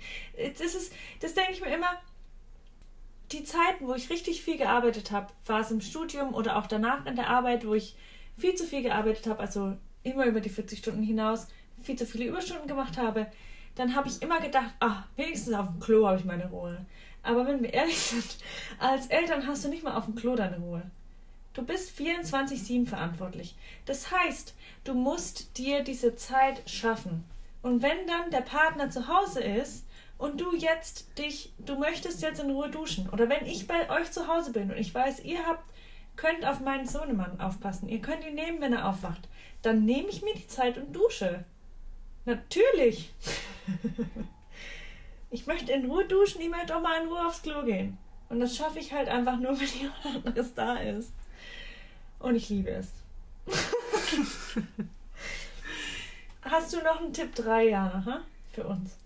das, 0.58 0.76
ist, 0.76 0.94
das 1.20 1.36
denke 1.36 1.52
ich 1.52 1.62
mir 1.62 1.74
immer, 1.76 2.02
die 3.34 3.44
Zeiten, 3.44 3.88
wo 3.88 3.94
ich 3.94 4.10
richtig 4.10 4.44
viel 4.44 4.58
gearbeitet 4.58 5.12
habe, 5.12 5.28
war 5.46 5.60
es 5.60 5.72
im 5.72 5.82
Studium 5.82 6.34
oder 6.34 6.58
auch 6.58 6.68
danach 6.68 7.06
in 7.06 7.16
der 7.16 7.30
Arbeit, 7.30 7.66
wo 7.66 7.74
ich 7.74 7.96
viel 8.38 8.56
zu 8.56 8.66
viel 8.66 8.84
gearbeitet 8.84 9.28
habe, 9.28 9.40
also 9.40 9.76
immer 10.04 10.26
über 10.26 10.42
die 10.42 10.50
40 10.50 10.80
Stunden 10.80 11.04
hinaus, 11.04 11.48
viel 11.82 11.98
zu 11.98 12.06
viele 12.06 12.26
Überstunden 12.26 12.68
gemacht 12.68 12.98
habe, 12.98 13.28
dann 13.76 13.96
habe 13.96 14.08
ich 14.08 14.22
immer 14.22 14.40
gedacht, 14.40 14.74
ah, 14.80 15.04
wenigstens 15.16 15.54
auf 15.54 15.68
dem 15.68 15.80
Klo 15.80 16.08
habe 16.08 16.20
ich 16.20 16.26
meine 16.26 16.50
Ruhe. 16.50 16.86
Aber 17.24 17.48
wenn 17.48 17.64
wir 17.64 17.74
ehrlich 17.74 17.98
sind, 18.00 18.38
als 18.80 19.08
Eltern 19.08 19.48
hast 19.48 19.66
du 19.66 19.70
nicht 19.70 19.84
mal 19.84 19.96
auf 19.96 20.06
dem 20.06 20.16
Klo 20.16 20.36
deine 20.36 20.58
Ruhe. 20.58 20.84
Du 21.54 21.64
bist 21.64 21.98
24-7 22.00 22.88
verantwortlich. 22.88 23.56
Das 23.86 24.12
heißt, 24.12 24.56
du 24.84 24.94
musst 24.94 25.58
dir 25.58 25.84
diese 25.84 26.16
Zeit 26.16 26.68
schaffen. 26.70 27.24
Und 27.62 27.82
wenn 27.82 28.08
dann 28.08 28.32
der 28.32 28.42
Partner 28.42 28.90
zu 28.90 29.08
Hause 29.08 29.42
ist 29.42 29.86
und 30.24 30.40
du 30.40 30.56
jetzt 30.56 31.18
dich, 31.18 31.52
du 31.60 31.76
möchtest 31.78 32.22
jetzt 32.22 32.40
in 32.40 32.50
Ruhe 32.50 32.70
duschen, 32.70 33.10
oder 33.10 33.28
wenn 33.28 33.46
ich 33.46 33.68
bei 33.68 33.90
euch 33.90 34.10
zu 34.10 34.30
Hause 34.30 34.54
bin 34.54 34.72
und 34.72 34.78
ich 34.78 34.96
weiß, 34.96 35.26
ihr 35.26 35.46
habt, 35.46 35.66
könnt 36.16 36.46
auf 36.46 36.62
meinen 36.62 36.88
Sohnemann 36.88 37.42
aufpassen, 37.42 37.90
ihr 37.90 38.00
könnt 38.00 38.24
ihn 38.26 38.36
nehmen, 38.36 38.62
wenn 38.62 38.72
er 38.72 38.88
aufwacht, 38.88 39.28
dann 39.64 39.84
nehme 39.84 40.08
ich 40.08 40.22
mir 40.22 40.34
die 40.34 40.48
Zeit 40.48 40.78
und 40.78 40.94
dusche. 40.96 41.44
Natürlich. 42.24 43.12
ich 45.30 45.46
möchte 45.46 45.74
in 45.74 45.92
Ruhe 45.92 46.06
duschen, 46.06 46.40
ich 46.40 46.50
möchte 46.50 46.74
auch 46.74 46.82
mal 46.82 47.02
in 47.02 47.10
Ruhe 47.10 47.28
aufs 47.28 47.42
Klo 47.42 47.62
gehen. 47.64 47.98
Und 48.30 48.40
das 48.40 48.56
schaffe 48.56 48.80
ich 48.80 48.94
halt 48.94 49.10
einfach 49.10 49.38
nur, 49.38 49.52
wenn 49.60 49.68
jemand 49.68 50.26
anderes 50.26 50.54
da 50.54 50.78
ist. 50.78 51.12
Und 52.20 52.36
ich 52.36 52.48
liebe 52.48 52.70
es. 52.70 52.88
Hast 56.44 56.72
du 56.72 56.78
noch 56.78 57.02
einen 57.02 57.12
Tipp 57.12 57.36
3 57.36 57.68
Jahre 57.68 58.22
für 58.54 58.64
uns? 58.64 59.03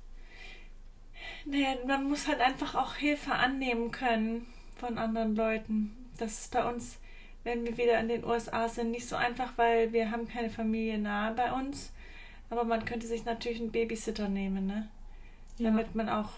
Naja, 1.49 1.75
man 1.85 2.09
muss 2.09 2.27
halt 2.27 2.41
einfach 2.41 2.75
auch 2.75 2.95
Hilfe 2.95 3.31
annehmen 3.31 3.91
können 3.91 4.45
von 4.75 4.97
anderen 4.97 5.35
Leuten. 5.35 5.95
Das 6.17 6.41
ist 6.41 6.51
bei 6.51 6.67
uns, 6.69 6.97
wenn 7.43 7.65
wir 7.65 7.77
wieder 7.77 7.99
in 7.99 8.09
den 8.09 8.25
USA 8.25 8.67
sind, 8.67 8.91
nicht 8.91 9.07
so 9.07 9.15
einfach, 9.15 9.53
weil 9.57 9.93
wir 9.93 10.11
haben 10.11 10.27
keine 10.27 10.49
Familie 10.49 10.97
nahe 10.97 11.33
bei 11.33 11.53
uns. 11.53 11.91
Aber 12.49 12.63
man 12.63 12.83
könnte 12.85 13.07
sich 13.07 13.23
natürlich 13.23 13.61
einen 13.61 13.71
Babysitter 13.71 14.27
nehmen, 14.27 14.67
ne? 14.67 14.89
Ja. 15.57 15.69
Damit 15.71 15.95
man 15.95 16.09
auch 16.09 16.29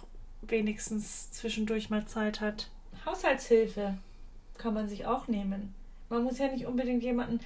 wenigstens 0.42 1.32
zwischendurch 1.32 1.90
mal 1.90 2.06
Zeit 2.06 2.40
hat. 2.40 2.70
Haushaltshilfe 3.06 3.98
kann 4.58 4.74
man 4.74 4.88
sich 4.88 5.06
auch 5.06 5.28
nehmen. 5.28 5.74
Man 6.10 6.24
muss 6.24 6.38
ja 6.38 6.48
nicht 6.48 6.66
unbedingt 6.66 7.04
jemanden 7.04 7.40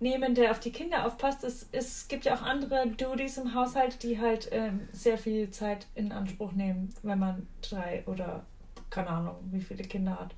nehmen, 0.00 0.34
der 0.34 0.50
auf 0.50 0.60
die 0.60 0.72
Kinder 0.72 1.06
aufpasst. 1.06 1.44
Es, 1.44 1.68
es 1.72 2.08
gibt 2.08 2.24
ja 2.24 2.34
auch 2.34 2.42
andere 2.42 2.88
Duties 2.88 3.38
im 3.38 3.54
Haushalt, 3.54 4.02
die 4.02 4.18
halt 4.18 4.48
ähm, 4.52 4.88
sehr 4.92 5.18
viel 5.18 5.50
Zeit 5.50 5.86
in 5.94 6.12
Anspruch 6.12 6.52
nehmen, 6.52 6.94
wenn 7.02 7.18
man 7.18 7.46
drei 7.62 8.02
oder 8.06 8.44
keine 8.88 9.08
Ahnung, 9.08 9.36
wie 9.50 9.60
viele 9.60 9.84
Kinder 9.84 10.18
hat. 10.18 10.34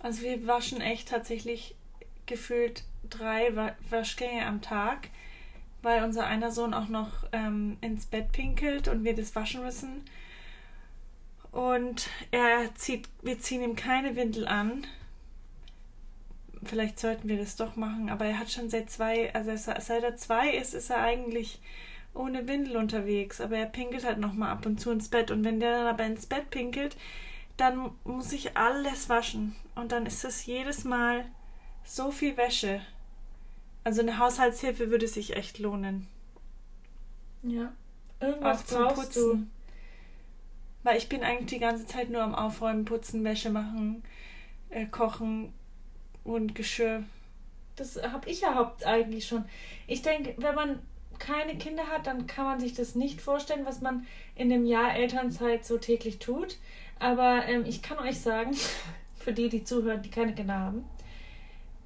Also 0.00 0.22
wir 0.22 0.46
waschen 0.46 0.80
echt 0.80 1.08
tatsächlich 1.08 1.74
gefühlt 2.26 2.84
drei 3.10 3.52
Waschgänge 3.90 4.46
am 4.46 4.62
Tag 4.62 5.08
weil 5.82 6.02
unser 6.02 6.26
einer 6.26 6.50
Sohn 6.50 6.74
auch 6.74 6.88
noch 6.88 7.24
ähm, 7.32 7.76
ins 7.80 8.06
Bett 8.06 8.32
pinkelt 8.32 8.88
und 8.88 9.04
wir 9.04 9.14
das 9.14 9.34
waschen 9.34 9.62
müssen. 9.62 10.04
Und 11.52 12.08
er 12.30 12.74
zieht, 12.74 13.08
wir 13.22 13.38
ziehen 13.38 13.62
ihm 13.62 13.76
keine 13.76 14.16
Windel 14.16 14.46
an. 14.46 14.86
Vielleicht 16.64 16.98
sollten 16.98 17.28
wir 17.28 17.38
das 17.38 17.56
doch 17.56 17.76
machen, 17.76 18.10
aber 18.10 18.24
er 18.24 18.38
hat 18.38 18.50
schon 18.50 18.68
seit 18.70 18.90
zwei, 18.90 19.32
also 19.34 19.52
seit 19.56 20.02
er 20.02 20.16
zwei 20.16 20.50
ist, 20.50 20.74
ist 20.74 20.90
er 20.90 21.00
eigentlich 21.00 21.60
ohne 22.14 22.48
Windel 22.48 22.76
unterwegs, 22.76 23.40
aber 23.40 23.56
er 23.56 23.66
pinkelt 23.66 24.04
halt 24.04 24.18
nochmal 24.18 24.50
ab 24.50 24.66
und 24.66 24.80
zu 24.80 24.90
ins 24.90 25.08
Bett. 25.08 25.30
Und 25.30 25.44
wenn 25.44 25.60
der 25.60 25.72
dann 25.72 25.86
aber 25.86 26.04
ins 26.04 26.26
Bett 26.26 26.50
pinkelt, 26.50 26.96
dann 27.56 27.90
muss 28.04 28.32
ich 28.32 28.56
alles 28.56 29.08
waschen. 29.08 29.54
Und 29.74 29.92
dann 29.92 30.06
ist 30.06 30.24
es 30.24 30.46
jedes 30.46 30.84
Mal 30.84 31.24
so 31.84 32.10
viel 32.10 32.36
Wäsche. 32.36 32.80
Also 33.84 34.02
eine 34.02 34.18
Haushaltshilfe 34.18 34.90
würde 34.90 35.08
sich 35.08 35.36
echt 35.36 35.58
lohnen. 35.58 36.06
Ja. 37.42 37.72
Irgendwas 38.20 38.62
Auch 38.62 38.66
zum 38.66 38.88
Putzen. 38.88 39.22
Du. 39.22 39.46
Weil 40.82 40.98
ich 40.98 41.08
bin 41.08 41.22
eigentlich 41.22 41.50
die 41.50 41.58
ganze 41.58 41.86
Zeit 41.86 42.10
nur 42.10 42.22
am 42.22 42.34
Aufräumen, 42.34 42.84
Putzen, 42.84 43.24
Wäsche 43.24 43.50
machen, 43.50 44.02
äh, 44.70 44.86
kochen 44.86 45.52
und 46.28 46.54
Geschirr. 46.54 47.02
Das 47.76 48.00
habe 48.02 48.28
ich 48.28 48.42
ja 48.42 48.54
haupt 48.54 48.84
eigentlich 48.84 49.26
schon. 49.26 49.44
Ich 49.86 50.02
denke, 50.02 50.34
wenn 50.36 50.54
man 50.54 50.78
keine 51.18 51.56
Kinder 51.56 51.86
hat, 51.88 52.06
dann 52.06 52.26
kann 52.26 52.44
man 52.44 52.60
sich 52.60 52.74
das 52.74 52.94
nicht 52.94 53.20
vorstellen, 53.20 53.64
was 53.64 53.80
man 53.80 54.06
in 54.36 54.50
dem 54.50 54.66
Jahr 54.66 54.94
Elternzeit 54.94 55.64
so 55.64 55.78
täglich 55.78 56.18
tut. 56.18 56.58
Aber 56.98 57.46
ähm, 57.46 57.64
ich 57.66 57.82
kann 57.82 57.98
euch 57.98 58.20
sagen, 58.20 58.56
für 59.16 59.32
die, 59.32 59.48
die 59.48 59.64
zuhören, 59.64 60.02
die 60.02 60.10
keine 60.10 60.34
Kinder 60.34 60.58
haben, 60.58 60.84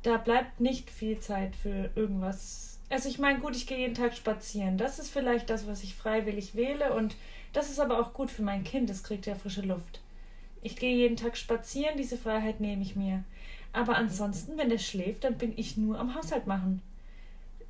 da 0.03 0.17
bleibt 0.17 0.61
nicht 0.61 0.91
viel 0.91 1.19
Zeit 1.21 1.55
für 1.55 1.91
irgendwas. 1.95 2.81
Also 2.91 3.09
ich 3.09 3.19
meine, 3.19 3.39
gut, 3.39 3.57
ich 3.57 3.67
gehe 3.67 3.79
jeden 3.79 3.95
Tag 3.95 4.15
spazieren. 4.15 4.77
Das 4.77 4.99
ist 4.99 5.11
vielleicht 5.11 5.49
das, 5.49 5.67
was 5.67 5.83
ich 5.83 5.95
freiwillig 5.95 6.55
wähle 6.55 6.93
und 6.95 7.17
das 7.53 7.71
ist 7.71 7.79
aber 7.79 8.01
auch 8.01 8.13
gut 8.13 8.31
für 8.31 8.43
mein 8.43 8.65
Kind. 8.65 8.91
Es 8.91 9.05
kriegt 9.05 9.27
ja 9.27 9.35
frische 9.35 9.63
Luft. 9.63 10.01
Ich 10.63 10.77
gehe 10.77 10.97
jeden 10.97 11.17
Tag 11.17 11.37
spazieren, 11.37 11.97
diese 11.97 12.17
Freiheit 12.17 12.61
nehme 12.61 12.83
ich 12.83 12.97
mir. 12.97 13.25
Aber 13.73 13.97
ansonsten, 13.97 14.59
wenn 14.59 14.71
er 14.71 14.79
schläft, 14.79 15.25
dann 15.25 15.39
bin 15.39 15.53
ich 15.57 15.77
nur 15.77 15.99
am 15.99 16.15
Haushalt 16.15 16.47
machen. 16.47 16.83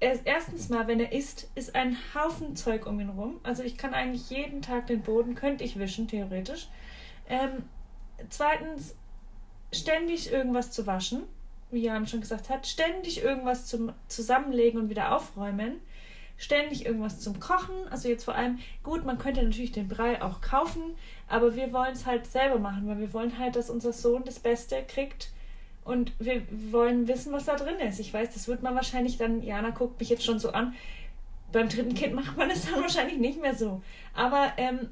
Erstens 0.00 0.68
mal, 0.68 0.88
wenn 0.88 0.98
er 0.98 1.12
isst, 1.12 1.48
ist 1.54 1.76
ein 1.76 1.96
Haufen 2.12 2.56
Zeug 2.56 2.86
um 2.86 2.98
ihn 2.98 3.10
rum. 3.10 3.38
Also 3.44 3.62
ich 3.62 3.78
kann 3.78 3.94
eigentlich 3.94 4.30
jeden 4.30 4.60
Tag 4.60 4.88
den 4.88 5.02
Boden, 5.02 5.36
könnte 5.36 5.62
ich 5.62 5.78
wischen, 5.78 6.08
theoretisch. 6.08 6.68
Ähm, 7.28 7.64
zweitens, 8.28 8.96
ständig 9.70 10.32
irgendwas 10.32 10.72
zu 10.72 10.88
waschen 10.88 11.22
wie 11.72 11.80
Jan 11.80 12.06
schon 12.06 12.20
gesagt 12.20 12.50
hat, 12.50 12.66
ständig 12.66 13.22
irgendwas 13.22 13.66
zum 13.66 13.92
Zusammenlegen 14.06 14.78
und 14.78 14.90
wieder 14.90 15.16
aufräumen, 15.16 15.80
ständig 16.36 16.86
irgendwas 16.86 17.20
zum 17.20 17.40
Kochen. 17.40 17.74
Also 17.90 18.08
jetzt 18.08 18.24
vor 18.24 18.34
allem, 18.34 18.58
gut, 18.82 19.04
man 19.04 19.18
könnte 19.18 19.42
natürlich 19.42 19.72
den 19.72 19.88
Brei 19.88 20.22
auch 20.22 20.40
kaufen, 20.40 20.82
aber 21.28 21.56
wir 21.56 21.72
wollen 21.72 21.92
es 21.92 22.06
halt 22.06 22.26
selber 22.26 22.58
machen, 22.58 22.86
weil 22.86 22.98
wir 22.98 23.12
wollen 23.12 23.38
halt, 23.38 23.56
dass 23.56 23.70
unser 23.70 23.92
Sohn 23.92 24.22
das 24.24 24.38
Beste 24.38 24.82
kriegt 24.86 25.30
und 25.84 26.12
wir 26.18 26.42
wollen 26.70 27.08
wissen, 27.08 27.32
was 27.32 27.46
da 27.46 27.56
drin 27.56 27.78
ist. 27.80 27.98
Ich 27.98 28.12
weiß, 28.12 28.32
das 28.34 28.48
wird 28.48 28.62
man 28.62 28.74
wahrscheinlich 28.74 29.18
dann, 29.18 29.42
Jana 29.42 29.70
guckt 29.70 29.98
mich 29.98 30.08
jetzt 30.08 30.24
schon 30.24 30.38
so 30.38 30.52
an, 30.52 30.74
beim 31.50 31.68
dritten 31.68 31.94
Kind 31.94 32.14
macht 32.14 32.36
man 32.36 32.50
es 32.50 32.70
dann 32.70 32.80
wahrscheinlich 32.80 33.18
nicht 33.18 33.40
mehr 33.40 33.54
so. 33.54 33.82
Aber 34.14 34.52
ähm, 34.56 34.90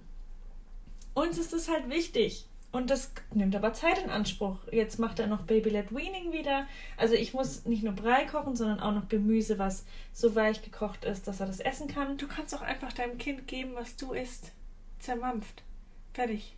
uns 1.15 1.39
ist 1.39 1.53
es 1.53 1.69
halt 1.69 1.89
wichtig. 1.89 2.47
Und 2.73 2.89
das 2.89 3.13
nimmt 3.35 3.57
aber 3.57 3.73
Zeit 3.73 3.99
in 3.99 4.11
Anspruch. 4.11 4.59
Jetzt 4.71 5.01
macht 5.01 5.19
er 5.19 5.27
noch 5.27 5.43
Baby-led 5.43 5.93
Weaning 5.93 6.33
wieder. 6.33 6.67
Also 6.97 7.15
ich 7.15 7.35
muss 7.35 7.65
nicht 7.65 7.83
nur 7.83 7.95
Brei 7.95 8.27
kochen, 8.27 8.55
sondern 8.55 8.79
auch 8.79 8.93
noch 8.93 9.09
Gemüse, 9.09 9.59
was 9.59 9.85
so 10.13 10.37
weich 10.37 10.63
gekocht 10.63 11.05
ist, 11.05 11.27
dass 11.27 11.41
er 11.41 11.47
das 11.47 11.59
essen 11.59 11.89
kann. 11.89 12.17
Du 12.17 12.29
kannst 12.29 12.55
auch 12.55 12.63
einfach 12.63 12.93
deinem 12.93 13.19
Kind 13.19 13.49
geben, 13.49 13.73
was 13.75 13.97
du 13.97 14.13
isst. 14.13 14.53
Zermampft. 15.01 15.65
Fertig. 16.13 16.55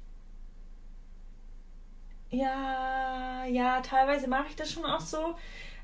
Ja, 2.32 3.44
ja, 3.44 3.80
teilweise 3.82 4.26
mache 4.26 4.46
ich 4.48 4.56
das 4.56 4.72
schon 4.72 4.84
auch 4.84 5.00
so. 5.00 5.36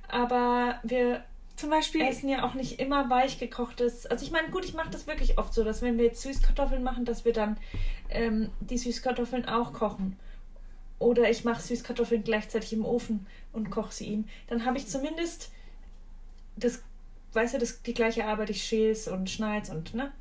Aber 0.08 0.80
wir 0.82 1.22
zum 1.56 1.70
Beispiel 1.70 2.00
essen 2.02 2.28
ja 2.28 2.44
auch 2.44 2.54
nicht 2.54 2.80
immer 2.80 3.10
weich 3.10 3.38
gekochtes. 3.38 4.06
Also 4.06 4.24
ich 4.24 4.30
meine, 4.30 4.48
gut, 4.48 4.64
ich 4.64 4.74
mache 4.74 4.90
das 4.90 5.06
wirklich 5.06 5.38
oft 5.38 5.52
so, 5.52 5.62
dass 5.62 5.82
wenn 5.82 5.98
wir 5.98 6.06
jetzt 6.06 6.22
Süßkartoffeln 6.22 6.82
machen, 6.82 7.04
dass 7.04 7.24
wir 7.24 7.34
dann 7.34 7.58
ähm, 8.08 8.50
die 8.60 8.78
Süßkartoffeln 8.78 9.46
auch 9.46 9.72
kochen. 9.74 10.16
Oder 10.98 11.30
ich 11.30 11.44
mache 11.44 11.60
Süßkartoffeln 11.60 12.24
gleichzeitig 12.24 12.72
im 12.72 12.84
Ofen 12.84 13.26
und 13.52 13.70
koche 13.70 13.92
sie 13.92 14.06
ihm. 14.06 14.28
Dann 14.46 14.64
habe 14.64 14.78
ich 14.78 14.88
zumindest 14.88 15.50
das, 16.56 16.82
weißt 17.34 17.54
du, 17.54 17.58
das, 17.58 17.82
die 17.82 17.94
gleiche 17.94 18.24
Arbeit. 18.24 18.50
Ich 18.50 18.64
schäl's 18.64 19.06
und 19.06 19.28
schneid's 19.28 19.68
und, 19.68 19.94
ne? 19.94 20.12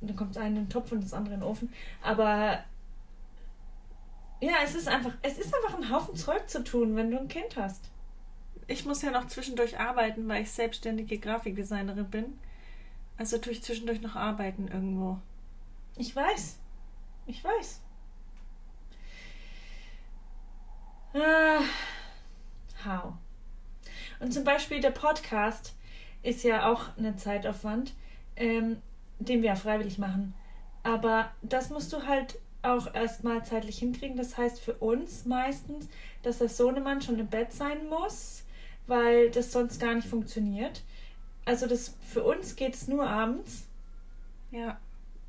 Und 0.00 0.08
dann 0.08 0.16
kommt 0.16 0.34
das 0.34 0.42
eine 0.42 0.56
in 0.58 0.64
den 0.64 0.70
Topf 0.70 0.90
und 0.90 1.04
das 1.04 1.12
andere 1.12 1.34
in 1.34 1.40
den 1.40 1.48
Ofen. 1.48 1.72
Aber 2.02 2.64
ja, 4.40 4.56
es 4.64 4.74
ist 4.74 4.88
einfach, 4.88 5.12
es 5.22 5.38
ist 5.38 5.54
einfach 5.54 5.78
ein 5.78 5.90
Haufen 5.90 6.16
Zeug 6.16 6.48
zu 6.48 6.64
tun, 6.64 6.96
wenn 6.96 7.10
du 7.10 7.18
ein 7.18 7.28
Kind 7.28 7.56
hast 7.56 7.90
ich 8.70 8.84
muss 8.84 9.02
ja 9.02 9.10
noch 9.10 9.26
zwischendurch 9.26 9.78
arbeiten, 9.80 10.28
weil 10.28 10.42
ich 10.42 10.50
selbstständige 10.50 11.18
Grafikdesignerin 11.18 12.08
bin. 12.08 12.38
Also 13.18 13.38
tue 13.38 13.52
ich 13.52 13.62
zwischendurch 13.62 14.00
noch 14.00 14.14
arbeiten 14.14 14.68
irgendwo. 14.68 15.18
Ich 15.96 16.14
weiß. 16.14 16.58
Ich 17.26 17.42
weiß. 17.42 17.82
Ah, 21.14 21.62
how? 22.86 23.14
Und 24.20 24.32
zum 24.32 24.44
Beispiel 24.44 24.80
der 24.80 24.92
Podcast 24.92 25.74
ist 26.22 26.44
ja 26.44 26.70
auch 26.70 26.96
ein 26.96 27.18
Zeitaufwand, 27.18 27.94
ähm, 28.36 28.80
den 29.18 29.42
wir 29.42 29.48
ja 29.48 29.56
freiwillig 29.56 29.98
machen. 29.98 30.34
Aber 30.84 31.32
das 31.42 31.70
musst 31.70 31.92
du 31.92 32.06
halt 32.06 32.38
auch 32.62 32.94
erstmal 32.94 33.44
zeitlich 33.44 33.78
hinkriegen. 33.78 34.16
Das 34.16 34.36
heißt 34.36 34.60
für 34.60 34.74
uns 34.74 35.24
meistens, 35.24 35.88
dass 36.22 36.38
der 36.38 36.48
Sohnemann 36.48 37.00
schon 37.00 37.18
im 37.18 37.28
Bett 37.28 37.52
sein 37.52 37.88
muss 37.88 38.44
weil 38.90 39.30
das 39.30 39.52
sonst 39.52 39.80
gar 39.80 39.94
nicht 39.94 40.08
funktioniert. 40.08 40.82
Also 41.46 41.66
das 41.66 41.96
für 42.02 42.22
uns 42.22 42.56
geht 42.56 42.74
es 42.74 42.88
nur 42.88 43.08
abends 43.08 43.66
Ja. 44.50 44.78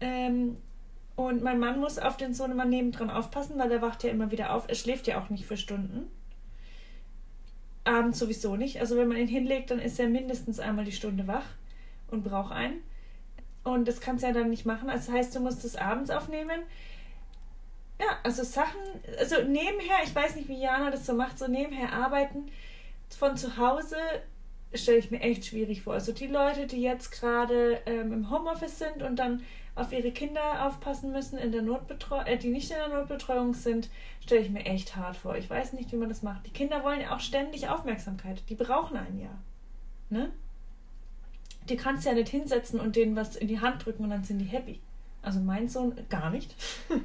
Ähm, 0.01 0.57
und 1.15 1.43
mein 1.43 1.59
Mann 1.59 1.79
muss 1.79 1.99
auf 1.99 2.17
den 2.17 2.33
Sohn 2.33 2.51
immer 2.51 2.65
nebendran 2.65 3.11
aufpassen, 3.11 3.59
weil 3.59 3.71
er 3.71 3.83
wacht 3.83 4.03
ja 4.03 4.09
immer 4.09 4.31
wieder 4.31 4.53
auf. 4.53 4.67
Er 4.67 4.75
schläft 4.75 5.05
ja 5.05 5.21
auch 5.21 5.29
nicht 5.29 5.45
für 5.45 5.57
Stunden. 5.57 6.07
Abends 7.83 8.17
sowieso 8.17 8.55
nicht. 8.55 8.79
Also 8.79 8.97
wenn 8.97 9.07
man 9.07 9.17
ihn 9.17 9.27
hinlegt, 9.27 9.69
dann 9.69 9.79
ist 9.79 9.99
er 9.99 10.09
mindestens 10.09 10.59
einmal 10.59 10.85
die 10.85 10.91
Stunde 10.91 11.27
wach 11.27 11.45
und 12.09 12.23
braucht 12.23 12.51
einen. 12.51 12.81
Und 13.63 13.87
das 13.87 14.01
kannst 14.01 14.23
du 14.23 14.27
ja 14.27 14.33
dann 14.33 14.49
nicht 14.49 14.65
machen. 14.65 14.87
Das 14.87 15.11
heißt, 15.11 15.35
du 15.35 15.39
musst 15.39 15.63
es 15.63 15.75
abends 15.75 16.09
aufnehmen. 16.09 16.61
Ja, 18.01 18.17
also 18.23 18.43
Sachen, 18.43 18.79
also 19.19 19.43
nebenher, 19.43 19.97
ich 20.03 20.15
weiß 20.15 20.35
nicht, 20.35 20.47
wie 20.47 20.59
Jana 20.59 20.89
das 20.89 21.05
so 21.05 21.13
macht, 21.13 21.37
so 21.37 21.47
nebenher 21.47 21.93
arbeiten 21.93 22.51
von 23.15 23.37
zu 23.37 23.57
Hause 23.57 23.97
stelle 24.73 24.97
ich 24.97 25.11
mir 25.11 25.19
echt 25.19 25.45
schwierig 25.45 25.83
vor. 25.83 25.93
Also 25.93 26.11
die 26.11 26.25
Leute, 26.27 26.65
die 26.65 26.81
jetzt 26.81 27.11
gerade 27.11 27.79
ähm, 27.85 28.11
im 28.11 28.31
Homeoffice 28.31 28.79
sind 28.79 29.03
und 29.03 29.17
dann 29.17 29.43
auf 29.75 29.91
ihre 29.91 30.11
Kinder 30.11 30.65
aufpassen 30.65 31.11
müssen, 31.11 31.37
in 31.37 31.51
der 31.51 31.61
Notbetreuung, 31.61 32.25
äh, 32.25 32.37
die 32.37 32.49
nicht 32.49 32.71
in 32.71 32.77
der 32.77 32.87
Notbetreuung 32.87 33.53
sind, 33.53 33.89
stelle 34.21 34.41
ich 34.41 34.49
mir 34.49 34.65
echt 34.65 34.95
hart 34.95 35.17
vor. 35.17 35.35
Ich 35.35 35.49
weiß 35.49 35.73
nicht, 35.73 35.91
wie 35.91 35.97
man 35.97 36.09
das 36.09 36.23
macht. 36.23 36.47
Die 36.47 36.51
Kinder 36.51 36.83
wollen 36.83 37.01
ja 37.01 37.15
auch 37.15 37.19
ständig 37.19 37.67
Aufmerksamkeit. 37.69 38.41
Die 38.49 38.55
brauchen 38.55 38.97
einen 38.97 39.19
ja. 39.19 39.37
Ne? 40.09 40.31
Die 41.69 41.77
kannst 41.77 42.05
du 42.05 42.09
ja 42.09 42.15
nicht 42.15 42.29
hinsetzen 42.29 42.79
und 42.79 42.95
denen 42.95 43.15
was 43.15 43.35
in 43.35 43.47
die 43.47 43.59
Hand 43.59 43.85
drücken 43.85 44.03
und 44.03 44.09
dann 44.09 44.23
sind 44.23 44.39
die 44.39 44.45
happy. 44.45 44.79
Also 45.21 45.39
mein 45.39 45.69
Sohn 45.69 45.93
gar 46.09 46.31
nicht. 46.31 46.55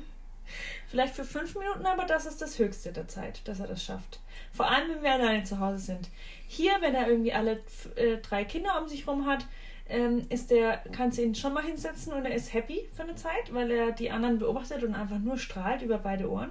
Vielleicht 0.88 1.14
für 1.14 1.24
fünf 1.24 1.56
Minuten, 1.56 1.84
aber 1.84 2.04
das 2.04 2.26
ist 2.26 2.40
das 2.40 2.58
Höchste 2.58 2.92
der 2.92 3.08
Zeit, 3.08 3.46
dass 3.48 3.58
er 3.60 3.66
das 3.66 3.82
schafft. 3.82 4.20
Vor 4.52 4.70
allem, 4.70 4.88
wenn 4.88 5.02
wir 5.02 5.12
alleine 5.12 5.42
zu 5.42 5.58
Hause 5.58 5.78
sind. 5.78 6.08
Hier, 6.46 6.72
wenn 6.80 6.94
er 6.94 7.08
irgendwie 7.08 7.32
alle 7.32 7.60
äh, 7.96 8.18
drei 8.18 8.44
Kinder 8.44 8.80
um 8.80 8.88
sich 8.88 9.06
rum 9.06 9.26
hat, 9.26 9.46
ähm, 9.88 10.26
ist 10.28 10.50
der, 10.50 10.78
kannst 10.92 11.18
du 11.18 11.22
ihn 11.22 11.34
schon 11.34 11.54
mal 11.54 11.64
hinsetzen 11.64 12.12
und 12.12 12.24
er 12.24 12.34
ist 12.34 12.54
happy 12.54 12.88
für 12.94 13.02
eine 13.02 13.16
Zeit, 13.16 13.52
weil 13.52 13.70
er 13.70 13.92
die 13.92 14.10
anderen 14.10 14.38
beobachtet 14.38 14.84
und 14.84 14.94
einfach 14.94 15.18
nur 15.18 15.38
strahlt 15.38 15.82
über 15.82 15.98
beide 15.98 16.30
Ohren. 16.30 16.50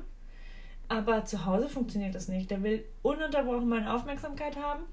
Aber 0.87 1.25
zu 1.25 1.45
Hause 1.45 1.67
funktioniert 1.69 2.13
das 2.13 2.27
nicht. 2.27 2.51
Der 2.51 2.61
will 2.61 2.85
ununterbrochen 3.01 3.67
meine 3.67 3.93
Aufmerksamkeit 3.93 4.57
haben, 4.57 4.83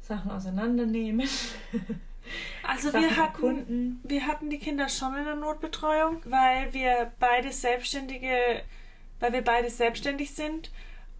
Sachen 0.00 0.30
auseinandernehmen. 0.30 1.28
Also 2.66 2.92
wir 2.92 3.16
hatten, 3.16 4.00
wir 4.02 4.26
hatten 4.26 4.50
die 4.50 4.58
Kinder 4.58 4.88
schon 4.88 5.16
in 5.16 5.24
der 5.24 5.36
Notbetreuung, 5.36 6.22
weil 6.24 6.72
wir 6.72 7.12
beide 7.18 7.52
Selbstständige, 7.52 8.62
weil 9.18 9.32
wir 9.32 9.42
beide 9.42 9.70
selbstständig 9.70 10.32
sind 10.32 10.70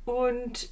und 0.05 0.71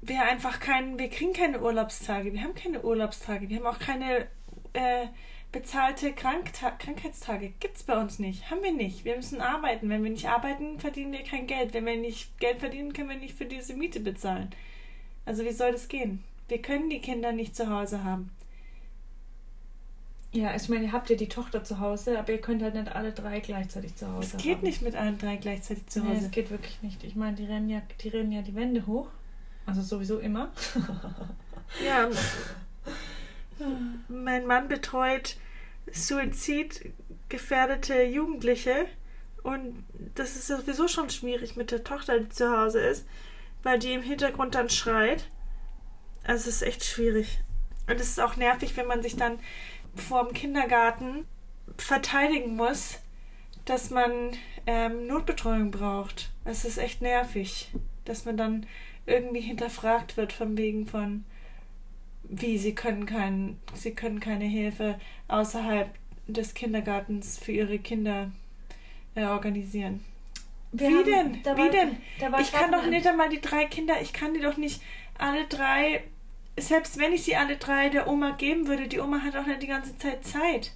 wir 0.00 0.22
einfach 0.22 0.60
keinen, 0.60 0.98
wir 0.98 1.10
kriegen 1.10 1.32
keine 1.32 1.60
Urlaubstage, 1.60 2.32
wir 2.32 2.42
haben 2.42 2.54
keine 2.54 2.82
Urlaubstage, 2.82 3.48
wir 3.48 3.56
haben 3.58 3.66
auch 3.66 3.78
keine 3.78 4.28
äh, 4.72 5.06
bezahlte 5.52 6.12
Krankta 6.12 6.70
Krankheitstage. 6.70 7.52
Gibt's 7.60 7.82
bei 7.82 7.98
uns 7.98 8.18
nicht, 8.18 8.50
haben 8.50 8.62
wir 8.62 8.72
nicht. 8.72 9.04
Wir 9.04 9.16
müssen 9.16 9.40
arbeiten. 9.40 9.88
Wenn 9.88 10.04
wir 10.04 10.10
nicht 10.10 10.28
arbeiten, 10.28 10.78
verdienen 10.78 11.12
wir 11.12 11.22
kein 11.22 11.46
Geld. 11.46 11.72
Wenn 11.72 11.86
wir 11.86 11.96
nicht 11.96 12.38
Geld 12.38 12.58
verdienen, 12.58 12.92
können 12.92 13.08
wir 13.08 13.16
nicht 13.16 13.36
für 13.36 13.46
diese 13.46 13.74
Miete 13.74 14.00
bezahlen. 14.00 14.50
Also 15.24 15.44
wie 15.44 15.52
soll 15.52 15.72
das 15.72 15.88
gehen? 15.88 16.22
Wir 16.48 16.60
können 16.60 16.90
die 16.90 17.00
Kinder 17.00 17.32
nicht 17.32 17.56
zu 17.56 17.70
Hause 17.70 18.04
haben. 18.04 18.30
Ja, 20.32 20.54
ich 20.54 20.68
meine, 20.68 20.84
ihr 20.84 20.92
habt 20.92 21.08
ja 21.08 21.16
die 21.16 21.28
Tochter 21.28 21.64
zu 21.64 21.80
Hause, 21.80 22.18
aber 22.18 22.32
ihr 22.32 22.40
könnt 22.40 22.62
halt 22.62 22.74
nicht 22.74 22.94
alle 22.94 23.12
drei 23.12 23.40
gleichzeitig 23.40 23.96
zu 23.96 24.12
Hause 24.12 24.36
Es 24.36 24.42
geht 24.42 24.58
haben. 24.58 24.66
nicht 24.66 24.82
mit 24.82 24.94
allen 24.94 25.16
drei 25.16 25.36
gleichzeitig 25.36 25.86
zu 25.86 26.02
Hause. 26.02 26.12
Nee, 26.12 26.26
es 26.26 26.30
geht 26.30 26.50
wirklich 26.50 26.82
nicht. 26.82 27.02
Ich 27.02 27.16
meine, 27.16 27.36
die 27.36 27.46
rennen 27.46 27.70
ja, 27.70 27.80
die 28.02 28.08
rennen 28.08 28.32
ja 28.32 28.42
die 28.42 28.54
Wände 28.54 28.86
hoch. 28.86 29.08
Also 29.64 29.80
sowieso 29.80 30.18
immer. 30.18 30.50
ja. 31.86 32.10
mein 34.08 34.46
Mann 34.46 34.68
betreut 34.68 35.36
suizidgefährdete 35.90 38.02
Jugendliche 38.02 38.84
und 39.42 39.86
das 40.14 40.36
ist 40.36 40.48
sowieso 40.48 40.88
schon 40.88 41.08
schwierig 41.08 41.56
mit 41.56 41.70
der 41.70 41.84
Tochter, 41.84 42.20
die 42.20 42.28
zu 42.28 42.54
Hause 42.54 42.80
ist, 42.80 43.06
weil 43.62 43.78
die 43.78 43.94
im 43.94 44.02
Hintergrund 44.02 44.54
dann 44.54 44.68
schreit. 44.68 45.24
Also 46.24 46.50
es 46.50 46.56
ist 46.56 46.62
echt 46.62 46.84
schwierig. 46.84 47.40
Und 47.86 47.98
es 48.00 48.10
ist 48.10 48.20
auch 48.20 48.36
nervig, 48.36 48.76
wenn 48.76 48.86
man 48.86 49.02
sich 49.02 49.16
dann 49.16 49.38
vor 49.98 50.24
dem 50.24 50.34
Kindergarten 50.34 51.26
verteidigen 51.76 52.56
muss, 52.56 52.98
dass 53.64 53.90
man 53.90 54.10
ähm, 54.66 55.06
Notbetreuung 55.06 55.70
braucht. 55.70 56.30
Es 56.44 56.64
ist 56.64 56.78
echt 56.78 57.02
nervig, 57.02 57.70
dass 58.04 58.24
man 58.24 58.36
dann 58.36 58.66
irgendwie 59.06 59.40
hinterfragt 59.40 60.16
wird 60.16 60.32
von 60.32 60.56
wegen 60.56 60.86
von 60.86 61.24
wie 62.30 62.58
sie 62.58 62.74
können 62.74 63.06
kein, 63.06 63.58
sie 63.74 63.92
können 63.92 64.20
keine 64.20 64.44
Hilfe 64.44 65.00
außerhalb 65.28 65.88
des 66.26 66.52
Kindergartens 66.52 67.38
für 67.38 67.52
ihre 67.52 67.78
Kinder 67.78 68.30
äh, 69.14 69.24
organisieren. 69.24 70.04
Wir 70.72 70.90
wie 70.90 71.04
denn? 71.04 71.34
Wie 71.36 71.46
war, 71.46 71.70
denn? 71.70 71.96
ich 72.40 72.52
kann 72.52 72.70
doch 72.70 72.86
nicht 72.86 73.06
einmal 73.06 73.30
die 73.30 73.40
drei 73.40 73.64
Kinder, 73.64 74.00
ich 74.02 74.12
kann 74.12 74.34
die 74.34 74.40
doch 74.40 74.58
nicht 74.58 74.82
alle 75.16 75.46
drei 75.46 76.04
selbst 76.60 76.98
wenn 76.98 77.12
ich 77.12 77.24
sie 77.24 77.36
alle 77.36 77.56
drei 77.56 77.88
der 77.88 78.08
Oma 78.08 78.32
geben 78.32 78.66
würde, 78.66 78.88
die 78.88 79.00
Oma 79.00 79.22
hat 79.22 79.36
auch 79.36 79.46
nicht 79.46 79.62
die 79.62 79.66
ganze 79.66 79.96
Zeit 79.96 80.24
Zeit. 80.24 80.72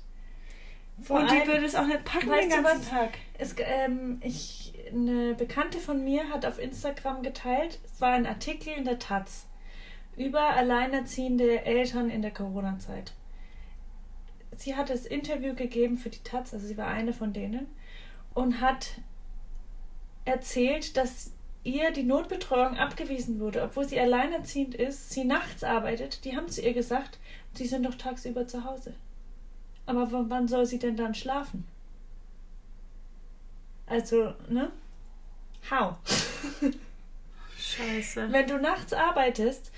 Vor 1.01 1.21
und 1.21 1.31
die 1.31 1.47
würde 1.47 1.65
es 1.65 1.75
auch 1.75 1.87
nicht 1.87 2.05
packen 2.05 2.31
den 2.31 2.49
ganzen 2.49 2.65
was, 2.65 2.89
Tag. 2.89 3.11
Es, 3.39 3.55
ähm, 3.59 4.21
ich, 4.23 4.73
eine 4.93 5.35
Bekannte 5.35 5.79
von 5.79 6.05
mir 6.05 6.29
hat 6.29 6.47
auf 6.47 6.59
Instagram 6.59 7.23
geteilt, 7.23 7.81
es 7.85 8.01
war 8.01 8.13
ein 8.13 8.27
Artikel 8.27 8.73
in 8.73 8.85
der 8.85 8.99
Taz 8.99 9.47
über 10.17 10.51
alleinerziehende 10.51 11.65
Eltern 11.65 12.11
in 12.11 12.23
der 12.23 12.33
Corona-Zeit. 12.33 13.15
Sie 14.55 14.77
hat 14.77 14.91
das 14.91 15.07
Interview 15.07 15.55
gegeben 15.55 15.97
für 15.97 16.11
die 16.11 16.23
Taz, 16.23 16.53
also 16.53 16.67
sie 16.67 16.77
war 16.77 16.89
eine 16.89 17.15
von 17.15 17.33
denen, 17.33 17.67
und 18.35 18.61
hat 18.61 19.01
erzählt, 20.25 20.97
dass 20.97 21.33
ihr 21.65 21.93
die 21.93 22.03
Notbetreuung 22.03 22.77
abgewiesen 22.77 23.39
wurde, 23.39 23.63
obwohl 23.63 23.87
sie 23.87 24.01
alleinerziehend 24.01 24.75
ist, 24.75 25.11
sie 25.11 25.25
nachts 25.25 25.63
arbeitet, 25.63 26.25
die 26.25 26.37
haben 26.37 26.49
zu 26.49 26.61
ihr 26.61 26.75
gesagt, 26.75 27.19
sie 27.55 27.67
sind 27.67 27.85
doch 27.85 27.95
tagsüber 27.95 28.47
zu 28.47 28.65
Hause. 28.65 28.95
Aber 29.87 30.09
wann 30.11 30.49
soll 30.49 30.67
sie 30.67 30.79
denn 30.79 30.97
dann 30.97 31.15
schlafen? 31.15 31.67
Also, 33.87 34.35
ne? 34.49 34.71
How? 35.71 35.97
Scheiße. 37.59 38.33
Wenn 38.33 38.47
du 38.47 38.59
nachts 38.59 38.93
arbeitest, 38.93 39.71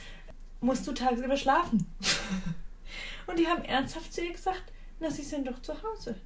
musst 0.60 0.86
du 0.86 0.92
tagsüber 0.92 1.36
schlafen. 1.36 1.86
Und 3.26 3.38
die 3.38 3.46
haben 3.46 3.64
ernsthaft 3.64 4.12
zu 4.12 4.24
ihr 4.24 4.32
gesagt, 4.32 4.64
na, 5.00 5.10
sie 5.10 5.22
sind 5.22 5.46
doch 5.46 5.60
zu 5.62 5.74
Hause. 5.82 6.16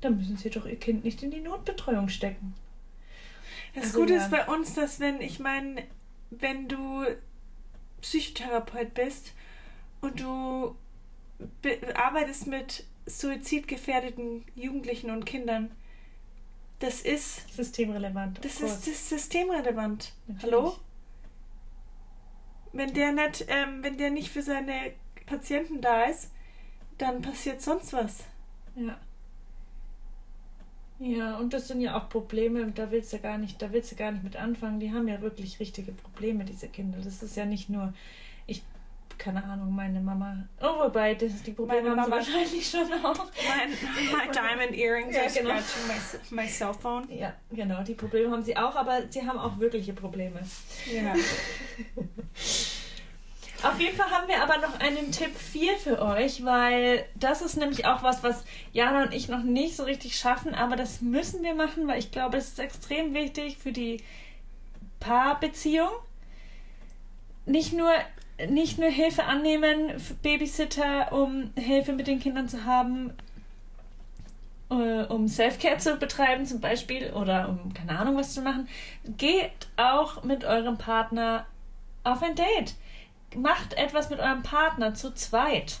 Dann 0.00 0.16
müssen 0.16 0.36
sie 0.36 0.50
doch 0.50 0.66
ihr 0.66 0.78
Kind 0.78 1.04
nicht 1.04 1.22
in 1.22 1.30
die 1.30 1.40
Notbetreuung 1.40 2.08
stecken. 2.08 2.54
Das 3.74 3.84
also, 3.84 4.00
Gute 4.00 4.14
ja. 4.14 4.22
ist 4.22 4.30
bei 4.30 4.46
uns, 4.46 4.74
dass 4.74 5.00
wenn, 5.00 5.20
ich 5.20 5.38
meine, 5.38 5.84
wenn 6.30 6.68
du 6.68 7.04
Psychotherapeut 8.00 8.94
bist 8.94 9.32
und 10.00 10.20
du 10.20 10.76
arbeitest 11.94 12.46
mit 12.46 12.84
suizidgefährdeten 13.06 14.44
Jugendlichen 14.54 15.10
und 15.10 15.24
Kindern, 15.24 15.70
das 16.78 17.00
ist 17.00 17.54
systemrelevant. 17.54 18.44
Das 18.44 18.60
ist, 18.60 18.62
das 18.62 18.88
ist 18.88 19.08
systemrelevant. 19.08 20.12
Natürlich. 20.26 20.54
Hallo? 20.54 20.76
Wenn 22.72 22.92
der 22.94 23.12
nicht, 23.12 23.44
ähm, 23.48 23.82
wenn 23.82 23.98
der 23.98 24.10
nicht 24.10 24.30
für 24.30 24.42
seine 24.42 24.92
Patienten 25.26 25.80
da 25.80 26.04
ist, 26.04 26.30
dann 26.98 27.22
passiert 27.22 27.60
sonst 27.62 27.92
was. 27.92 28.24
Ja. 28.74 28.98
Ja, 31.02 31.36
und 31.38 31.52
das 31.52 31.66
sind 31.66 31.80
ja 31.80 31.98
auch 31.98 32.08
Probleme, 32.08 32.70
da 32.70 32.92
willst 32.92 33.12
du 33.12 33.18
gar 33.18 33.36
nicht, 33.36 33.60
da 33.60 33.72
willst 33.72 33.90
du 33.90 33.96
gar 33.96 34.12
nicht 34.12 34.22
mit 34.22 34.36
anfangen. 34.36 34.78
Die 34.78 34.92
haben 34.92 35.08
ja 35.08 35.20
wirklich 35.20 35.58
richtige 35.58 35.90
Probleme, 35.90 36.44
diese 36.44 36.68
Kinder. 36.68 36.98
Das 37.02 37.24
ist 37.24 37.36
ja 37.36 37.44
nicht 37.44 37.68
nur, 37.68 37.92
ich, 38.46 38.62
keine 39.18 39.42
Ahnung, 39.42 39.74
meine 39.74 40.00
Mama. 40.00 40.44
Oh, 40.60 40.84
wobei, 40.84 41.14
das, 41.14 41.42
die 41.42 41.50
Probleme 41.50 41.88
meine 41.88 42.02
haben 42.02 42.10
Mama 42.10 42.22
sie 42.22 42.32
wahrscheinlich 42.32 42.70
schon 42.70 42.92
auch. 43.04 43.24
My, 43.24 44.16
my 44.16 44.32
diamond 44.32 44.78
earrings 44.78 45.16
ja, 45.16 45.22
genau. 45.22 45.58
scratching 45.58 46.36
my, 46.36 46.42
my 46.42 46.48
cell 46.48 46.72
phone. 46.72 47.10
Ja, 47.10 47.34
genau, 47.50 47.82
die 47.82 47.94
Probleme 47.94 48.30
haben 48.30 48.44
sie 48.44 48.56
auch, 48.56 48.76
aber 48.76 49.00
sie 49.10 49.26
haben 49.26 49.40
auch 49.40 49.58
wirkliche 49.58 49.94
Probleme. 49.94 50.40
Ja. 50.86 51.14
Auf 53.62 53.78
jeden 53.78 53.96
Fall 53.96 54.10
haben 54.10 54.26
wir 54.26 54.42
aber 54.42 54.58
noch 54.58 54.80
einen 54.80 55.12
Tipp 55.12 55.36
4 55.36 55.76
für 55.76 56.02
euch, 56.02 56.44
weil 56.44 57.04
das 57.14 57.42
ist 57.42 57.56
nämlich 57.56 57.86
auch 57.86 58.02
was, 58.02 58.24
was 58.24 58.44
Jana 58.72 59.04
und 59.04 59.14
ich 59.14 59.28
noch 59.28 59.44
nicht 59.44 59.76
so 59.76 59.84
richtig 59.84 60.16
schaffen, 60.16 60.52
aber 60.52 60.74
das 60.74 61.00
müssen 61.00 61.44
wir 61.44 61.54
machen, 61.54 61.86
weil 61.86 62.00
ich 62.00 62.10
glaube, 62.10 62.38
es 62.38 62.48
ist 62.48 62.58
extrem 62.58 63.14
wichtig 63.14 63.58
für 63.58 63.70
die 63.70 64.02
Paarbeziehung. 64.98 65.90
Nicht 67.46 67.72
nur, 67.72 67.92
nicht 68.48 68.78
nur 68.78 68.88
Hilfe 68.88 69.24
annehmen, 69.24 69.92
Babysitter, 70.22 71.12
um 71.12 71.52
Hilfe 71.56 71.92
mit 71.92 72.08
den 72.08 72.18
Kindern 72.18 72.48
zu 72.48 72.64
haben, 72.64 73.12
äh, 74.70 75.04
um 75.04 75.28
Self-Care 75.28 75.78
zu 75.78 75.98
betreiben 75.98 76.46
zum 76.46 76.60
Beispiel 76.60 77.12
oder 77.12 77.48
um 77.48 77.72
keine 77.72 77.96
Ahnung 77.96 78.16
was 78.16 78.34
zu 78.34 78.42
machen. 78.42 78.68
Geht 79.04 79.68
auch 79.76 80.24
mit 80.24 80.44
eurem 80.44 80.78
Partner 80.78 81.46
auf 82.02 82.22
ein 82.24 82.34
Date 82.34 82.74
macht 83.36 83.74
etwas 83.74 84.10
mit 84.10 84.20
eurem 84.20 84.42
Partner 84.42 84.94
zu 84.94 85.14
zweit. 85.14 85.80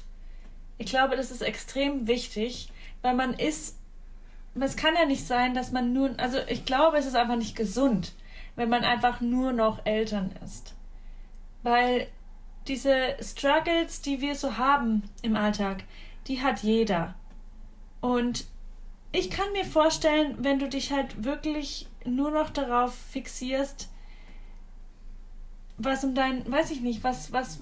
Ich 0.78 0.86
glaube, 0.86 1.16
das 1.16 1.30
ist 1.30 1.42
extrem 1.42 2.06
wichtig, 2.06 2.72
Weil 3.02 3.14
man 3.14 3.34
ist, 3.34 3.78
es 4.54 4.76
kann 4.76 4.94
ja 4.94 5.04
nicht 5.06 5.26
sein, 5.26 5.54
dass 5.54 5.72
man 5.72 5.92
nur, 5.92 6.14
also 6.18 6.38
ich 6.46 6.64
glaube, 6.64 6.96
es 6.98 7.06
ist 7.06 7.16
einfach 7.16 7.36
nicht 7.36 7.56
gesund, 7.56 8.12
wenn 8.56 8.68
man 8.68 8.84
einfach 8.84 9.20
nur 9.20 9.52
noch 9.52 9.84
Eltern 9.84 10.30
ist. 10.44 10.74
Weil 11.62 12.06
diese 12.68 13.16
Struggles, 13.20 14.02
die 14.02 14.20
wir 14.20 14.36
so 14.36 14.56
haben 14.56 15.02
im 15.22 15.36
Alltag, 15.36 15.84
die 16.28 16.42
hat 16.42 16.62
jeder. 16.62 17.14
Und 18.00 18.46
ich 19.10 19.30
kann 19.30 19.52
mir 19.52 19.64
vorstellen, 19.64 20.36
wenn 20.38 20.58
du 20.58 20.68
dich 20.68 20.92
halt 20.92 21.24
wirklich 21.24 21.88
nur 22.04 22.30
noch 22.30 22.50
darauf 22.50 22.94
fixierst, 22.94 23.91
was 25.84 26.04
um 26.04 26.14
dein, 26.14 26.50
weiß 26.50 26.70
ich 26.70 26.80
nicht, 26.80 27.04
was, 27.04 27.32
was 27.32 27.60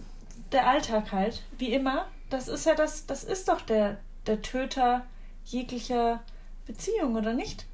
der 0.52 0.66
Alltag 0.66 1.12
halt, 1.12 1.42
wie 1.58 1.72
immer, 1.72 2.06
das 2.28 2.48
ist 2.48 2.66
ja 2.66 2.74
das, 2.74 3.06
das 3.06 3.24
ist 3.24 3.48
doch 3.48 3.60
der, 3.60 3.98
der 4.26 4.42
Töter 4.42 5.06
jeglicher 5.44 6.22
Beziehung, 6.66 7.16
oder 7.16 7.34
nicht? 7.34 7.66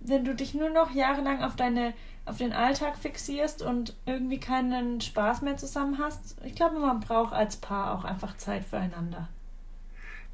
Wenn 0.00 0.24
du 0.24 0.34
dich 0.34 0.54
nur 0.54 0.70
noch 0.70 0.92
jahrelang 0.92 1.42
auf 1.42 1.56
deine, 1.56 1.94
auf 2.24 2.38
den 2.38 2.52
Alltag 2.52 2.96
fixierst 2.96 3.62
und 3.62 3.96
irgendwie 4.04 4.38
keinen 4.38 5.00
Spaß 5.00 5.42
mehr 5.42 5.56
zusammen 5.56 5.98
hast, 5.98 6.36
ich 6.44 6.54
glaube, 6.54 6.78
man 6.78 7.00
braucht 7.00 7.32
als 7.32 7.56
Paar 7.56 7.96
auch 7.98 8.04
einfach 8.04 8.36
Zeit 8.36 8.64
füreinander. 8.64 9.28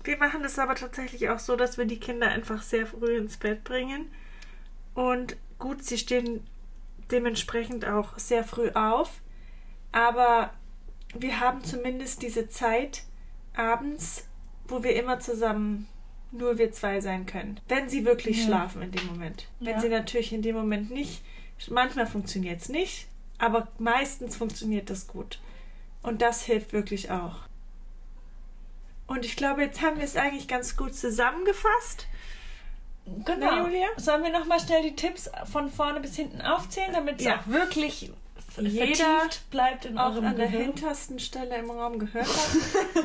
Wir 0.04 0.18
machen 0.18 0.44
es 0.44 0.58
aber 0.58 0.74
tatsächlich 0.74 1.30
auch 1.30 1.38
so, 1.38 1.54
dass 1.56 1.78
wir 1.78 1.84
die 1.84 2.00
Kinder 2.00 2.28
einfach 2.28 2.62
sehr 2.62 2.86
früh 2.86 3.16
ins 3.16 3.36
Bett 3.36 3.62
bringen. 3.62 4.10
Und 4.94 5.36
gut, 5.58 5.84
sie 5.84 5.96
stehen 5.96 6.44
dementsprechend 7.10 7.86
auch 7.86 8.18
sehr 8.18 8.42
früh 8.42 8.70
auf. 8.70 9.21
Aber 9.92 10.50
wir 11.14 11.40
haben 11.40 11.62
zumindest 11.62 12.22
diese 12.22 12.48
Zeit 12.48 13.04
abends, 13.54 14.26
wo 14.66 14.82
wir 14.82 14.96
immer 14.96 15.20
zusammen 15.20 15.86
nur 16.30 16.58
wir 16.58 16.72
zwei 16.72 17.00
sein 17.00 17.26
können. 17.26 17.60
Wenn 17.68 17.88
sie 17.88 18.04
wirklich 18.04 18.38
ja. 18.38 18.46
schlafen 18.46 18.82
in 18.82 18.90
dem 18.90 19.06
Moment. 19.06 19.46
Wenn 19.60 19.74
ja. 19.74 19.80
sie 19.80 19.88
natürlich 19.88 20.32
in 20.32 20.42
dem 20.42 20.56
Moment 20.56 20.90
nicht, 20.90 21.22
manchmal 21.68 22.06
funktioniert 22.06 22.60
es 22.62 22.68
nicht, 22.70 23.06
aber 23.38 23.68
meistens 23.78 24.36
funktioniert 24.36 24.88
das 24.88 25.06
gut. 25.06 25.40
Und 26.02 26.22
das 26.22 26.42
hilft 26.42 26.72
wirklich 26.72 27.10
auch. 27.10 27.40
Und 29.06 29.26
ich 29.26 29.36
glaube, 29.36 29.62
jetzt 29.62 29.82
haben 29.82 29.98
wir 29.98 30.04
es 30.04 30.16
eigentlich 30.16 30.48
ganz 30.48 30.76
gut 30.76 30.94
zusammengefasst. 30.94 32.06
Genau. 33.04 33.36
Na, 33.38 33.62
Julia? 33.62 33.88
Sollen 33.96 34.22
wir 34.22 34.30
nochmal 34.30 34.60
schnell 34.60 34.82
die 34.82 34.96
Tipps 34.96 35.30
von 35.50 35.70
vorne 35.70 36.00
bis 36.00 36.16
hinten 36.16 36.40
aufzählen, 36.40 36.92
damit 36.92 37.18
es 37.18 37.26
ja. 37.26 37.36
auch 37.36 37.46
wirklich 37.46 38.12
jeder 38.60 39.28
bleibt 39.50 39.84
in 39.84 39.98
auch 39.98 40.16
an 40.16 40.36
der 40.36 40.48
hintersten 40.48 41.18
Stelle 41.18 41.56
im 41.56 41.70
Raum 41.70 41.98
gehört 41.98 42.26
hat. 42.26 43.04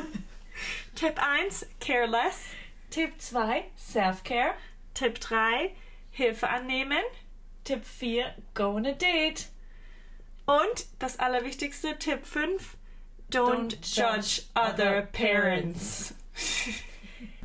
Tipp 0.94 1.14
1, 1.16 1.66
careless. 1.80 2.42
Tipp 2.90 3.12
2, 3.18 3.64
self-care. 3.76 4.54
Tipp 4.94 5.20
3, 5.20 5.74
Hilfe 6.10 6.48
annehmen. 6.48 7.02
Tipp 7.64 7.84
4, 7.84 8.34
go 8.54 8.74
on 8.74 8.86
a 8.86 8.92
date. 8.92 9.48
Und 10.46 10.86
das 10.98 11.18
Allerwichtigste, 11.18 11.98
Tipp 11.98 12.26
5, 12.26 12.76
don't, 13.30 13.70
don't 13.70 13.76
judge 13.82 14.42
other 14.54 15.02
parents. 15.12 16.14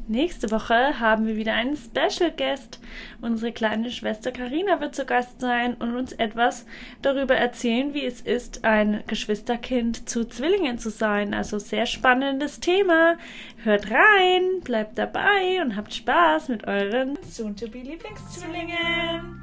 Nächste 0.07 0.51
Woche 0.51 0.99
haben 0.99 1.25
wir 1.25 1.37
wieder 1.37 1.53
einen 1.53 1.77
Special 1.77 2.29
Guest. 2.35 2.79
Unsere 3.21 3.53
kleine 3.53 3.89
Schwester 3.89 4.33
Karina 4.33 4.81
wird 4.81 4.95
zu 4.95 5.05
Gast 5.05 5.39
sein 5.39 5.75
und 5.75 5.95
uns 5.95 6.11
etwas 6.11 6.65
darüber 7.01 7.35
erzählen, 7.35 7.93
wie 7.93 8.05
es 8.05 8.19
ist, 8.19 8.65
ein 8.65 9.03
Geschwisterkind 9.07 10.09
zu 10.09 10.25
Zwillingen 10.25 10.77
zu 10.77 10.89
sein. 10.89 11.33
Also 11.33 11.57
sehr 11.57 11.85
spannendes 11.85 12.59
Thema. 12.59 13.17
Hört 13.63 13.89
rein, 13.91 14.59
bleibt 14.63 14.97
dabei 14.97 15.61
und 15.61 15.77
habt 15.77 15.93
Spaß 15.93 16.49
mit 16.49 16.67
euren 16.67 17.17
soon-to-be 17.23 17.79
Lieblingszwillingen. 17.79 19.41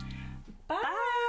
Bye! 0.69 1.20